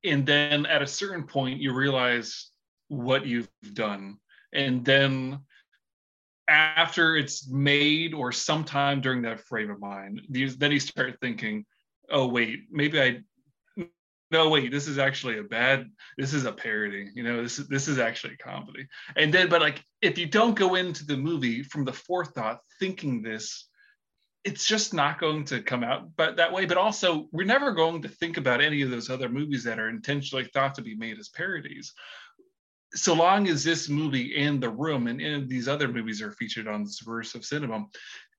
and 0.04 0.24
then 0.24 0.64
at 0.64 0.80
a 0.80 0.86
certain 0.86 1.24
point 1.24 1.60
you 1.60 1.74
realize 1.74 2.48
what 2.88 3.26
you've 3.26 3.50
done, 3.74 4.16
and 4.54 4.86
then 4.86 5.40
after 6.50 7.16
it's 7.16 7.48
made 7.48 8.12
or 8.12 8.32
sometime 8.32 9.00
during 9.00 9.22
that 9.22 9.40
frame 9.40 9.70
of 9.70 9.80
mind, 9.80 10.22
then 10.28 10.72
you 10.72 10.80
start 10.80 11.16
thinking, 11.20 11.64
oh 12.10 12.26
wait, 12.26 12.64
maybe 12.70 13.00
I. 13.00 13.20
No, 14.32 14.48
wait, 14.48 14.70
this 14.70 14.86
is 14.86 14.98
actually 14.98 15.38
a 15.38 15.42
bad, 15.42 15.90
this 16.16 16.34
is 16.34 16.44
a 16.44 16.52
parody. 16.52 17.10
You 17.14 17.24
know, 17.24 17.42
this 17.42 17.58
is 17.58 17.66
this 17.66 17.88
is 17.88 17.98
actually 17.98 18.34
a 18.34 18.44
comedy. 18.44 18.86
And 19.16 19.34
then, 19.34 19.48
but 19.48 19.60
like 19.60 19.84
if 20.02 20.18
you 20.18 20.26
don't 20.26 20.54
go 20.54 20.76
into 20.76 21.04
the 21.04 21.16
movie 21.16 21.64
from 21.64 21.84
the 21.84 21.92
forethought 21.92 22.60
thinking 22.78 23.22
this, 23.22 23.68
it's 24.44 24.64
just 24.64 24.94
not 24.94 25.20
going 25.20 25.44
to 25.46 25.62
come 25.62 25.82
out 25.84 26.16
but 26.16 26.36
that 26.36 26.52
way. 26.52 26.64
But 26.64 26.78
also, 26.78 27.28
we're 27.32 27.44
never 27.44 27.72
going 27.72 28.02
to 28.02 28.08
think 28.08 28.36
about 28.36 28.60
any 28.60 28.82
of 28.82 28.90
those 28.90 29.10
other 29.10 29.28
movies 29.28 29.64
that 29.64 29.80
are 29.80 29.88
intentionally 29.88 30.44
thought 30.44 30.76
to 30.76 30.82
be 30.82 30.94
made 30.94 31.18
as 31.18 31.28
parodies. 31.28 31.92
So 32.94 33.14
long 33.14 33.48
as 33.48 33.62
this 33.62 33.88
movie 33.88 34.36
and 34.36 34.60
The 34.60 34.70
Room 34.70 35.06
and, 35.06 35.20
and 35.20 35.48
these 35.48 35.68
other 35.68 35.88
movies 35.88 36.20
are 36.20 36.32
featured 36.32 36.66
on 36.66 36.86
subversive 36.86 37.44
cinema, 37.44 37.86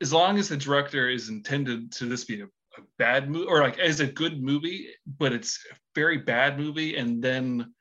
as 0.01 0.11
long 0.11 0.37
as 0.37 0.49
the 0.49 0.57
director 0.57 1.09
is 1.09 1.29
intended 1.29 1.91
to 1.93 2.05
this 2.05 2.25
be 2.25 2.41
a, 2.41 2.45
a 2.45 2.81
bad 2.97 3.29
movie 3.29 3.47
or 3.47 3.61
like 3.61 3.79
as 3.79 4.01
a 4.01 4.07
good 4.07 4.43
movie, 4.43 4.89
but 5.17 5.31
it's 5.31 5.65
a 5.71 5.75
very 5.95 6.17
bad 6.17 6.59
movie, 6.59 6.97
and 6.97 7.23
then 7.23 7.73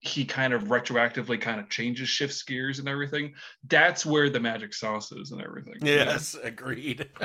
he 0.00 0.24
kind 0.24 0.52
of 0.52 0.64
retroactively 0.64 1.40
kind 1.40 1.58
of 1.58 1.70
changes, 1.70 2.08
shifts 2.08 2.42
gears 2.42 2.78
and 2.78 2.88
everything. 2.88 3.32
That's 3.68 4.04
where 4.04 4.28
the 4.28 4.40
magic 4.40 4.74
sauce 4.74 5.10
is 5.12 5.30
and 5.30 5.40
everything. 5.40 5.76
Yes, 5.80 6.36
agreed. 6.42 7.08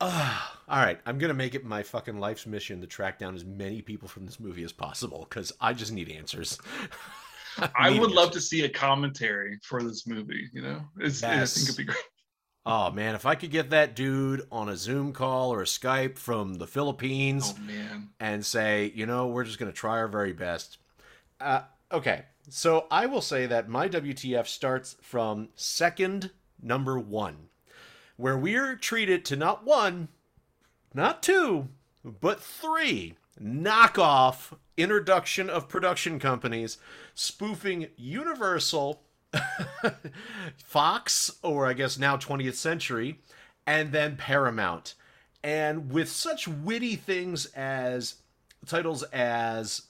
Ah, 0.00 0.58
all 0.68 0.78
right, 0.78 0.98
I'm 1.04 1.18
gonna 1.18 1.34
make 1.34 1.54
it 1.54 1.64
my 1.64 1.82
fucking 1.82 2.18
life's 2.18 2.46
mission 2.46 2.80
to 2.80 2.86
track 2.86 3.18
down 3.18 3.34
as 3.34 3.44
many 3.44 3.82
people 3.82 4.08
from 4.08 4.24
this 4.26 4.40
movie 4.40 4.64
as 4.64 4.72
possible 4.72 5.26
because 5.28 5.52
I 5.60 5.72
just 5.72 5.92
need 5.92 6.10
answers. 6.10 6.58
I 7.76 7.90
need 7.90 8.00
would 8.00 8.12
love 8.12 8.30
to 8.32 8.40
see 8.40 8.64
a 8.64 8.68
commentary 8.68 9.58
for 9.62 9.82
this 9.82 10.06
movie. 10.06 10.48
You 10.52 10.62
know, 10.62 10.80
it's, 10.98 11.22
I 11.22 11.44
think 11.44 11.68
it'd 11.68 11.76
be 11.76 11.84
great. 11.84 11.98
Oh 12.66 12.90
man, 12.90 13.14
if 13.14 13.24
I 13.24 13.34
could 13.34 13.50
get 13.50 13.70
that 13.70 13.96
dude 13.96 14.46
on 14.52 14.68
a 14.68 14.76
Zoom 14.76 15.12
call 15.12 15.52
or 15.52 15.62
a 15.62 15.66
Skype 15.66 16.18
from 16.18 16.54
the 16.54 16.66
Philippines 16.66 17.54
Oh 17.56 17.60
man, 17.62 18.10
and 18.20 18.44
say, 18.44 18.92
you 18.94 19.06
know, 19.06 19.28
we're 19.28 19.44
just 19.44 19.58
going 19.58 19.72
to 19.72 19.76
try 19.76 19.98
our 19.98 20.08
very 20.08 20.32
best. 20.32 20.78
Uh, 21.40 21.62
okay, 21.90 22.24
so 22.48 22.86
I 22.90 23.06
will 23.06 23.22
say 23.22 23.46
that 23.46 23.68
my 23.68 23.88
WTF 23.88 24.46
starts 24.46 24.96
from 25.00 25.48
second 25.54 26.30
number 26.62 26.98
one, 26.98 27.48
where 28.20 28.36
we're 28.36 28.76
treated 28.76 29.24
to 29.24 29.36
not 29.36 29.64
one, 29.64 30.08
not 30.92 31.22
two, 31.22 31.68
but 32.04 32.40
three 32.40 33.16
knockoff 33.40 34.56
introduction 34.76 35.48
of 35.48 35.68
production 35.68 36.18
companies 36.18 36.76
spoofing 37.14 37.88
Universal, 37.96 39.02
Fox, 40.56 41.30
or 41.42 41.66
I 41.66 41.72
guess 41.72 41.98
now 41.98 42.16
20th 42.16 42.54
Century, 42.54 43.20
and 43.66 43.92
then 43.92 44.16
Paramount. 44.16 44.94
And 45.42 45.90
with 45.90 46.10
such 46.10 46.46
witty 46.46 46.96
things 46.96 47.46
as 47.46 48.16
titles 48.66 49.02
as 49.04 49.82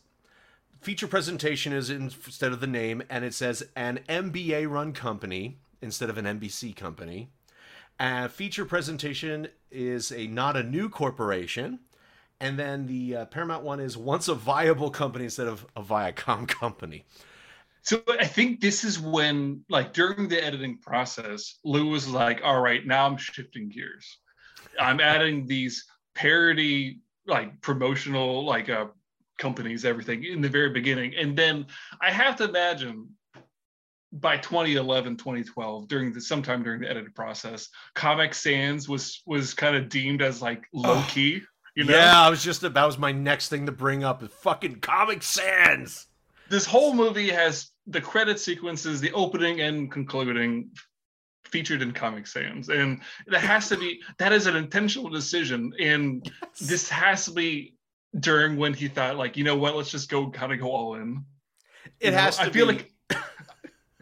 feature 0.81 1.09
presentation 1.09 1.73
is 1.73 1.91
instead 1.91 2.53
of 2.53 2.61
the 2.61 2.67
name, 2.69 3.03
and 3.11 3.25
it 3.25 3.35
says 3.35 3.65
an 3.75 4.01
MBA 4.09 4.71
run 4.71 4.93
company 4.93 5.59
instead 5.83 6.11
of 6.11 6.19
an 6.19 6.27
NBC 6.27 6.77
company. 6.77 7.31
And 8.01 8.33
feature 8.33 8.65
presentation 8.65 9.49
is 9.71 10.11
a 10.11 10.27
not 10.27 10.57
a 10.57 10.63
new 10.63 10.89
corporation. 10.89 11.81
And 12.41 12.59
then 12.59 12.87
the 12.87 13.17
uh, 13.17 13.25
Paramount 13.27 13.63
one 13.63 13.79
is 13.79 13.95
once 13.95 14.27
a 14.27 14.35
viable 14.35 14.91
company 14.91 15.25
instead 15.25 15.47
of 15.47 15.67
a 15.77 15.83
Viacom 15.83 16.49
company. 16.49 17.05
So 17.83 18.03
I 18.09 18.27
think 18.27 18.61
this 18.61 18.85
is 18.85 18.99
when, 18.99 19.65
like, 19.69 19.93
during 19.93 20.29
the 20.29 20.43
editing 20.43 20.79
process, 20.79 21.59
Lou 21.63 21.89
was 21.89 22.09
like, 22.09 22.41
"All 22.43 22.61
right, 22.61 22.87
now 22.87 23.07
I'm 23.07 23.19
shifting 23.19 23.69
gears. 23.69 24.19
I'm 24.79 25.01
adding 25.01 25.47
these 25.47 25.85
parody, 26.15 27.01
like, 27.27 27.61
promotional, 27.61 28.45
like, 28.45 28.69
uh, 28.71 28.87
companies, 29.39 29.85
everything 29.85 30.25
in 30.25 30.41
the 30.41 30.49
very 30.49 30.71
beginning, 30.71 31.15
and 31.17 31.37
then 31.37 31.67
I 32.01 32.11
have 32.11 32.37
to 32.37 32.45
imagine." 32.49 33.11
By 34.13 34.39
2011, 34.39 35.17
2012, 35.17 35.87
during 35.87 36.13
the 36.13 36.21
sometime 36.21 36.65
during 36.65 36.81
the 36.81 36.91
edited 36.91 37.15
process, 37.15 37.69
Comic 37.95 38.35
Sans 38.35 38.89
was 38.89 39.23
was 39.27 39.55
kind 39.55 39.77
of 39.77 39.89
deemed 39.89 40.21
as 40.21 40.43
like 40.43 40.65
low 40.73 41.03
key. 41.09 41.43
You 41.77 41.85
know? 41.85 41.95
Yeah, 41.95 42.21
I 42.21 42.29
was 42.29 42.43
just 42.43 42.63
that 42.63 42.85
was 42.85 42.99
my 42.99 43.13
next 43.13 43.49
thing 43.49 43.67
to 43.67 43.73
bring 43.73 44.03
up. 44.03 44.23
Is 44.23 44.31
fucking 44.43 44.81
Comic 44.81 45.23
Sans. 45.23 46.09
This 46.49 46.67
whole 46.67 46.95
movie 46.95 47.31
has 47.31 47.71
the 47.87 48.01
credit 48.01 48.41
sequences, 48.41 49.01
the 49.01 49.13
opening 49.13 49.61
and 49.61 49.91
concluding 49.91 50.71
featured 51.45 51.83
in 51.83 51.93
Comic 51.93 52.27
Sans. 52.27 52.69
And 52.69 53.01
it 53.27 53.39
has 53.39 53.69
to 53.69 53.77
be 53.77 54.03
that 54.19 54.33
is 54.33 54.47
an 54.47 54.57
intentional 54.57 55.11
decision. 55.11 55.73
And 55.79 56.25
yes. 56.25 56.59
this 56.69 56.89
has 56.89 57.27
to 57.27 57.33
be 57.33 57.75
during 58.19 58.57
when 58.57 58.75
he 58.75 58.89
thought, 58.89 59.17
like, 59.17 59.37
you 59.37 59.45
know 59.45 59.57
what, 59.57 59.77
let's 59.77 59.91
just 59.91 60.11
go 60.11 60.31
kind 60.31 60.53
of 60.53 60.61
go 60.61 60.71
all 60.71 60.95
in. 60.95 61.25
It 62.01 62.11
you 62.11 62.19
has 62.19 62.39
know, 62.39 62.45
to 62.45 62.51
I 62.51 62.53
feel 62.53 62.67
be. 62.67 62.73
like 62.75 62.93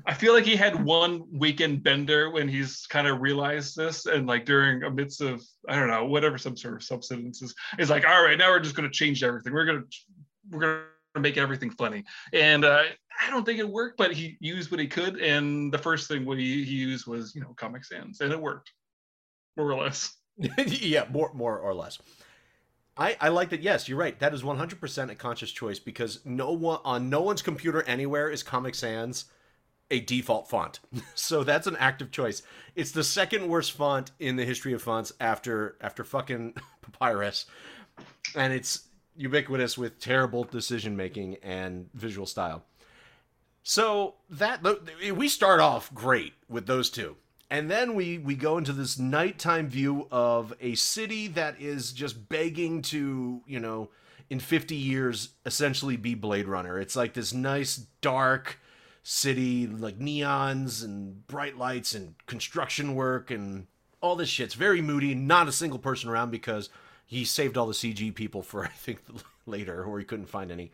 I 0.09 0.15
feel 0.15 0.33
like 0.33 0.47
he 0.47 0.57
had 0.57 0.83
one 0.83 1.23
weekend 1.31 1.83
bender 1.83 2.31
when 2.31 2.49
he's 2.49 2.87
kind 2.87 3.07
of 3.07 3.21
realized 3.21 3.77
this, 3.77 4.07
and 4.07 4.27
like 4.27 4.47
during 4.47 4.83
a 4.83 4.91
midst 4.91 5.21
of 5.21 5.45
I 5.69 5.77
don't 5.77 5.89
know 5.89 6.07
whatever 6.07 6.39
some 6.39 6.57
sort 6.57 6.77
of 6.77 6.83
substances, 6.83 7.55
is 7.79 7.91
like, 7.91 8.09
all 8.09 8.25
right, 8.25 8.39
now 8.39 8.49
we're 8.49 8.61
just 8.61 8.75
going 8.75 8.89
to 8.89 8.95
change 8.95 9.23
everything. 9.23 9.53
We're 9.53 9.67
gonna 9.67 9.85
we're 10.51 10.61
gonna 10.61 10.83
make 11.21 11.37
everything 11.37 11.71
funny, 11.71 12.05
and 12.33 12.65
uh, 12.65 12.85
I 13.21 13.31
don't 13.31 13.45
think 13.45 13.59
it 13.59 13.69
worked, 13.69 13.99
but 13.99 14.15
he 14.15 14.39
used 14.41 14.71
what 14.71 14.81
he 14.81 14.87
could, 14.87 15.21
and 15.21 15.71
the 15.71 15.77
first 15.77 16.09
thing 16.09 16.25
what 16.25 16.39
he, 16.39 16.65
he 16.65 16.77
used 16.77 17.07
was 17.07 17.35
you 17.35 17.43
know 17.43 17.53
Comic 17.59 17.85
Sans, 17.85 18.19
and 18.23 18.33
it 18.33 18.41
worked 18.41 18.73
more 19.59 19.71
or 19.71 19.79
less. 19.79 20.17
yeah, 20.67 21.05
more 21.11 21.35
more 21.35 21.59
or 21.59 21.75
less. 21.75 21.99
I, 22.97 23.15
I 23.21 23.29
like 23.29 23.51
that. 23.51 23.63
Yes, 23.63 23.91
you're 23.91 23.99
right. 23.99 24.19
That 24.19 24.33
is 24.33 24.43
100% 24.43 25.11
a 25.11 25.15
conscious 25.15 25.53
choice 25.53 25.79
because 25.79 26.25
no 26.25 26.53
one 26.53 26.81
on 26.83 27.11
no 27.11 27.21
one's 27.21 27.43
computer 27.43 27.83
anywhere 27.83 28.31
is 28.31 28.43
Comic 28.43 28.75
Sans 28.75 29.27
a 29.91 30.01
default 30.01 30.49
font. 30.49 30.81
so 31.15 31.45
that's 31.45 31.67
an 31.67 31.77
active 31.77 32.11
choice. 32.11 32.43
It's 32.75 32.93
the 32.93 33.05
second 33.05 33.49
worst 33.49 33.73
font 33.73 34.11
in 34.19 34.37
the 34.37 34.45
history 34.45 34.73
of 34.73 34.83
fonts 34.83 35.13
after 35.21 35.77
after 35.81 36.05
fucking 36.05 36.55
Papyrus. 36.83 37.47
And 38.35 38.53
it's 38.53 38.89
ubiquitous 39.17 39.77
with 39.77 39.99
terrible 39.99 40.45
decision 40.45 40.97
making 40.97 41.37
and 41.43 41.89
visual 41.95 42.27
style. 42.27 42.65
So 43.63 44.15
that 44.31 44.63
we 45.15 45.29
start 45.29 45.61
off 45.61 45.93
great 45.93 46.35
with 46.49 46.67
those 46.67 46.89
two. 46.89 47.17
And 47.51 47.71
then 47.71 47.95
we 47.95 48.19
we 48.19 48.35
go 48.35 48.59
into 48.59 48.73
this 48.73 48.99
nighttime 48.99 49.69
view 49.69 50.07
of 50.11 50.55
a 50.61 50.75
city 50.75 51.29
that 51.29 51.61
is 51.61 51.93
just 51.93 52.29
begging 52.29 52.83
to, 52.83 53.43
you 53.47 53.61
know, 53.61 53.91
in 54.31 54.39
50 54.41 54.75
years 54.75 55.31
essentially 55.47 55.97
be 55.97 56.15
Blade 56.15 56.47
Runner. 56.47 56.79
It's 56.79 56.97
like 56.97 57.15
this 57.15 57.33
nice 57.33 57.77
dark 58.01 58.59
city, 59.03 59.67
like 59.67 59.99
neons 59.99 60.85
and 60.85 61.27
bright 61.27 61.57
lights 61.57 61.95
and 61.95 62.15
construction 62.27 62.95
work 62.95 63.31
and 63.31 63.67
all 64.01 64.17
this 64.17 64.29
shit's 64.29 64.55
very 64.55 64.81
moody. 64.81 65.15
Not 65.15 65.49
a 65.49 65.53
single 65.53 65.79
person 65.79 66.11
around 66.11 66.31
because 66.31 66.69
he 67.07 67.25
saved 67.25 67.57
all 67.57 67.67
the 67.67 67.73
CG 67.73 68.15
people 68.15 68.43
for 68.43 68.65
I 68.67 68.69
think 68.69 69.01
later, 69.47 69.83
or 69.83 69.99
he 69.99 70.05
couldn't 70.05 70.29
find 70.29 70.51
any. 70.51 70.73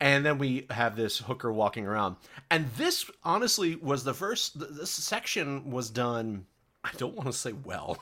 And 0.00 0.26
then 0.26 0.38
we 0.38 0.66
have 0.70 0.96
this 0.96 1.18
hooker 1.18 1.52
walking 1.52 1.86
around, 1.86 2.16
and 2.50 2.68
this 2.76 3.08
honestly 3.22 3.76
was 3.76 4.02
the 4.02 4.14
first. 4.14 4.58
This 4.58 4.90
section 4.90 5.70
was 5.70 5.90
done. 5.90 6.46
I 6.82 6.90
don't 6.96 7.14
want 7.14 7.28
to 7.28 7.32
say 7.32 7.52
well, 7.52 7.98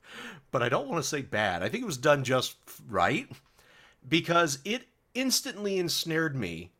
but 0.52 0.62
I 0.62 0.68
don't 0.68 0.88
want 0.88 1.02
to 1.02 1.08
say 1.08 1.22
bad. 1.22 1.62
I 1.62 1.68
think 1.68 1.82
it 1.82 1.86
was 1.86 1.96
done 1.96 2.22
just 2.22 2.56
right 2.88 3.28
because 4.08 4.60
it 4.64 4.86
instantly 5.14 5.78
ensnared 5.78 6.36
me 6.36 6.70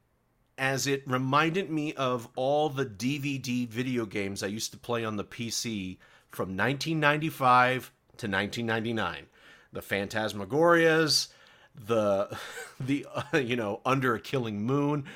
as 0.60 0.86
it 0.86 1.02
reminded 1.06 1.70
me 1.70 1.94
of 1.94 2.28
all 2.36 2.68
the 2.68 2.84
DVD 2.84 3.66
video 3.66 4.04
games 4.04 4.42
I 4.42 4.48
used 4.48 4.72
to 4.72 4.76
play 4.76 5.06
on 5.06 5.16
the 5.16 5.24
PC 5.24 5.96
from 6.28 6.54
1995 6.54 7.90
to 8.18 8.26
1999. 8.26 9.26
The 9.72 9.80
Phantasmagorias, 9.80 11.28
the 11.74 12.36
the 12.80 13.06
uh, 13.32 13.38
you 13.38 13.56
know 13.56 13.80
Under 13.86 14.14
a 14.14 14.20
Killing 14.20 14.62
Moon. 14.62 15.06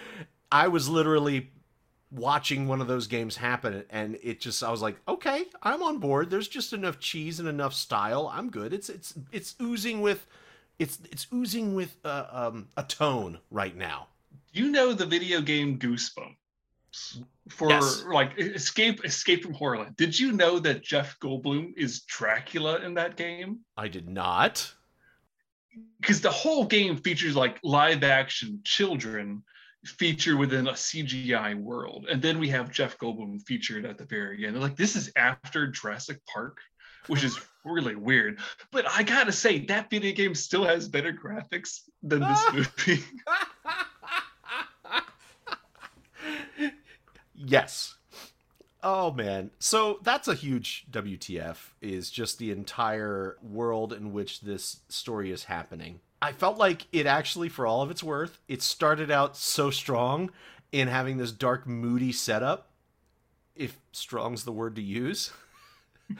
I 0.51 0.68
was 0.68 0.88
literally 0.88 1.51
watching 2.11 2.66
one 2.66 2.80
of 2.80 2.86
those 2.86 3.07
games 3.07 3.36
happen 3.36 3.84
and 3.90 4.16
it 4.22 4.40
just 4.40 4.64
I 4.64 4.70
was 4.70 4.80
like, 4.80 4.97
"Okay, 5.07 5.45
I'm 5.62 5.82
on 5.82 5.99
board. 5.99 6.30
There's 6.30 6.49
just 6.49 6.72
enough 6.72 6.99
cheese 6.99 7.38
and 7.38 7.49
enough 7.49 7.74
style. 7.74 8.30
I'm 8.32 8.49
good. 8.49 8.72
It's 8.72 8.88
it's 8.88 9.12
it's 9.30 9.57
oozing 9.61 10.01
with 10.01 10.26
it's 10.78 11.01
it's 11.12 11.26
oozing 11.34 11.74
with 11.74 11.99
uh, 12.03 12.28
um, 12.32 12.68
a 12.78 12.82
tone 12.82 13.40
right 13.51 13.76
now." 13.76 14.07
You 14.55 14.70
know 14.70 14.92
the 14.92 15.05
video 15.05 15.40
game 15.40 15.78
Goosebumps 15.78 17.24
for 17.48 17.68
yes. 17.68 18.05
like 18.05 18.38
Escape 18.38 19.05
Escape 19.05 19.42
from 19.42 19.55
Horrorland. 19.55 19.96
Did 19.96 20.18
you 20.18 20.32
know 20.32 20.59
that 20.61 20.82
Jeff 20.82 21.18
Goldblum 21.20 21.72
is 21.76 22.02
Dracula 22.02 22.78
in 22.78 22.94
that 22.94 23.16
game? 23.16 23.61
I 23.76 23.88
did 23.88 24.09
not. 24.09 24.72
Because 26.00 26.20
the 26.20 26.30
whole 26.30 26.66
game 26.66 26.96
features 26.96 27.34
like 27.34 27.59
live 27.64 28.05
action 28.05 28.61
children 28.64 29.42
feature 29.84 30.36
within 30.36 30.68
a 30.68 30.72
CGI 30.72 31.61
world, 31.61 32.07
and 32.09 32.22
then 32.22 32.38
we 32.38 32.48
have 32.48 32.70
Jeff 32.70 32.96
Goldblum 32.96 33.42
featured 33.42 33.84
at 33.84 33.98
the 33.98 34.05
very 34.05 34.46
end. 34.46 34.61
Like 34.61 34.76
this 34.76 34.94
is 34.94 35.11
after 35.16 35.66
Jurassic 35.66 36.20
Park, 36.32 36.59
which 37.09 37.24
is 37.24 37.38
really 37.64 37.96
weird. 37.96 38.38
But 38.70 38.88
I 38.88 39.02
gotta 39.02 39.32
say 39.32 39.66
that 39.66 39.90
video 39.90 40.14
game 40.14 40.36
still 40.36 40.64
has 40.64 40.88
better 40.88 41.12
graphics 41.12 41.80
than 42.05 42.20
this 42.20 42.44
movie. 42.52 43.02
Yes. 47.45 47.97
Oh 48.82 49.12
man. 49.12 49.51
So 49.59 49.99
that's 50.03 50.28
a 50.28 50.34
huge 50.34 50.84
WTF 50.90 51.57
is 51.80 52.11
just 52.11 52.38
the 52.38 52.51
entire 52.51 53.38
world 53.42 53.92
in 53.92 54.12
which 54.12 54.42
this 54.42 54.80
story 54.88 55.30
is 55.30 55.45
happening. 55.45 56.01
I 56.20 56.32
felt 56.32 56.59
like 56.59 56.86
it 56.92 57.07
actually 57.07 57.49
for 57.49 57.66
all 57.66 57.82
of 57.82 57.90
its 57.90 58.03
worth, 58.03 58.40
it 58.47 58.62
started 58.62 59.11
out 59.11 59.36
so 59.36 59.70
strong 59.70 60.30
in 60.72 60.88
having 60.88 61.16
this 61.16 61.32
dark 61.32 61.66
moody 61.66 62.12
setup 62.12 62.70
if 63.57 63.78
strong's 63.92 64.45
the 64.45 64.53
word 64.53 64.76
to 64.76 64.82
use. 64.82 65.32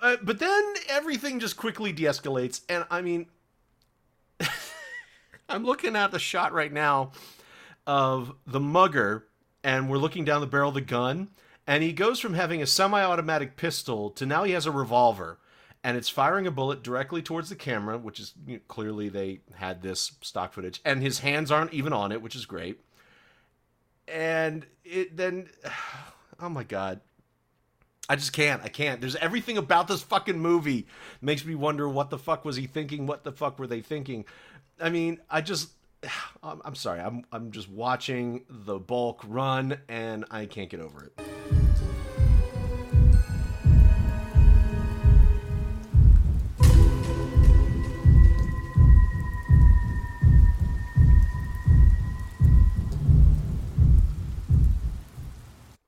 uh, 0.00 0.16
but 0.22 0.38
then 0.38 0.74
everything 0.88 1.38
just 1.38 1.56
quickly 1.56 1.92
de-escalates 1.92 2.62
and 2.68 2.86
I 2.90 3.02
mean 3.02 3.26
I'm 5.50 5.64
looking 5.64 5.96
at 5.96 6.12
the 6.12 6.18
shot 6.18 6.52
right 6.52 6.72
now 6.72 7.12
of 7.86 8.34
the 8.46 8.60
mugger 8.60 9.27
and 9.62 9.88
we're 9.88 9.98
looking 9.98 10.24
down 10.24 10.40
the 10.40 10.46
barrel 10.46 10.68
of 10.68 10.74
the 10.74 10.80
gun, 10.80 11.28
and 11.66 11.82
he 11.82 11.92
goes 11.92 12.18
from 12.20 12.34
having 12.34 12.62
a 12.62 12.66
semi-automatic 12.66 13.56
pistol 13.56 14.10
to 14.10 14.26
now 14.26 14.44
he 14.44 14.52
has 14.52 14.66
a 14.66 14.70
revolver, 14.70 15.38
and 15.84 15.96
it's 15.96 16.08
firing 16.08 16.46
a 16.46 16.50
bullet 16.50 16.82
directly 16.82 17.22
towards 17.22 17.48
the 17.48 17.54
camera, 17.56 17.98
which 17.98 18.18
is 18.20 18.34
you 18.46 18.54
know, 18.54 18.62
clearly 18.68 19.08
they 19.08 19.40
had 19.54 19.82
this 19.82 20.12
stock 20.22 20.52
footage, 20.52 20.80
and 20.84 21.02
his 21.02 21.20
hands 21.20 21.50
aren't 21.50 21.74
even 21.74 21.92
on 21.92 22.12
it, 22.12 22.22
which 22.22 22.36
is 22.36 22.46
great. 22.46 22.80
And 24.06 24.66
it 24.84 25.16
then, 25.16 25.50
oh 26.40 26.48
my 26.48 26.64
god, 26.64 27.00
I 28.08 28.16
just 28.16 28.32
can't. 28.32 28.62
I 28.62 28.68
can't. 28.68 29.00
There's 29.00 29.16
everything 29.16 29.58
about 29.58 29.86
this 29.86 30.02
fucking 30.02 30.38
movie 30.38 30.86
makes 31.20 31.44
me 31.44 31.54
wonder 31.54 31.88
what 31.88 32.08
the 32.08 32.18
fuck 32.18 32.44
was 32.44 32.56
he 32.56 32.66
thinking? 32.66 33.06
What 33.06 33.24
the 33.24 33.32
fuck 33.32 33.58
were 33.58 33.66
they 33.66 33.82
thinking? 33.82 34.24
I 34.80 34.88
mean, 34.88 35.20
I 35.28 35.42
just 35.42 35.70
I'm 36.42 36.74
sorry. 36.74 37.00
I'm 37.00 37.24
I'm 37.32 37.50
just 37.50 37.68
watching 37.68 38.44
the 38.48 38.78
bulk 38.78 39.22
run 39.26 39.78
and 39.88 40.24
I 40.30 40.46
can't 40.46 40.70
get 40.70 40.80
over 40.80 41.04
it. 41.04 41.12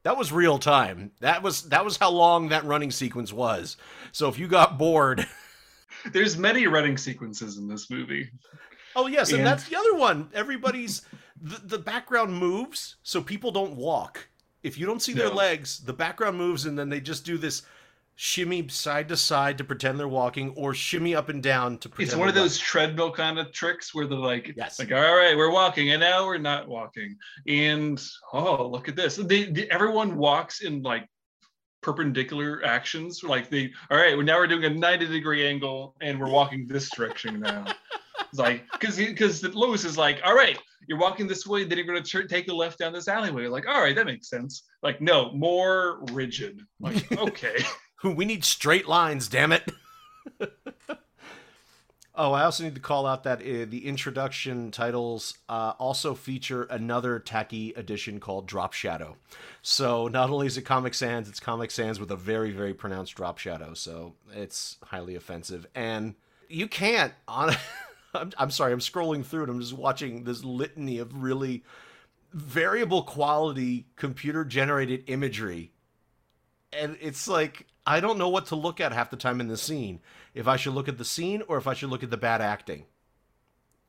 That 0.02 0.16
was 0.16 0.32
real 0.32 0.58
time. 0.58 1.12
That 1.20 1.42
was 1.42 1.68
that 1.68 1.84
was 1.84 1.96
how 1.96 2.10
long 2.10 2.48
that 2.48 2.64
running 2.64 2.90
sequence 2.90 3.32
was. 3.32 3.76
So 4.12 4.28
if 4.28 4.38
you 4.38 4.48
got 4.48 4.78
bored, 4.78 5.26
there's 6.12 6.36
many 6.36 6.66
running 6.66 6.96
sequences 6.96 7.58
in 7.58 7.68
this 7.68 7.90
movie. 7.90 8.30
Oh 8.96 9.06
yes, 9.06 9.30
and, 9.30 9.38
and 9.38 9.46
that's 9.46 9.68
the 9.68 9.76
other 9.76 9.94
one. 9.94 10.28
Everybody's 10.34 11.02
the, 11.40 11.60
the 11.64 11.78
background 11.78 12.34
moves, 12.34 12.96
so 13.02 13.22
people 13.22 13.50
don't 13.50 13.74
walk. 13.74 14.28
If 14.62 14.78
you 14.78 14.86
don't 14.86 15.00
see 15.00 15.14
no. 15.14 15.22
their 15.22 15.34
legs, 15.34 15.80
the 15.80 15.92
background 15.92 16.36
moves, 16.36 16.66
and 16.66 16.78
then 16.78 16.88
they 16.88 17.00
just 17.00 17.24
do 17.24 17.38
this 17.38 17.62
shimmy 18.16 18.68
side 18.68 19.08
to 19.08 19.16
side 19.16 19.56
to 19.56 19.64
pretend 19.64 19.98
they're 19.98 20.06
walking, 20.06 20.50
or 20.50 20.74
shimmy 20.74 21.14
up 21.14 21.30
and 21.30 21.42
down 21.42 21.78
to 21.78 21.88
pretend. 21.88 22.12
It's 22.12 22.18
one 22.18 22.28
of 22.28 22.34
those 22.34 22.58
walking. 22.58 22.66
treadmill 22.66 23.12
kind 23.12 23.38
of 23.38 23.52
tricks 23.52 23.94
where 23.94 24.06
they're 24.06 24.18
like, 24.18 24.52
yes. 24.56 24.78
like, 24.78 24.92
all 24.92 25.16
right, 25.16 25.36
we're 25.36 25.52
walking, 25.52 25.90
and 25.92 26.00
now 26.00 26.26
we're 26.26 26.38
not 26.38 26.68
walking, 26.68 27.16
and 27.48 28.00
oh, 28.32 28.66
look 28.66 28.88
at 28.88 28.96
this. 28.96 29.16
They, 29.16 29.44
they 29.44 29.68
everyone 29.68 30.16
walks 30.16 30.60
in 30.60 30.82
like 30.82 31.08
perpendicular 31.82 32.64
actions. 32.64 33.22
Like 33.22 33.50
they, 33.50 33.72
all 33.90 33.98
right, 33.98 34.16
well, 34.16 34.24
now 34.24 34.38
we're 34.38 34.46
doing 34.46 34.64
a 34.64 34.70
90 34.70 35.06
degree 35.06 35.46
angle, 35.46 35.96
and 36.00 36.18
we're 36.18 36.30
walking 36.30 36.66
this 36.66 36.90
direction 36.90 37.40
now. 37.40 37.66
It's 38.30 38.38
like 38.38 38.64
because 38.72 38.96
because 38.96 39.42
Lewis 39.42 39.84
is 39.84 39.98
like, 39.98 40.20
all 40.24 40.34
right, 40.34 40.58
you're 40.86 40.98
walking 40.98 41.26
this 41.26 41.46
way, 41.46 41.64
then 41.64 41.78
you're 41.78 41.86
going 41.86 42.02
to 42.02 42.26
take 42.28 42.48
a 42.48 42.54
left 42.54 42.78
down 42.78 42.92
this 42.92 43.08
alleyway. 43.08 43.46
Like, 43.46 43.68
all 43.68 43.80
right, 43.80 43.94
that 43.94 44.06
makes 44.06 44.28
sense. 44.28 44.64
Like, 44.82 45.00
no, 45.00 45.32
more 45.32 46.04
rigid. 46.12 46.60
Like, 46.80 47.10
okay, 47.18 47.64
we 48.04 48.24
need 48.24 48.44
straight 48.44 48.88
lines, 48.88 49.28
damn 49.28 49.52
it. 49.52 49.70
Oh, 52.22 52.34
I 52.34 52.44
also 52.44 52.64
need 52.64 52.74
to 52.74 52.82
call 52.82 53.06
out 53.06 53.24
that 53.24 53.40
uh, 53.40 53.64
the 53.66 53.86
introduction 53.86 54.70
titles 54.70 55.38
uh, 55.48 55.72
also 55.78 56.14
feature 56.14 56.64
another 56.64 57.18
tacky 57.18 57.72
edition 57.76 58.20
called 58.20 58.46
Drop 58.46 58.74
Shadow. 58.74 59.16
So 59.62 60.06
not 60.06 60.28
only 60.28 60.46
is 60.46 60.58
it 60.58 60.66
Comic 60.66 60.92
Sans, 60.92 61.30
it's 61.30 61.40
Comic 61.40 61.70
Sans 61.70 61.98
with 61.98 62.10
a 62.10 62.16
very, 62.16 62.50
very 62.50 62.74
pronounced 62.74 63.14
drop 63.14 63.38
shadow. 63.38 63.72
So 63.72 64.16
it's 64.34 64.76
highly 64.84 65.14
offensive. 65.14 65.66
And 65.74 66.14
you 66.50 66.68
can't, 66.68 67.14
on. 67.26 67.56
I'm, 68.14 68.32
I'm 68.36 68.50
sorry, 68.50 68.74
I'm 68.74 68.80
scrolling 68.80 69.24
through 69.24 69.44
it. 69.44 69.48
I'm 69.48 69.60
just 69.60 69.72
watching 69.72 70.24
this 70.24 70.44
litany 70.44 70.98
of 70.98 71.22
really 71.22 71.64
variable 72.34 73.02
quality 73.02 73.86
computer 73.96 74.44
generated 74.44 75.04
imagery. 75.06 75.72
And 76.72 76.96
it's 77.00 77.26
like, 77.26 77.66
I 77.86 78.00
don't 78.00 78.18
know 78.18 78.28
what 78.28 78.46
to 78.46 78.56
look 78.56 78.80
at 78.80 78.92
half 78.92 79.10
the 79.10 79.16
time 79.16 79.40
in 79.40 79.48
the 79.48 79.56
scene. 79.56 80.00
If 80.34 80.46
I 80.46 80.56
should 80.56 80.74
look 80.74 80.88
at 80.88 80.98
the 80.98 81.04
scene 81.04 81.42
or 81.48 81.58
if 81.58 81.66
I 81.66 81.74
should 81.74 81.90
look 81.90 82.02
at 82.02 82.10
the 82.10 82.16
bad 82.16 82.40
acting. 82.40 82.84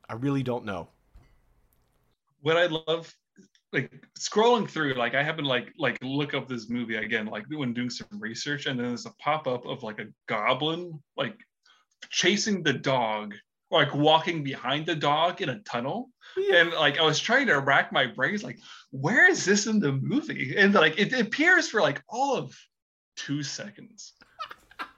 I 0.08 0.14
really 0.14 0.42
don't 0.42 0.64
know. 0.64 0.88
What 2.40 2.56
I 2.56 2.66
love, 2.66 3.14
like 3.72 3.92
scrolling 4.18 4.68
through, 4.68 4.94
like 4.94 5.14
I 5.14 5.22
happen 5.22 5.44
like 5.44 5.72
like 5.78 5.96
look 6.02 6.34
up 6.34 6.48
this 6.48 6.68
movie 6.68 6.96
again, 6.96 7.26
like 7.26 7.44
when 7.48 7.72
doing 7.72 7.88
some 7.88 8.08
research, 8.18 8.66
and 8.66 8.78
then 8.78 8.88
there's 8.88 9.06
a 9.06 9.12
pop 9.20 9.46
up 9.46 9.64
of 9.64 9.82
like 9.82 10.00
a 10.00 10.06
goblin 10.26 11.00
like 11.16 11.36
chasing 12.10 12.62
the 12.62 12.72
dog, 12.72 13.34
like 13.70 13.94
walking 13.94 14.42
behind 14.42 14.86
the 14.86 14.96
dog 14.96 15.40
in 15.40 15.50
a 15.50 15.60
tunnel. 15.60 16.10
And 16.52 16.72
like 16.72 16.98
I 16.98 17.02
was 17.02 17.20
trying 17.20 17.46
to 17.46 17.60
rack 17.60 17.92
my 17.92 18.06
brains, 18.06 18.42
like, 18.42 18.58
where 18.90 19.30
is 19.30 19.44
this 19.44 19.66
in 19.66 19.78
the 19.78 19.92
movie? 19.92 20.54
And 20.56 20.74
like 20.74 20.98
it 20.98 21.12
appears 21.18 21.68
for 21.68 21.80
like 21.80 22.02
all 22.08 22.36
of 22.36 22.54
two 23.16 23.42
seconds 23.42 24.12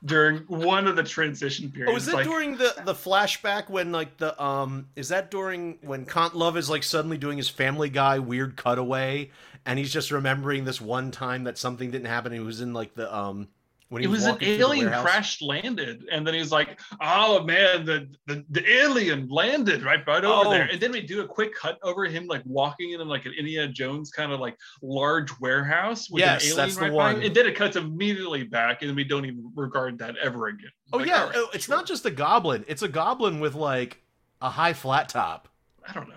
during 0.04 0.38
one 0.40 0.86
of 0.86 0.96
the 0.96 1.02
transition 1.02 1.70
periods. 1.70 1.92
Oh, 1.92 1.96
is 1.96 2.06
that 2.06 2.14
like, 2.14 2.24
during 2.24 2.56
the 2.56 2.74
the 2.84 2.94
flashback 2.94 3.70
when 3.70 3.92
like 3.92 4.16
the 4.18 4.40
um 4.42 4.88
is 4.96 5.08
that 5.08 5.30
during 5.30 5.78
when 5.82 6.04
Kant 6.04 6.34
Love 6.34 6.56
is 6.56 6.68
like 6.68 6.82
suddenly 6.82 7.18
doing 7.18 7.36
his 7.38 7.48
Family 7.48 7.88
Guy 7.88 8.18
weird 8.18 8.56
cutaway 8.56 9.30
and 9.64 9.78
he's 9.78 9.92
just 9.92 10.10
remembering 10.10 10.64
this 10.64 10.80
one 10.80 11.10
time 11.10 11.44
that 11.44 11.56
something 11.56 11.90
didn't 11.90 12.06
happen. 12.06 12.32
He 12.32 12.40
was 12.40 12.60
in 12.60 12.72
like 12.72 12.94
the 12.94 13.14
um 13.14 13.48
when 13.94 14.02
he 14.02 14.08
it 14.08 14.10
was, 14.10 14.26
an 14.26 14.36
the 14.38 14.50
alien 14.60 14.86
warehouse? 14.86 15.02
crash 15.04 15.42
landed, 15.42 16.04
and 16.12 16.26
then 16.26 16.34
he's 16.34 16.52
like, 16.52 16.78
"Oh 17.00 17.42
man, 17.44 17.84
the, 17.86 18.08
the 18.26 18.44
the 18.50 18.70
alien 18.70 19.28
landed 19.28 19.82
right 19.82 20.06
right 20.06 20.24
over 20.24 20.48
Oh. 20.48 20.50
there." 20.50 20.68
And 20.70 20.78
then 20.80 20.92
we 20.92 21.00
do 21.00 21.22
a 21.22 21.26
quick 21.26 21.54
cut 21.54 21.78
over 21.82 22.04
him 22.04 22.26
like 22.26 22.42
walking 22.44 22.90
in 22.92 23.06
like 23.08 23.24
an 23.24 23.32
Indiana 23.38 23.72
Jones 23.72 24.10
kind 24.10 24.32
of 24.32 24.40
like 24.40 24.56
large 24.82 25.30
warehouse 25.40 26.10
with 26.10 26.20
Yes, 26.20 26.42
an 26.44 26.50
alien 26.50 26.56
that's 26.66 26.76
right 26.80 26.90
behind. 26.92 27.16
one. 27.18 27.26
And 27.26 27.34
then 27.34 27.46
it 27.46 27.54
cuts 27.56 27.76
immediately 27.76 28.42
back, 28.42 28.82
and 28.82 28.94
we 28.94 29.04
don't 29.04 29.24
even 29.24 29.50
regard 29.54 29.98
that 30.00 30.16
ever 30.18 30.48
again. 30.48 30.70
Oh 30.92 30.98
Like, 30.98 31.06
yeah, 31.08 31.24
right, 31.24 31.32
oh, 31.36 31.48
it's 31.54 31.68
not 31.68 31.86
just 31.86 32.04
a 32.04 32.10
goblin. 32.10 32.64
It's 32.68 32.82
a 32.82 32.88
goblin 32.88 33.40
with 33.40 33.54
like 33.54 34.02
a 34.42 34.50
high 34.50 34.72
flat 34.74 35.08
top. 35.08 35.48
I 35.88 35.92
don't 35.92 36.08
know. 36.08 36.14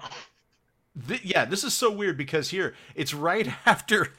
Th- 1.08 1.24
yeah, 1.24 1.46
this 1.46 1.64
is 1.64 1.74
so 1.76 1.92
weird 1.92 2.18
because 2.18 2.50
here 2.50 2.74
it's 2.96 3.14
right 3.14 3.48
after 3.66 4.14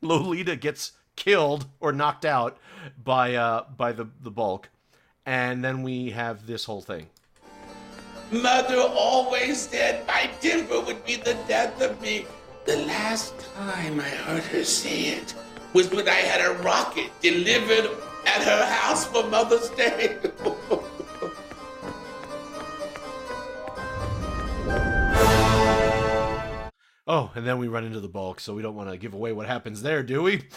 Lolita 0.00 0.56
gets 0.56 0.92
killed 1.16 1.66
or 1.80 1.92
knocked 1.92 2.24
out 2.24 2.58
by 3.02 3.34
uh 3.34 3.64
by 3.76 3.92
the 3.92 4.08
the 4.22 4.30
bulk, 4.30 4.68
and 5.26 5.64
then 5.64 5.82
we 5.82 6.10
have 6.10 6.46
this 6.46 6.64
whole 6.64 6.82
thing. 6.82 7.08
Mother 8.30 8.78
always 8.78 9.68
said 9.68 10.06
my 10.06 10.30
temper 10.40 10.80
would 10.80 11.04
be 11.04 11.16
the 11.16 11.34
death 11.46 11.80
of 11.82 12.00
me. 12.00 12.26
The 12.64 12.76
last 12.86 13.34
time 13.54 14.00
I 14.00 14.08
heard 14.08 14.44
her 14.44 14.64
say 14.64 15.08
it 15.08 15.34
was 15.72 15.90
when 15.90 16.08
I 16.08 16.22
had 16.30 16.40
a 16.40 16.54
rocket 16.62 17.10
delivered 17.20 17.90
at 18.26 18.42
her 18.42 18.64
house 18.64 19.04
for 19.04 19.26
Mother's 19.26 19.68
Day. 19.70 20.18
Oh, 27.06 27.32
and 27.34 27.46
then 27.46 27.58
we 27.58 27.68
run 27.68 27.84
into 27.84 28.00
the 28.00 28.08
bulk, 28.08 28.40
so 28.40 28.54
we 28.54 28.62
don't 28.62 28.76
want 28.76 28.90
to 28.90 28.96
give 28.96 29.14
away 29.14 29.32
what 29.32 29.46
happens 29.46 29.82
there, 29.82 30.02
do 30.02 30.22
we? 30.22 30.38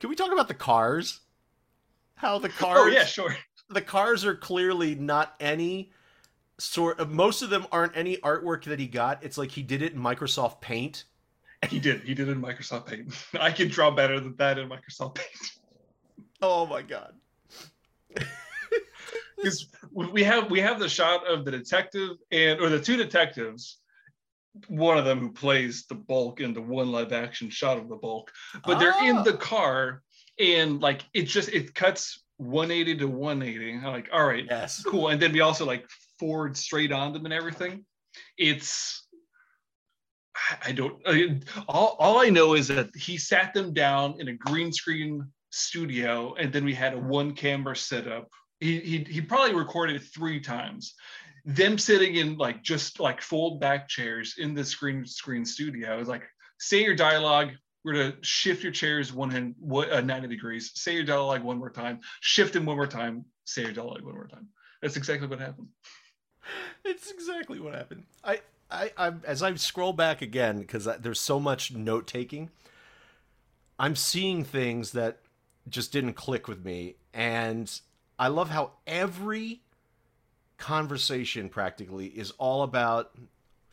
Can 0.00 0.08
we 0.08 0.16
talk 0.16 0.32
about 0.32 0.48
the 0.48 0.54
cars? 0.54 1.20
How 2.16 2.38
the 2.38 2.48
oh, 2.48 2.52
cars? 2.52 2.78
Oh 2.80 2.86
yeah, 2.86 3.04
sure. 3.04 3.36
The 3.68 3.80
cars 3.80 4.24
are 4.24 4.34
clearly 4.34 4.94
not 4.94 5.34
any 5.40 5.92
sort 6.58 6.98
of. 7.00 7.10
Most 7.10 7.42
of 7.42 7.50
them 7.50 7.66
aren't 7.72 7.96
any 7.96 8.16
artwork 8.18 8.64
that 8.64 8.78
he 8.78 8.86
got. 8.86 9.22
It's 9.22 9.38
like 9.38 9.50
he 9.50 9.62
did 9.62 9.82
it 9.82 9.92
in 9.92 10.00
Microsoft 10.00 10.60
Paint. 10.60 11.04
He 11.68 11.78
did. 11.78 12.00
He 12.02 12.14
did 12.14 12.28
it 12.28 12.32
in 12.32 12.42
Microsoft 12.42 12.86
Paint. 12.86 13.14
I 13.40 13.50
can 13.50 13.68
draw 13.68 13.90
better 13.90 14.20
than 14.20 14.36
that 14.36 14.58
in 14.58 14.68
Microsoft 14.68 15.16
Paint. 15.16 15.52
Oh 16.42 16.66
my 16.66 16.82
god. 16.82 17.14
Because 19.42 19.68
we 19.92 20.22
have 20.22 20.50
we 20.50 20.60
have 20.60 20.78
the 20.78 20.88
shot 20.88 21.26
of 21.26 21.44
the 21.44 21.50
detective 21.50 22.10
and 22.30 22.60
or 22.60 22.68
the 22.68 22.80
two 22.80 22.96
detectives 22.96 23.78
one 24.66 24.98
of 24.98 25.04
them 25.04 25.20
who 25.20 25.30
plays 25.30 25.86
the 25.88 25.94
bulk 25.94 26.40
in 26.40 26.52
the 26.52 26.60
one 26.60 26.90
live 26.90 27.12
action 27.12 27.48
shot 27.50 27.78
of 27.78 27.88
the 27.88 27.96
bulk 27.96 28.30
but 28.64 28.78
they're 28.78 29.04
in 29.04 29.18
oh. 29.18 29.22
the 29.22 29.34
car 29.34 30.02
and 30.38 30.80
like 30.80 31.02
it 31.14 31.22
just 31.22 31.48
it 31.50 31.74
cuts 31.74 32.24
180 32.38 32.98
to 32.98 33.06
180 33.06 33.74
I'm 33.74 33.92
like 33.92 34.08
all 34.12 34.26
right 34.26 34.44
yes 34.48 34.82
cool 34.82 35.08
and 35.08 35.20
then 35.20 35.32
we 35.32 35.40
also 35.40 35.64
like 35.64 35.86
forward 36.18 36.56
straight 36.56 36.92
on 36.92 37.12
them 37.12 37.24
and 37.24 37.34
everything 37.34 37.84
it's 38.36 39.06
I- 40.50 40.58
I 40.66 40.72
don't. 40.72 41.00
I, 41.06 41.40
all, 41.68 41.96
all 41.98 42.18
I 42.18 42.28
know 42.30 42.54
is 42.54 42.68
that 42.68 42.90
he 42.96 43.18
sat 43.18 43.54
them 43.54 43.72
down 43.72 44.20
in 44.20 44.28
a 44.28 44.32
green 44.32 44.72
screen 44.72 45.26
studio, 45.50 46.34
and 46.34 46.52
then 46.52 46.64
we 46.64 46.74
had 46.74 46.94
a 46.94 46.98
one 46.98 47.34
camera 47.34 47.76
setup. 47.76 48.28
He, 48.60 48.78
he 48.80 49.04
he 49.04 49.20
probably 49.20 49.54
recorded 49.54 50.02
three 50.02 50.40
times. 50.40 50.94
Them 51.46 51.78
sitting 51.78 52.16
in 52.16 52.36
like 52.36 52.62
just 52.62 53.00
like 53.00 53.22
fold 53.22 53.60
back 53.60 53.88
chairs 53.88 54.34
in 54.38 54.54
the 54.54 54.64
screen 54.64 55.06
screen 55.06 55.44
studio. 55.44 55.98
It's 55.98 56.08
like 56.08 56.24
say 56.58 56.84
your 56.84 56.94
dialogue. 56.94 57.52
We're 57.82 57.94
gonna 57.94 58.16
shift 58.20 58.62
your 58.62 58.72
chairs 58.72 59.12
one 59.12 59.30
hand 59.30 59.54
uh, 59.72 60.02
90 60.02 60.28
degrees. 60.28 60.72
Say 60.74 60.94
your 60.94 61.04
dialogue 61.04 61.42
one 61.42 61.58
more 61.58 61.70
time. 61.70 62.00
Shift 62.20 62.52
them 62.52 62.66
one 62.66 62.76
more 62.76 62.86
time. 62.86 63.24
Say 63.44 63.62
your 63.62 63.72
dialogue 63.72 64.02
one 64.02 64.14
more 64.14 64.28
time. 64.28 64.48
That's 64.82 64.96
exactly 64.96 65.26
what 65.26 65.40
happened. 65.40 65.68
It's 66.84 67.10
exactly 67.10 67.60
what 67.60 67.74
happened. 67.74 68.04
I, 68.24 68.40
I, 68.70 68.92
I 68.96 69.12
as 69.24 69.42
I 69.42 69.54
scroll 69.54 69.92
back 69.92 70.22
again 70.22 70.58
because 70.60 70.88
there's 71.00 71.20
so 71.20 71.40
much 71.40 71.72
note 71.72 72.06
taking. 72.06 72.50
I'm 73.78 73.96
seeing 73.96 74.44
things 74.44 74.92
that 74.92 75.20
just 75.68 75.92
didn't 75.92 76.14
click 76.14 76.48
with 76.48 76.64
me, 76.64 76.96
and 77.14 77.80
I 78.20 78.28
love 78.28 78.50
how 78.50 78.72
every 78.86 79.62
conversation 80.58 81.48
practically 81.48 82.06
is 82.08 82.32
all 82.32 82.62
about 82.62 83.12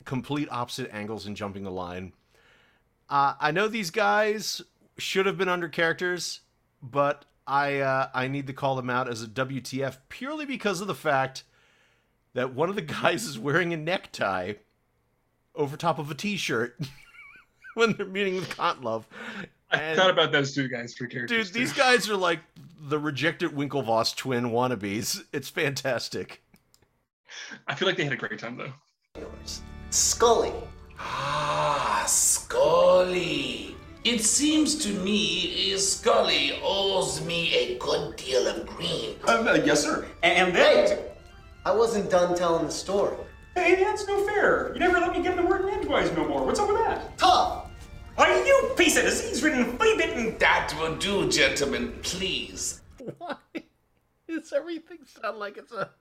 complete 0.05 0.47
opposite 0.49 0.89
angles 0.93 1.27
and 1.27 1.35
jumping 1.35 1.63
the 1.63 1.69
line. 1.69 2.13
Uh, 3.09 3.33
I 3.41 3.51
know 3.51 3.67
these 3.67 3.91
guys 3.91 4.61
should 4.97 5.25
have 5.25 5.37
been 5.37 5.49
under 5.49 5.67
characters, 5.67 6.39
but 6.81 7.25
I 7.45 7.79
uh, 7.79 8.07
I 8.13 8.29
need 8.29 8.47
to 8.47 8.53
call 8.53 8.77
them 8.77 8.89
out 8.89 9.09
as 9.09 9.21
a 9.21 9.27
WTF 9.27 9.97
purely 10.07 10.45
because 10.45 10.79
of 10.79 10.87
the 10.87 10.95
fact 10.95 11.43
that 12.33 12.53
one 12.53 12.69
of 12.69 12.75
the 12.75 12.81
guys 12.81 13.25
is 13.25 13.37
wearing 13.37 13.73
a 13.73 13.77
necktie 13.77 14.53
over 15.55 15.75
top 15.75 15.99
of 15.99 16.09
a 16.09 16.15
t-shirt 16.15 16.79
when 17.73 17.97
they're 17.97 18.05
meeting 18.05 18.35
with 18.35 18.49
Kontlove. 18.55 19.03
I 19.71 19.93
thought 19.95 20.09
about 20.09 20.31
those 20.31 20.55
two 20.55 20.69
guys 20.69 20.93
for 20.93 21.05
characters. 21.05 21.51
Dude, 21.51 21.53
these 21.53 21.73
guys 21.73 22.09
are 22.09 22.15
like 22.15 22.39
the 22.80 22.99
rejected 22.99 23.51
Winklevoss 23.51 24.15
twin 24.15 24.45
wannabes. 24.45 25.23
It's 25.34 25.49
fantastic. 25.49 26.43
I 27.67 27.75
feel 27.75 27.88
like 27.88 27.97
they 27.97 28.03
had 28.03 28.13
a 28.13 28.17
great 28.17 28.39
time 28.39 28.57
though. 28.57 28.73
Scully. 29.89 30.53
Ah, 30.99 32.03
Scully. 32.07 33.75
It 34.03 34.21
seems 34.21 34.75
to 34.86 34.93
me 34.93 35.75
Scully 35.78 36.59
owes 36.63 37.23
me 37.25 37.53
a 37.53 37.78
good 37.78 38.15
deal 38.15 38.47
of 38.47 38.65
green. 38.65 39.15
Um, 39.28 39.47
uh, 39.47 39.53
yes, 39.55 39.84
sir. 39.84 40.05
And 40.23 40.55
then. 40.55 40.99
I 41.65 41.71
wasn't 41.71 42.09
done 42.09 42.36
telling 42.36 42.65
the 42.65 42.71
story. 42.71 43.17
Hey, 43.53 43.75
that's 43.75 44.07
no 44.07 44.25
fair. 44.25 44.71
You 44.73 44.80
never 44.80 44.99
let 44.99 45.11
me 45.11 45.21
get 45.21 45.36
the 45.36 45.43
word 45.43 45.61
in 45.61 45.69
edgewise 45.69 46.11
no 46.13 46.25
more. 46.28 46.45
What's 46.45 46.59
up 46.59 46.69
with 46.69 46.78
that? 46.78 47.17
Tough. 47.17 47.66
Are 48.18 48.45
you 48.45 48.74
piece 48.76 48.97
of 48.97 49.03
disease-ridden, 49.03 49.78
flea-bitten? 49.78 50.38
That 50.39 50.74
will 50.80 50.95
do, 50.95 51.30
gentlemen, 51.30 51.93
please. 52.01 52.82
Why 53.20 53.36
does 54.28 54.51
everything 54.51 54.99
sound 55.05 55.38
like 55.38 55.57
it's 55.57 55.72
a 55.72 55.91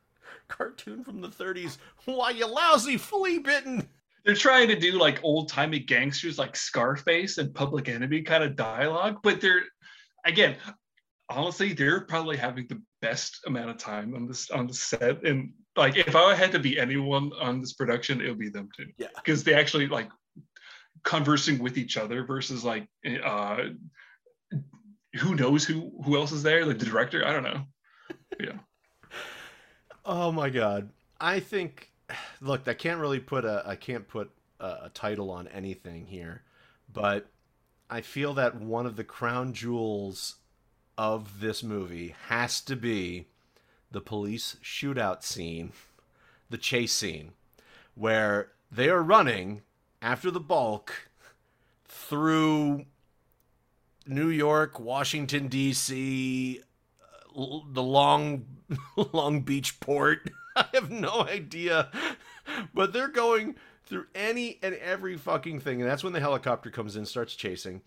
cartoon 0.48 1.04
from 1.04 1.20
the 1.20 1.28
30s? 1.28 1.76
Why, 2.06 2.30
you 2.30 2.46
lousy 2.46 2.96
flea 2.96 3.38
bitten! 3.38 3.86
They're 4.24 4.34
trying 4.34 4.68
to 4.68 4.78
do 4.78 4.92
like 4.92 5.22
old 5.22 5.48
timey 5.48 5.78
gangsters 5.78 6.38
like 6.38 6.56
Scarface 6.56 7.38
and 7.38 7.54
Public 7.54 7.88
Enemy 7.88 8.22
kind 8.22 8.42
of 8.42 8.56
dialogue, 8.56 9.18
but 9.22 9.40
they're 9.40 9.62
again, 10.24 10.56
honestly, 11.28 11.72
they're 11.72 12.00
probably 12.00 12.36
having 12.36 12.66
the 12.66 12.80
best 13.00 13.40
amount 13.46 13.70
of 13.70 13.78
time 13.78 14.14
on 14.14 14.26
this 14.26 14.50
on 14.50 14.66
the 14.66 14.74
set. 14.74 15.22
And 15.24 15.52
like, 15.76 15.96
if 15.96 16.16
I 16.16 16.34
had 16.34 16.50
to 16.52 16.58
be 16.58 16.78
anyone 16.78 17.30
on 17.40 17.60
this 17.60 17.74
production, 17.74 18.20
it 18.20 18.28
would 18.28 18.38
be 18.38 18.48
them 18.48 18.68
too. 18.76 18.86
Yeah, 18.96 19.08
because 19.14 19.44
they 19.44 19.54
actually 19.54 19.86
like 19.86 20.08
conversing 21.06 21.60
with 21.60 21.78
each 21.78 21.96
other 21.96 22.24
versus 22.24 22.64
like, 22.64 22.88
uh, 23.24 23.58
who 25.14 25.34
knows 25.36 25.64
who 25.64 25.92
who 26.04 26.16
else 26.16 26.32
is 26.32 26.42
there? 26.42 26.66
Like 26.66 26.78
the 26.78 26.84
director, 26.84 27.26
I 27.26 27.32
don't 27.32 27.44
know. 27.44 27.62
Yeah. 28.38 28.58
Oh 30.08 30.30
my 30.30 30.50
god. 30.50 30.90
I 31.20 31.40
think 31.40 31.90
look, 32.40 32.68
I 32.68 32.74
can't 32.74 33.00
really 33.00 33.18
put 33.18 33.44
a 33.44 33.64
I 33.66 33.74
can't 33.74 34.06
put 34.06 34.30
a, 34.60 34.66
a 34.84 34.90
title 34.94 35.32
on 35.32 35.48
anything 35.48 36.06
here, 36.06 36.42
but 36.92 37.26
I 37.90 38.02
feel 38.02 38.32
that 38.34 38.60
one 38.60 38.86
of 38.86 38.94
the 38.94 39.02
crown 39.02 39.52
jewels 39.52 40.36
of 40.96 41.40
this 41.40 41.64
movie 41.64 42.14
has 42.28 42.60
to 42.62 42.76
be 42.76 43.26
the 43.90 44.00
police 44.00 44.58
shootout 44.62 45.24
scene, 45.24 45.72
the 46.50 46.58
chase 46.58 46.92
scene, 46.92 47.32
where 47.96 48.52
they 48.70 48.88
are 48.88 49.02
running 49.02 49.62
after 50.02 50.30
the 50.30 50.40
bulk 50.40 51.08
through 51.86 52.86
New 54.06 54.28
York, 54.28 54.78
Washington 54.78 55.48
D.C., 55.48 56.60
uh, 57.36 57.58
the 57.72 57.82
Long 57.82 58.46
Long 59.12 59.40
Beach 59.40 59.80
port. 59.80 60.30
I 60.56 60.66
have 60.74 60.90
no 60.90 61.26
idea, 61.28 61.90
but 62.72 62.92
they're 62.92 63.08
going 63.08 63.56
through 63.84 64.06
any 64.14 64.58
and 64.62 64.74
every 64.76 65.16
fucking 65.16 65.60
thing, 65.60 65.80
and 65.80 65.90
that's 65.90 66.02
when 66.02 66.12
the 66.12 66.20
helicopter 66.20 66.70
comes 66.70 66.96
in, 66.96 67.04
starts 67.04 67.34
chasing, 67.34 67.82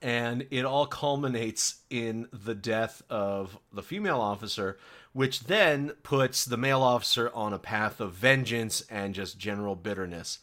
and 0.00 0.46
it 0.50 0.64
all 0.64 0.86
culminates 0.86 1.80
in 1.88 2.28
the 2.32 2.54
death 2.54 3.02
of 3.08 3.58
the 3.72 3.82
female 3.82 4.20
officer, 4.20 4.78
which 5.12 5.44
then 5.44 5.92
puts 6.02 6.44
the 6.44 6.56
male 6.56 6.82
officer 6.82 7.30
on 7.34 7.52
a 7.52 7.58
path 7.58 8.00
of 8.00 8.12
vengeance 8.12 8.82
and 8.90 9.14
just 9.14 9.38
general 9.38 9.74
bitterness. 9.74 10.38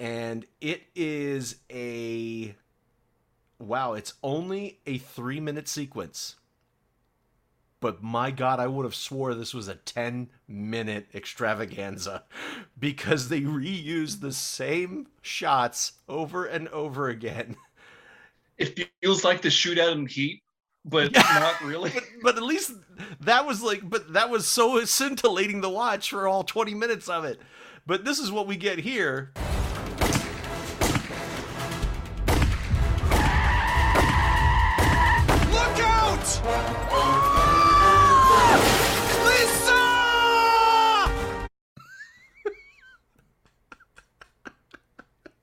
And 0.00 0.46
it 0.62 0.84
is 0.96 1.56
a 1.70 2.54
wow, 3.58 3.92
it's 3.92 4.14
only 4.22 4.80
a 4.86 4.96
three 4.96 5.40
minute 5.40 5.68
sequence. 5.68 6.36
But 7.80 8.02
my 8.02 8.30
God, 8.30 8.60
I 8.60 8.66
would 8.66 8.84
have 8.84 8.94
swore 8.94 9.34
this 9.34 9.54
was 9.54 9.68
a 9.68 9.74
10 9.74 10.30
minute 10.48 11.08
extravaganza 11.14 12.24
because 12.78 13.28
they 13.28 13.42
reuse 13.42 14.20
the 14.20 14.32
same 14.32 15.06
shots 15.22 15.92
over 16.08 16.46
and 16.46 16.66
over 16.68 17.08
again. 17.08 17.56
It 18.58 18.90
feels 19.00 19.24
like 19.24 19.40
the 19.40 19.48
shootout 19.48 19.92
in 19.92 20.04
Heat, 20.04 20.42
but 20.84 21.14
not 21.14 21.58
really. 21.62 21.88
but, 21.94 22.04
but 22.22 22.36
at 22.36 22.42
least 22.42 22.72
that 23.20 23.46
was 23.46 23.62
like, 23.62 23.88
but 23.88 24.12
that 24.12 24.28
was 24.28 24.46
so 24.46 24.84
scintillating 24.84 25.62
to 25.62 25.70
watch 25.70 26.10
for 26.10 26.28
all 26.28 26.44
20 26.44 26.74
minutes 26.74 27.08
of 27.08 27.24
it. 27.24 27.40
But 27.86 28.04
this 28.04 28.18
is 28.18 28.30
what 28.30 28.46
we 28.46 28.58
get 28.58 28.78
here. 28.80 29.32
Lisa! 36.42 36.48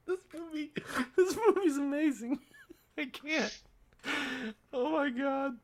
this 0.07 0.17
movie, 0.33 0.71
this 1.15 1.37
movie's 1.37 1.77
amazing. 1.77 2.39
I 2.97 3.05
can't. 3.05 3.55
Oh 4.73 4.91
my 4.91 5.11
god. 5.11 5.57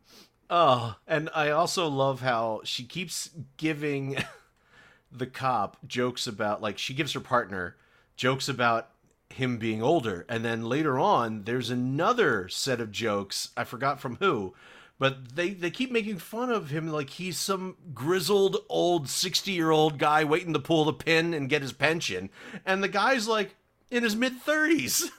Oh, 0.52 0.98
and 1.08 1.32
I 1.34 1.50
also 1.50 1.88
love 1.88 2.22
how 2.22 2.62
she 2.64 2.84
keeps 2.84 3.32
giving 3.58 4.18
the 5.12 5.26
cop 5.26 5.78
jokes 5.88 6.28
about 6.28 6.62
like 6.62 6.78
she 6.78 6.94
gives 6.94 7.14
her 7.14 7.20
partner 7.20 7.76
jokes 8.16 8.48
about 8.48 8.92
him 9.32 9.58
being 9.58 9.82
older 9.82 10.28
and 10.30 10.46
then 10.46 10.64
later 10.64 11.00
on 11.00 11.46
there's 11.46 11.72
another 11.72 12.48
set 12.48 12.80
of 12.80 12.92
jokes 12.92 13.50
I 13.58 13.64
forgot 13.64 14.00
from 14.00 14.18
who 14.18 14.54
but 15.00 15.36
they 15.36 15.52
they 15.52 15.72
keep 15.72 15.92
making 15.92 16.18
fun 16.18 16.50
of 16.50 16.70
him 16.70 16.88
like 16.88 17.12
he's 17.12 17.38
some 17.38 17.76
grizzled 17.94 18.58
old 18.70 19.08
60-year-old 19.08 19.98
guy 19.98 20.24
waiting 20.24 20.54
to 20.54 20.60
pull 20.60 20.86
the 20.86 20.94
pin 20.94 21.34
and 21.34 21.50
get 21.50 21.62
his 21.62 21.74
pension 21.74 22.30
and 22.66 22.84
the 22.84 22.88
guy's 22.88 23.28
like 23.28 23.56
in 23.92 24.04
his 24.04 24.16
mid 24.16 24.44
30s. 24.44 25.10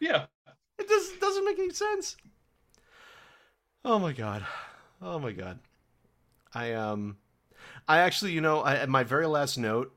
Yeah. 0.00 0.26
It 0.78 0.88
just 0.88 1.20
doesn't 1.20 1.44
make 1.44 1.60
any 1.60 1.70
sense. 1.70 2.16
Oh 3.84 4.00
my 4.00 4.12
god. 4.12 4.44
Oh 5.00 5.18
my 5.20 5.30
god. 5.30 5.60
I 6.54 6.72
um 6.72 7.18
I 7.86 7.98
actually, 7.98 8.32
you 8.32 8.40
know, 8.40 8.60
I, 8.60 8.76
at 8.76 8.88
my 8.88 9.04
very 9.04 9.26
last 9.26 9.58
note, 9.58 9.94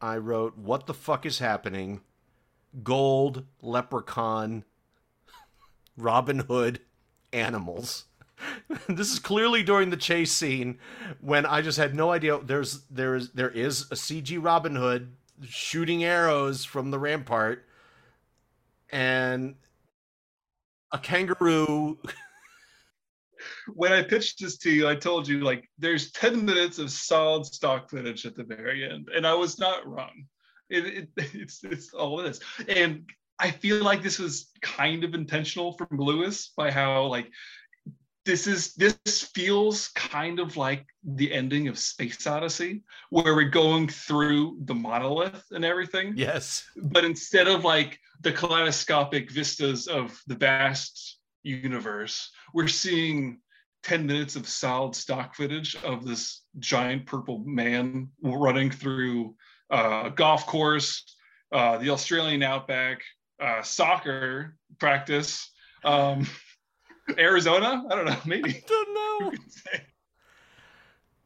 I 0.00 0.16
wrote 0.18 0.58
what 0.58 0.86
the 0.86 0.94
fuck 0.94 1.24
is 1.26 1.38
happening? 1.38 2.00
Gold, 2.82 3.44
leprechaun, 3.62 4.64
Robin 5.96 6.40
Hood, 6.40 6.80
animals. 7.32 8.04
this 8.88 9.12
is 9.12 9.18
clearly 9.18 9.62
during 9.62 9.90
the 9.90 9.96
chase 9.96 10.32
scene 10.32 10.78
when 11.20 11.46
I 11.46 11.62
just 11.62 11.78
had 11.78 11.94
no 11.94 12.10
idea 12.10 12.38
there's 12.38 12.82
there 12.90 13.14
is 13.14 13.30
there 13.32 13.50
is 13.50 13.82
a 13.90 13.94
CG 13.94 14.42
Robin 14.42 14.76
Hood 14.76 15.12
shooting 15.46 16.04
arrows 16.04 16.64
from 16.64 16.90
the 16.90 16.98
rampart 16.98 17.64
and 18.90 19.54
a 20.92 20.98
kangaroo 20.98 21.98
when 23.74 23.92
I 23.92 24.02
pitched 24.02 24.40
this 24.40 24.56
to 24.58 24.70
you, 24.70 24.88
I 24.88 24.94
told 24.94 25.28
you 25.28 25.40
like 25.40 25.68
there's 25.78 26.10
10 26.12 26.44
minutes 26.44 26.78
of 26.78 26.90
solid 26.90 27.46
stock 27.46 27.90
footage 27.90 28.26
at 28.26 28.34
the 28.34 28.44
very 28.44 28.88
end, 28.88 29.08
and 29.14 29.26
I 29.26 29.34
was 29.34 29.58
not 29.58 29.86
wrong. 29.86 30.26
It, 30.70 30.86
it 30.86 31.08
it's 31.34 31.62
it's 31.64 31.92
all 31.92 32.16
this. 32.16 32.40
and 32.68 33.08
I 33.38 33.50
feel 33.50 33.82
like 33.82 34.02
this 34.02 34.18
was 34.18 34.50
kind 34.62 35.02
of 35.02 35.14
intentional 35.14 35.72
from 35.76 35.98
Lewis 35.98 36.52
by 36.56 36.70
how 36.70 37.06
like 37.06 37.30
this 38.24 38.46
is 38.46 38.74
this 38.74 38.94
feels 39.34 39.88
kind 39.88 40.40
of 40.40 40.56
like 40.56 40.86
the 41.04 41.32
ending 41.32 41.68
of 41.68 41.78
Space 41.78 42.26
Odyssey, 42.26 42.82
where 43.10 43.34
we're 43.34 43.50
going 43.50 43.88
through 43.88 44.58
the 44.64 44.74
monolith 44.74 45.44
and 45.50 45.64
everything. 45.64 46.14
Yes. 46.16 46.64
But 46.76 47.04
instead 47.04 47.48
of 47.48 47.64
like 47.64 47.98
the 48.20 48.32
kaleidoscopic 48.32 49.30
vistas 49.30 49.86
of 49.86 50.18
the 50.26 50.36
vast 50.36 51.18
universe, 51.42 52.30
we're 52.54 52.68
seeing 52.68 53.40
10 53.82 54.06
minutes 54.06 54.34
of 54.34 54.48
solid 54.48 54.94
stock 54.94 55.34
footage 55.34 55.76
of 55.84 56.04
this 56.04 56.42
giant 56.58 57.04
purple 57.04 57.42
man 57.44 58.08
running 58.22 58.70
through 58.70 59.34
uh, 59.70 60.04
a 60.06 60.10
golf 60.10 60.46
course, 60.46 61.04
uh, 61.52 61.76
the 61.76 61.90
Australian 61.90 62.42
outback, 62.42 63.02
uh, 63.42 63.62
soccer 63.62 64.56
practice, 64.78 65.50
um, 65.84 66.26
Arizona. 67.18 67.84
I 67.90 67.94
don't 67.94 68.06
know, 68.06 68.16
maybe. 68.26 68.62
don't 68.66 68.94
know. 68.94 69.32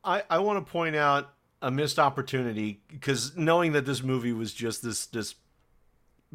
I, 0.05 0.23
I 0.31 0.39
want 0.39 0.65
to 0.65 0.71
point 0.71 0.97
out 0.97 1.35
a 1.61 1.71
missed 1.71 1.99
opportunity 1.99 2.81
because 2.89 3.37
knowing 3.37 3.73
that 3.73 3.85
this 3.85 4.03
movie 4.03 4.33
was 4.33 4.55
just 4.55 4.83
this 4.83 5.07
this 5.07 5.35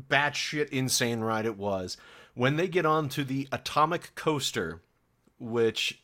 batshit 0.10 0.70
insane 0.70 1.22
ride 1.22 1.46
it 1.46 1.58
was 1.58 1.98
when 2.34 2.56
they 2.58 2.68
get 2.68 2.86
onto 2.86 3.24
the 3.24 3.48
atomic 3.52 4.16
coaster, 4.16 4.82
which 5.40 6.02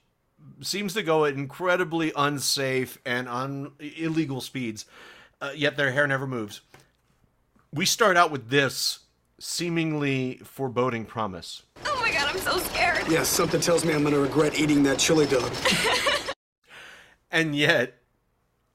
seems 0.61 0.93
to 0.93 1.03
go 1.03 1.25
at 1.25 1.33
incredibly 1.33 2.11
unsafe 2.15 2.97
and 3.05 3.27
un 3.27 3.71
illegal 3.79 4.41
speeds, 4.41 4.85
uh, 5.41 5.51
yet 5.55 5.75
their 5.77 5.91
hair 5.91 6.07
never 6.07 6.27
moves. 6.27 6.61
We 7.73 7.85
start 7.85 8.17
out 8.17 8.31
with 8.31 8.49
this 8.49 8.99
seemingly 9.39 10.39
foreboding 10.43 11.05
promise. 11.05 11.63
My 12.30 12.36
god, 12.36 12.47
I'm 12.47 12.53
so 12.53 12.59
scared. 12.69 13.07
Yes, 13.07 13.27
something 13.27 13.59
tells 13.59 13.84
me 13.84 13.93
I'm 13.93 14.03
gonna 14.03 14.19
regret 14.19 14.59
eating 14.59 14.84
that 14.84 14.99
chili 14.99 15.25
dog. 15.25 15.51
And 17.32 17.55
yet, 17.55 17.93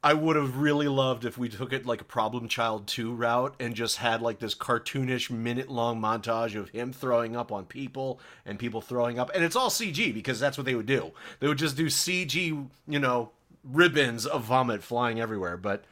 I 0.04 0.14
would 0.14 0.36
have 0.36 0.58
really 0.58 0.86
loved 0.86 1.24
if 1.24 1.36
we 1.36 1.48
took 1.48 1.72
it 1.72 1.86
like 1.86 2.00
a 2.00 2.04
Problem 2.04 2.46
Child 2.46 2.86
2 2.86 3.12
route 3.12 3.56
and 3.58 3.74
just 3.74 3.96
had 3.96 4.22
like 4.22 4.38
this 4.38 4.54
cartoonish 4.54 5.28
minute 5.28 5.68
long 5.68 6.00
montage 6.00 6.54
of 6.54 6.68
him 6.68 6.92
throwing 6.92 7.34
up 7.34 7.50
on 7.50 7.64
people 7.64 8.20
and 8.46 8.56
people 8.56 8.80
throwing 8.80 9.18
up. 9.18 9.32
And 9.34 9.42
it's 9.42 9.56
all 9.56 9.70
CG 9.70 10.14
because 10.14 10.38
that's 10.38 10.56
what 10.56 10.66
they 10.66 10.76
would 10.76 10.86
do. 10.86 11.10
They 11.40 11.48
would 11.48 11.58
just 11.58 11.76
do 11.76 11.86
CG, 11.86 12.68
you 12.86 12.98
know, 13.00 13.30
ribbons 13.64 14.24
of 14.24 14.44
vomit 14.44 14.84
flying 14.84 15.20
everywhere. 15.20 15.56
But 15.56 15.84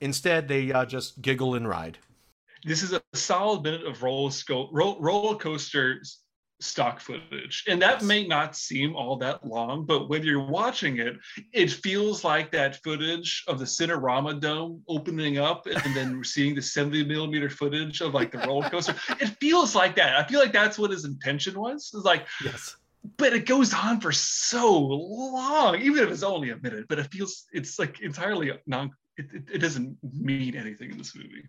instead, 0.00 0.48
they 0.48 0.72
uh, 0.72 0.86
just 0.86 1.22
giggle 1.22 1.54
and 1.54 1.68
ride. 1.68 1.98
This 2.64 2.82
is 2.82 2.92
a 2.92 3.00
solid 3.14 3.62
minute 3.62 3.86
of 3.86 4.02
roller, 4.02 4.32
sco- 4.32 4.70
ro- 4.72 4.98
roller 4.98 5.36
coaster 5.36 5.98
s- 6.00 6.18
stock 6.60 7.00
footage. 7.00 7.64
And 7.68 7.80
that 7.82 8.02
may 8.02 8.26
not 8.26 8.56
seem 8.56 8.96
all 8.96 9.16
that 9.16 9.46
long, 9.46 9.84
but 9.84 10.08
when 10.08 10.22
you're 10.22 10.44
watching 10.44 10.98
it, 10.98 11.16
it 11.52 11.70
feels 11.70 12.24
like 12.24 12.50
that 12.52 12.82
footage 12.82 13.44
of 13.46 13.58
the 13.58 13.64
Cinerama 13.64 14.40
Dome 14.40 14.82
opening 14.88 15.38
up 15.38 15.66
and 15.66 15.94
then 15.94 16.22
seeing 16.24 16.54
the 16.54 16.62
70 16.62 17.04
millimeter 17.04 17.48
footage 17.48 18.00
of 18.00 18.14
like 18.14 18.32
the 18.32 18.38
roller 18.38 18.68
coaster. 18.70 18.94
it 19.20 19.36
feels 19.40 19.74
like 19.74 19.96
that. 19.96 20.16
I 20.16 20.26
feel 20.26 20.40
like 20.40 20.52
that's 20.52 20.78
what 20.78 20.90
his 20.90 21.04
intention 21.04 21.58
was. 21.58 21.90
It's 21.94 22.04
like, 22.04 22.26
yes. 22.44 22.76
But 23.16 23.32
it 23.32 23.46
goes 23.46 23.72
on 23.72 24.00
for 24.00 24.12
so 24.12 24.78
long, 24.78 25.80
even 25.80 26.02
if 26.02 26.10
it's 26.10 26.24
only 26.24 26.50
a 26.50 26.58
minute, 26.58 26.86
but 26.88 26.98
it 26.98 27.10
feels 27.12 27.46
it's 27.52 27.78
like 27.78 28.00
entirely 28.00 28.52
non 28.66 28.90
it, 29.16 29.26
it, 29.32 29.42
it 29.54 29.58
doesn't 29.58 29.96
mean 30.02 30.56
anything 30.56 30.90
in 30.90 30.98
this 30.98 31.14
movie. 31.14 31.44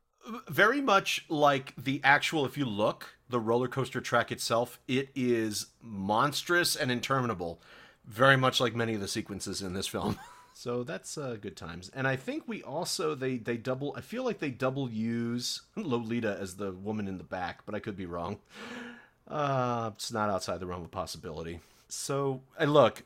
Very 0.47 0.81
much 0.81 1.25
like 1.29 1.73
the 1.75 2.01
actual 2.03 2.45
if 2.45 2.57
you 2.57 2.65
look 2.65 3.15
the 3.29 3.39
roller 3.39 3.67
coaster 3.67 4.01
track 4.01 4.31
itself 4.31 4.79
it 4.87 5.09
is 5.15 5.67
monstrous 5.81 6.75
and 6.75 6.91
interminable 6.91 7.61
very 8.05 8.37
much 8.37 8.59
like 8.59 8.75
many 8.75 8.93
of 8.93 9.01
the 9.01 9.07
sequences 9.07 9.61
in 9.61 9.73
this 9.73 9.87
film 9.87 10.17
So 10.59 10.83
that's 10.83 11.17
uh, 11.17 11.37
good 11.39 11.55
times. 11.55 11.89
And 11.93 12.05
I 12.05 12.17
think 12.17 12.43
we 12.45 12.63
also 12.63 13.15
they 13.15 13.37
they 13.37 13.55
double. 13.55 13.93
I 13.95 14.01
feel 14.01 14.25
like 14.25 14.39
they 14.39 14.51
double 14.51 14.89
use 14.89 15.61
Lolita 15.77 16.37
as 16.37 16.57
the 16.57 16.73
woman 16.73 17.07
in 17.07 17.17
the 17.17 17.23
back, 17.23 17.65
but 17.65 17.75
I 17.75 17.79
could 17.79 17.95
be 17.95 18.05
wrong. 18.05 18.39
Uh, 19.25 19.91
it's 19.95 20.11
not 20.11 20.29
outside 20.29 20.59
the 20.59 20.65
realm 20.65 20.83
of 20.83 20.91
possibility. 20.91 21.61
So, 21.87 22.41
and 22.57 22.73
look, 22.73 23.03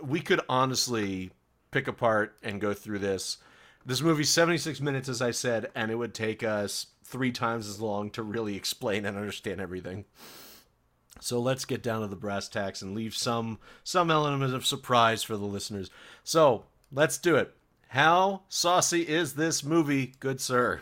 we 0.00 0.20
could 0.20 0.40
honestly 0.48 1.32
pick 1.70 1.86
apart 1.86 2.34
and 2.42 2.62
go 2.62 2.72
through 2.72 3.00
this. 3.00 3.36
This 3.86 4.02
movie's 4.02 4.30
76 4.30 4.80
minutes, 4.80 5.08
as 5.08 5.22
I 5.22 5.30
said, 5.30 5.70
and 5.76 5.92
it 5.92 5.94
would 5.94 6.12
take 6.12 6.42
us 6.42 6.88
three 7.04 7.30
times 7.30 7.68
as 7.68 7.80
long 7.80 8.10
to 8.10 8.22
really 8.24 8.56
explain 8.56 9.06
and 9.06 9.16
understand 9.16 9.60
everything. 9.60 10.06
So 11.20 11.40
let's 11.40 11.64
get 11.64 11.84
down 11.84 12.00
to 12.00 12.08
the 12.08 12.16
brass 12.16 12.48
tacks 12.48 12.82
and 12.82 12.96
leave 12.96 13.14
some 13.16 13.60
some 13.84 14.10
element 14.10 14.54
of 14.54 14.66
surprise 14.66 15.22
for 15.22 15.36
the 15.36 15.44
listeners. 15.44 15.88
So 16.24 16.64
let's 16.90 17.16
do 17.16 17.36
it. 17.36 17.54
How 17.86 18.42
saucy 18.48 19.06
is 19.06 19.34
this 19.34 19.62
movie, 19.62 20.14
good 20.18 20.40
sir? 20.40 20.80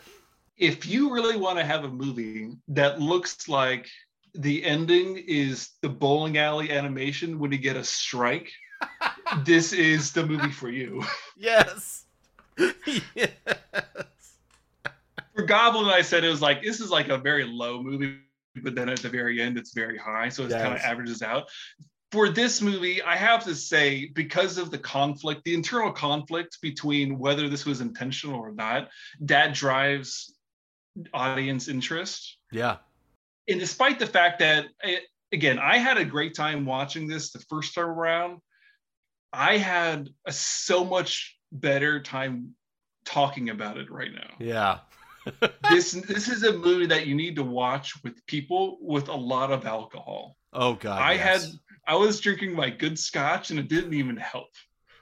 If 0.57 0.87
you 0.87 1.13
really 1.13 1.37
want 1.37 1.59
to 1.59 1.63
have 1.63 1.83
a 1.83 1.89
movie 1.89 2.57
that 2.69 2.99
looks 2.99 3.47
like 3.47 3.87
the 4.33 4.65
ending 4.65 5.23
is 5.27 5.73
the 5.81 5.89
bowling 5.89 6.39
alley 6.39 6.71
animation 6.71 7.37
when 7.37 7.51
you 7.51 7.59
get 7.59 7.75
a 7.75 7.83
strike, 7.83 8.51
this 9.45 9.73
is 9.73 10.11
the 10.11 10.25
movie 10.25 10.51
for 10.51 10.69
you. 10.69 11.03
Yes. 11.37 12.04
yes. 13.15 13.29
For 15.35 15.43
Goblin, 15.43 15.87
I 15.87 16.01
said 16.01 16.23
it 16.23 16.29
was 16.29 16.41
like 16.41 16.63
this 16.63 16.79
is 16.79 16.89
like 16.89 17.09
a 17.09 17.17
very 17.17 17.43
low 17.43 17.81
movie, 17.81 18.19
but 18.63 18.75
then 18.75 18.89
at 18.89 18.99
the 18.99 19.09
very 19.09 19.41
end 19.41 19.57
it's 19.57 19.73
very 19.73 19.97
high, 19.97 20.29
so 20.29 20.43
it 20.43 20.51
kind 20.51 20.73
of 20.73 20.79
averages 20.79 21.21
out. 21.21 21.49
For 22.11 22.29
this 22.29 22.61
movie, 22.61 23.01
I 23.01 23.17
have 23.17 23.43
to 23.43 23.53
say, 23.53 24.09
because 24.13 24.57
of 24.57 24.71
the 24.71 24.77
conflict, 24.77 25.43
the 25.43 25.53
internal 25.53 25.91
conflict 25.91 26.59
between 26.61 27.19
whether 27.19 27.49
this 27.49 27.65
was 27.65 27.81
intentional 27.81 28.39
or 28.39 28.53
not, 28.53 28.89
that 29.21 29.53
drives 29.53 30.33
audience 31.13 31.67
interest. 31.67 32.37
Yeah. 32.51 32.77
And 33.49 33.59
despite 33.59 33.99
the 33.99 34.07
fact 34.07 34.39
that, 34.39 34.67
eh, 34.83 34.99
again, 35.31 35.59
I 35.59 35.77
had 35.77 35.97
a 35.97 36.05
great 36.05 36.35
time 36.35 36.65
watching 36.65 37.07
this 37.07 37.31
the 37.31 37.39
first 37.49 37.75
time 37.75 37.85
around, 37.85 38.39
I 39.33 39.57
had 39.57 40.09
a 40.25 40.31
so 40.31 40.85
much 40.85 41.37
better 41.51 41.99
time 42.01 42.55
talking 43.05 43.49
about 43.49 43.77
it 43.77 43.89
right 43.91 44.13
now 44.13 44.29
Yeah. 44.39 44.79
this 45.71 45.91
this 45.91 46.27
is 46.27 46.43
a 46.43 46.53
movie 46.53 46.85
that 46.85 47.07
you 47.07 47.15
need 47.15 47.35
to 47.35 47.43
watch 47.43 47.93
with 48.03 48.23
people 48.27 48.77
with 48.79 49.07
a 49.07 49.15
lot 49.15 49.51
of 49.51 49.65
alcohol. 49.65 50.37
Oh 50.53 50.73
God. 50.75 51.01
I 51.01 51.13
yes. 51.13 51.45
had 51.45 51.51
I 51.87 51.95
was 51.95 52.19
drinking 52.19 52.53
my 52.53 52.69
good 52.69 52.97
scotch 52.99 53.49
and 53.49 53.59
it 53.59 53.67
didn't 53.67 53.93
even 53.95 54.17
help. 54.17 54.49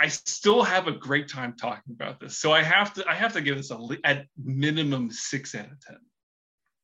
I 0.00 0.06
still 0.08 0.62
have 0.62 0.86
a 0.86 0.92
great 0.92 1.28
time 1.28 1.54
talking 1.60 1.92
about 1.92 2.20
this. 2.20 2.38
So 2.38 2.52
I 2.52 2.62
have 2.62 2.94
to 2.94 3.08
I 3.08 3.14
have 3.14 3.32
to 3.32 3.40
give 3.40 3.56
this 3.56 3.70
a 3.70 3.78
at 4.04 4.26
minimum 4.42 5.10
6 5.10 5.54
out 5.54 5.64
of 5.64 5.80
10. 5.86 5.96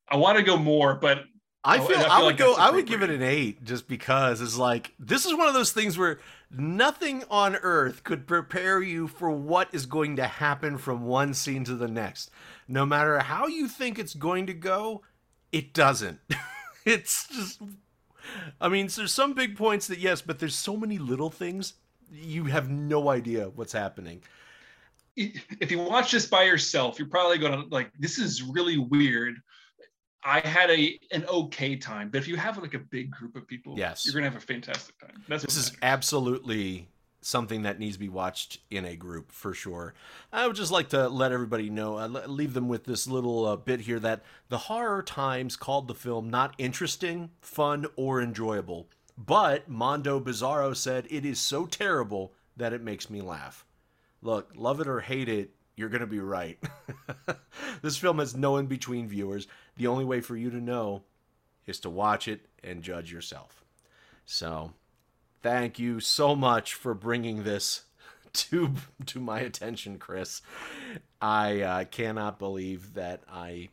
I 0.09 0.17
want 0.17 0.39
to 0.39 0.43
go 0.45 0.57
more 0.57 0.95
but 0.95 1.19
I 1.67 1.79
Oh, 1.79 1.85
feel 1.87 1.99
I, 1.99 2.19
would 2.23 2.27
like 2.27 2.37
go 2.39 2.55
I 2.57 2.71
would 2.71 2.87
give 2.87 3.03
it 3.03 3.11
an 3.11 3.23
8 3.23 3.63
just 3.65 3.89
because 3.89 4.41
it's 4.41 4.57
like 4.57 4.93
this 4.99 5.25
is 5.27 5.35
one 5.35 5.49
of 5.49 5.55
those 5.55 5.73
things 5.73 5.97
where 5.97 6.19
nothing 6.59 7.25
on 7.31 7.57
earth 7.57 8.05
could 8.05 8.27
prepare 8.27 8.83
you 8.83 9.09
for 9.09 9.31
what 9.31 9.69
is 9.73 9.87
going 9.87 10.17
to 10.17 10.27
happen 10.27 10.79
from 10.79 11.05
one 11.05 11.35
scene 11.35 11.65
to 11.65 11.75
the 11.75 11.89
next. 11.89 12.31
No 12.69 12.85
matter 12.87 13.19
how 13.19 13.47
you 13.47 13.69
think 13.69 13.99
it's 13.99 14.15
going 14.15 14.47
to 14.47 14.55
go, 14.55 15.03
it 15.53 15.73
doesn't. 15.73 16.21
it's 16.85 17.29
just 17.29 17.61
I 18.61 18.69
mean, 18.69 18.89
there's 18.95 19.13
some 19.13 19.35
big 19.35 19.57
points 19.57 19.87
that 19.89 19.99
yes, 19.99 20.23
but 20.23 20.39
there's 20.39 20.55
so 20.55 20.77
many 20.77 20.99
little 20.99 21.31
things 21.31 21.75
you 22.11 22.45
have 22.45 22.71
no 22.71 23.09
idea 23.09 23.49
what's 23.49 23.73
happening. 23.73 24.23
if 25.17 25.71
you 25.71 25.79
watch 25.79 26.13
this 26.13 26.27
by 26.27 26.45
yourself, 26.45 26.99
you're 26.99 27.09
probably 27.09 27.39
going 27.39 27.53
to 27.53 27.69
like 27.69 27.91
this 27.99 28.19
is 28.19 28.43
really 28.43 28.79
weird. 28.79 29.37
I 30.25 30.41
had 30.41 30.71
a 30.71 30.99
an 31.13 31.25
okay 31.27 31.77
time, 31.77 32.09
but 32.09 32.19
if 32.19 32.27
you 32.29 32.37
have 32.37 32.57
like 32.59 32.75
a 32.75 32.79
big 32.79 33.11
group 33.11 33.37
of 33.37 33.47
people, 33.47 33.75
Yes. 33.79 34.05
you're 34.07 34.15
gonna 34.15 34.31
have 34.31 34.37
a 34.37 34.45
fantastic 34.45 34.99
time. 34.99 35.23
That's 35.29 35.45
this 35.45 35.57
is 35.57 35.73
absolutely 35.83 36.89
something 37.21 37.63
that 37.63 37.79
needs 37.79 37.97
to 37.97 38.01
be 38.01 38.09
watched 38.09 38.59
in 38.71 38.85
a 38.85 38.97
group 38.97 39.33
for 39.33 39.55
sure. 39.55 39.95
I 40.33 40.47
would 40.47 40.57
just 40.57 40.73
like 40.73 40.91
to 40.91 41.09
let 41.09 41.33
everybody 41.33 41.71
know, 41.71 41.99
uh, 41.99 42.07
leave 42.27 42.53
them 42.53 42.69
with 42.69 42.85
this 42.85 43.07
little 43.07 43.47
uh, 43.47 43.57
bit 43.57 43.81
here 43.81 43.99
that 44.01 44.23
the 44.51 44.59
Horror 44.59 45.03
Times 45.03 45.57
called 45.57 45.89
the 45.89 45.95
film 45.95 46.29
not 46.29 46.55
interesting, 46.59 47.31
fun, 47.41 47.87
or 47.97 48.21
enjoyable. 48.21 48.89
But 49.17 49.69
Mondo 49.71 50.21
Bizarro 50.21 50.77
said 50.77 51.07
it 51.09 51.25
is 51.25 51.39
so 51.39 51.65
terrible 51.67 52.35
that 52.57 52.73
it 52.75 52.83
makes 52.83 53.09
me 53.09 53.23
laugh. 53.23 53.65
Look, 54.21 54.53
love 54.55 54.81
it 54.81 54.89
or 54.89 55.01
hate 55.01 55.29
it, 55.29 55.55
you're 55.77 55.89
going 55.89 56.01
to 56.01 56.07
be 56.07 56.21
right. 56.21 56.59
this 57.83 57.97
film 57.97 58.19
has 58.19 58.35
no 58.37 58.57
in 58.57 58.67
between 58.67 59.09
viewers. 59.09 59.47
The 59.77 59.87
only 59.87 60.05
way 60.05 60.21
for 60.21 60.37
you 60.37 60.51
to 60.51 60.61
know 60.61 61.03
is 61.67 61.81
to 61.81 61.91
watch 61.91 62.29
it 62.29 62.47
and 62.63 62.83
judge 62.83 63.13
yourself. 63.13 63.65
So, 64.27 64.73
thank 65.43 65.79
you 65.79 66.01
so 66.01 66.35
much 66.37 66.75
for 66.75 66.95
bringing 66.95 67.45
this 67.45 67.83
to 68.33 68.73
to 69.07 69.21
my 69.21 69.41
attention, 69.41 69.99
Chris. 69.99 70.43
I 71.21 71.61
uh, 71.63 71.85
cannot 71.85 72.39
believe 72.39 72.95
that 72.95 73.23
I 73.31 73.69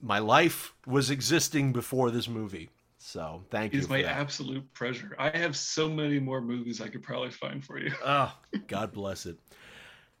my 0.00 0.20
life 0.20 0.74
was 0.86 1.10
existing 1.10 1.72
before 1.72 2.10
this 2.10 2.28
movie. 2.28 2.70
So, 3.00 3.44
thank 3.50 3.72
you 3.72 3.78
It's 3.80 3.88
my 3.88 4.02
that. 4.02 4.16
absolute 4.16 4.72
pleasure. 4.74 5.14
I 5.18 5.30
have 5.36 5.56
so 5.56 5.88
many 5.88 6.18
more 6.18 6.40
movies 6.40 6.80
I 6.80 6.88
could 6.88 7.02
probably 7.02 7.30
find 7.30 7.64
for 7.64 7.78
you. 7.78 7.92
Oh, 8.04 8.34
God 8.66 8.92
bless 8.92 9.24
it. 9.26 9.38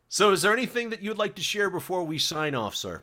So, 0.08 0.32
is 0.32 0.42
there 0.42 0.52
anything 0.54 0.90
that 0.90 1.02
you'd 1.02 1.18
like 1.18 1.34
to 1.34 1.42
share 1.42 1.68
before 1.68 2.02
we 2.02 2.18
sign 2.18 2.54
off, 2.54 2.74
sir? 2.74 3.02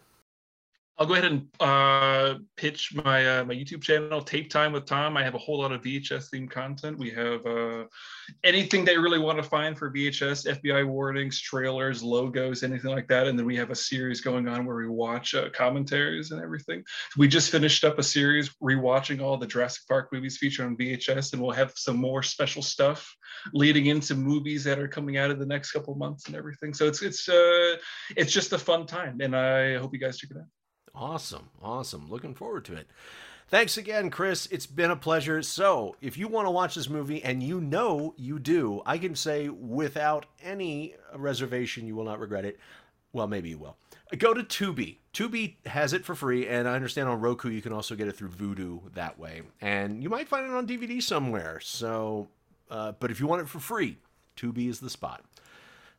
I'll 0.98 1.06
go 1.06 1.14
ahead 1.14 1.30
and 1.30 1.48
uh, 1.60 2.36
pitch 2.56 2.96
my 2.96 3.40
uh, 3.40 3.44
my 3.44 3.54
YouTube 3.54 3.82
channel, 3.82 4.22
Tape 4.22 4.50
Time 4.50 4.72
with 4.72 4.86
Tom. 4.86 5.18
I 5.18 5.24
have 5.24 5.36
a 5.36 5.38
whole 5.38 5.60
lot 5.60 5.74
of 5.74 5.82
VHS 5.82 6.30
themed 6.34 6.50
content. 6.50 6.98
We 6.98 7.10
have 7.10 7.46
uh, 7.46 7.84
anything 8.46 8.86
that 8.86 8.94
you 8.94 9.02
really 9.02 9.20
want 9.20 9.38
to 9.38 9.44
find 9.44 9.78
for 9.78 9.92
VHS, 9.92 10.48
FBI 10.62 10.88
warnings, 10.88 11.42
trailers, 11.42 12.02
logos, 12.02 12.64
anything 12.64 12.92
like 12.92 13.10
that. 13.10 13.28
And 13.28 13.38
then 13.38 13.46
we 13.46 13.58
have 13.58 13.72
a 13.72 13.76
series 13.76 14.22
going 14.22 14.48
on 14.48 14.66
where 14.66 14.78
we 14.78 14.88
watch 14.88 15.36
uh, 15.36 15.50
commentaries 15.50 16.32
and 16.32 16.42
everything. 16.42 16.82
We 17.18 17.28
just 17.28 17.52
finished 17.52 17.84
up 17.84 18.00
a 18.00 18.04
series 18.04 18.56
rewatching 18.64 19.22
all 19.22 19.36
the 19.36 19.48
Jurassic 19.48 19.84
Park 19.90 20.14
movies 20.14 20.38
featured 20.38 20.66
on 20.66 20.78
VHS, 20.78 21.34
and 21.34 21.42
we'll 21.42 21.52
have 21.52 21.74
some 21.76 21.98
more 21.98 22.24
special 22.24 22.62
stuff 22.62 23.14
leading 23.54 23.88
into 23.88 24.16
movies 24.16 24.64
that 24.64 24.80
are 24.80 24.88
coming 24.88 25.18
out 25.18 25.30
in 25.30 25.40
the 25.40 25.46
next 25.46 25.74
couple 25.74 25.94
months 25.96 26.28
and 26.28 26.38
everything. 26.38 26.74
So 26.74 26.88
it's 26.88 27.02
it's 27.02 27.28
uh, 27.28 27.76
it's 28.16 28.32
just 28.32 28.54
a 28.54 28.58
fun 28.58 28.86
time, 28.86 29.20
and 29.20 29.36
I 29.36 29.76
hope 29.76 29.92
you 29.94 30.00
guys 30.00 30.18
check 30.18 30.32
it 30.32 30.38
out. 30.38 30.46
Awesome. 30.96 31.50
Awesome. 31.62 32.10
Looking 32.10 32.34
forward 32.34 32.66
to 32.66 32.76
it. 32.76 32.88
Thanks 33.48 33.78
again, 33.78 34.10
Chris. 34.10 34.48
It's 34.48 34.66
been 34.66 34.90
a 34.90 34.96
pleasure. 34.96 35.42
So, 35.44 35.96
if 36.02 36.18
you 36.18 36.28
want 36.28 36.48
to 36.48 36.52
watch 36.52 36.74
this 36.74 36.90
movie, 36.90 37.24
and 37.24 37.44
you 37.44 37.62
know 37.62 38.16
you 38.18 38.40
do, 38.40 38.82
I 38.88 38.98
can 38.98 39.14
say 39.14 39.50
without 39.50 40.26
any 40.42 40.96
reservation, 41.16 41.86
you 41.86 41.96
will 41.96 42.06
not 42.06 42.20
regret 42.20 42.46
it. 42.46 42.60
Well, 43.14 43.28
maybe 43.28 43.50
you 43.50 43.60
will. 43.60 43.78
Go 44.18 44.34
to 44.34 44.44
Tubi. 44.44 44.98
Tubi 45.14 45.56
has 45.68 45.94
it 45.94 46.06
for 46.06 46.16
free, 46.16 46.48
and 46.48 46.68
I 46.68 46.74
understand 46.74 47.08
on 47.08 47.22
Roku 47.22 47.50
you 47.50 47.62
can 47.62 47.72
also 47.72 47.96
get 47.96 48.08
it 48.08 48.16
through 48.16 48.30
Vudu 48.30 48.94
that 48.94 49.20
way. 49.20 49.44
And 49.62 50.02
you 50.02 50.10
might 50.10 50.28
find 50.28 50.46
it 50.46 50.52
on 50.52 50.68
DVD 50.68 51.02
somewhere. 51.02 51.60
So, 51.62 52.30
uh, 52.72 52.94
but 53.00 53.12
if 53.12 53.20
you 53.20 53.28
want 53.28 53.42
it 53.42 53.50
for 53.50 53.60
free, 53.60 53.98
Tubi 54.36 54.70
is 54.70 54.80
the 54.80 54.90
spot. 54.90 55.24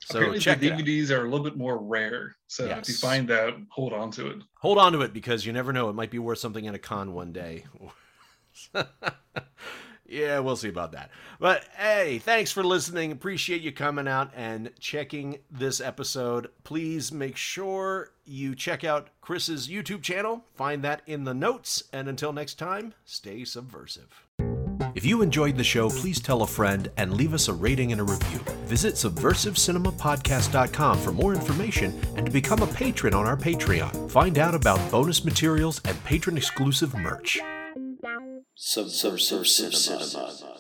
So 0.01 0.19
Apparently 0.19 0.41
check 0.41 0.61
the. 0.61 0.71
DVDs 0.71 1.11
are 1.11 1.25
a 1.25 1.29
little 1.29 1.45
bit 1.45 1.57
more 1.57 1.79
rare. 1.79 2.37
So 2.47 2.67
if 2.67 2.89
you 2.89 2.95
find 2.95 3.29
that, 3.29 3.55
hold 3.71 3.93
on 3.93 4.11
to 4.13 4.29
it. 4.29 4.39
Hold 4.57 4.79
on 4.79 4.93
to 4.93 5.01
it 5.01 5.13
because 5.13 5.45
you 5.45 5.53
never 5.53 5.73
know. 5.73 5.89
It 5.89 5.95
might 5.95 6.11
be 6.11 6.19
worth 6.19 6.39
something 6.39 6.67
at 6.67 6.75
a 6.75 6.79
con 6.79 7.13
one 7.13 7.33
day. 7.33 7.65
yeah, 10.07 10.39
we'll 10.39 10.57
see 10.57 10.69
about 10.69 10.93
that. 10.93 11.11
But 11.41 11.65
hey, 11.77 12.19
thanks 12.19 12.53
for 12.53 12.63
listening. 12.63 13.13
Appreciate 13.13 13.63
you 13.63 13.73
coming 13.73 14.09
out 14.09 14.31
and 14.35 14.71
checking 14.79 15.39
this 15.51 15.81
episode. 15.81 16.49
Please 16.65 17.11
make 17.11 17.37
sure 17.37 18.11
you 18.25 18.55
check 18.55 18.85
out 18.85 19.09
Chris's 19.21 19.69
YouTube 19.69 20.03
channel. 20.03 20.45
Find 20.55 20.83
that 20.83 21.03
in 21.07 21.25
the 21.25 21.35
notes. 21.35 21.85
And 21.93 22.09
until 22.09 22.33
next 22.33 22.55
time, 22.55 22.95
stay 23.05 23.45
subversive. 23.45 24.23
If 24.97 25.05
you 25.05 25.21
enjoyed 25.21 25.59
the 25.59 25.63
show, 25.63 25.91
please 25.91 26.19
tell 26.19 26.41
a 26.41 26.47
friend 26.47 26.91
and 26.97 27.13
leave 27.13 27.35
us 27.35 27.49
a 27.49 27.53
rating 27.53 27.93
and 27.93 28.01
a 28.01 28.05
review. 28.05 28.39
Visit 28.65 28.95
subversivecinemapodcast.com 28.95 30.99
for 31.01 31.13
more 31.13 31.35
information 31.35 32.01
and 32.17 32.25
to 32.25 32.33
become 32.33 32.63
a 32.63 32.67
patron 32.67 33.13
on 33.13 33.27
our 33.27 33.37
Patreon. 33.37 34.11
Find 34.11 34.39
out 34.39 34.55
about 34.55 34.91
bonus 34.91 35.23
materials 35.23 35.83
and 35.85 36.03
patron 36.05 36.39
exclusive 36.39 36.95
merch. 36.95 37.39
Subversive 38.55 39.47
Cinema. 39.47 40.57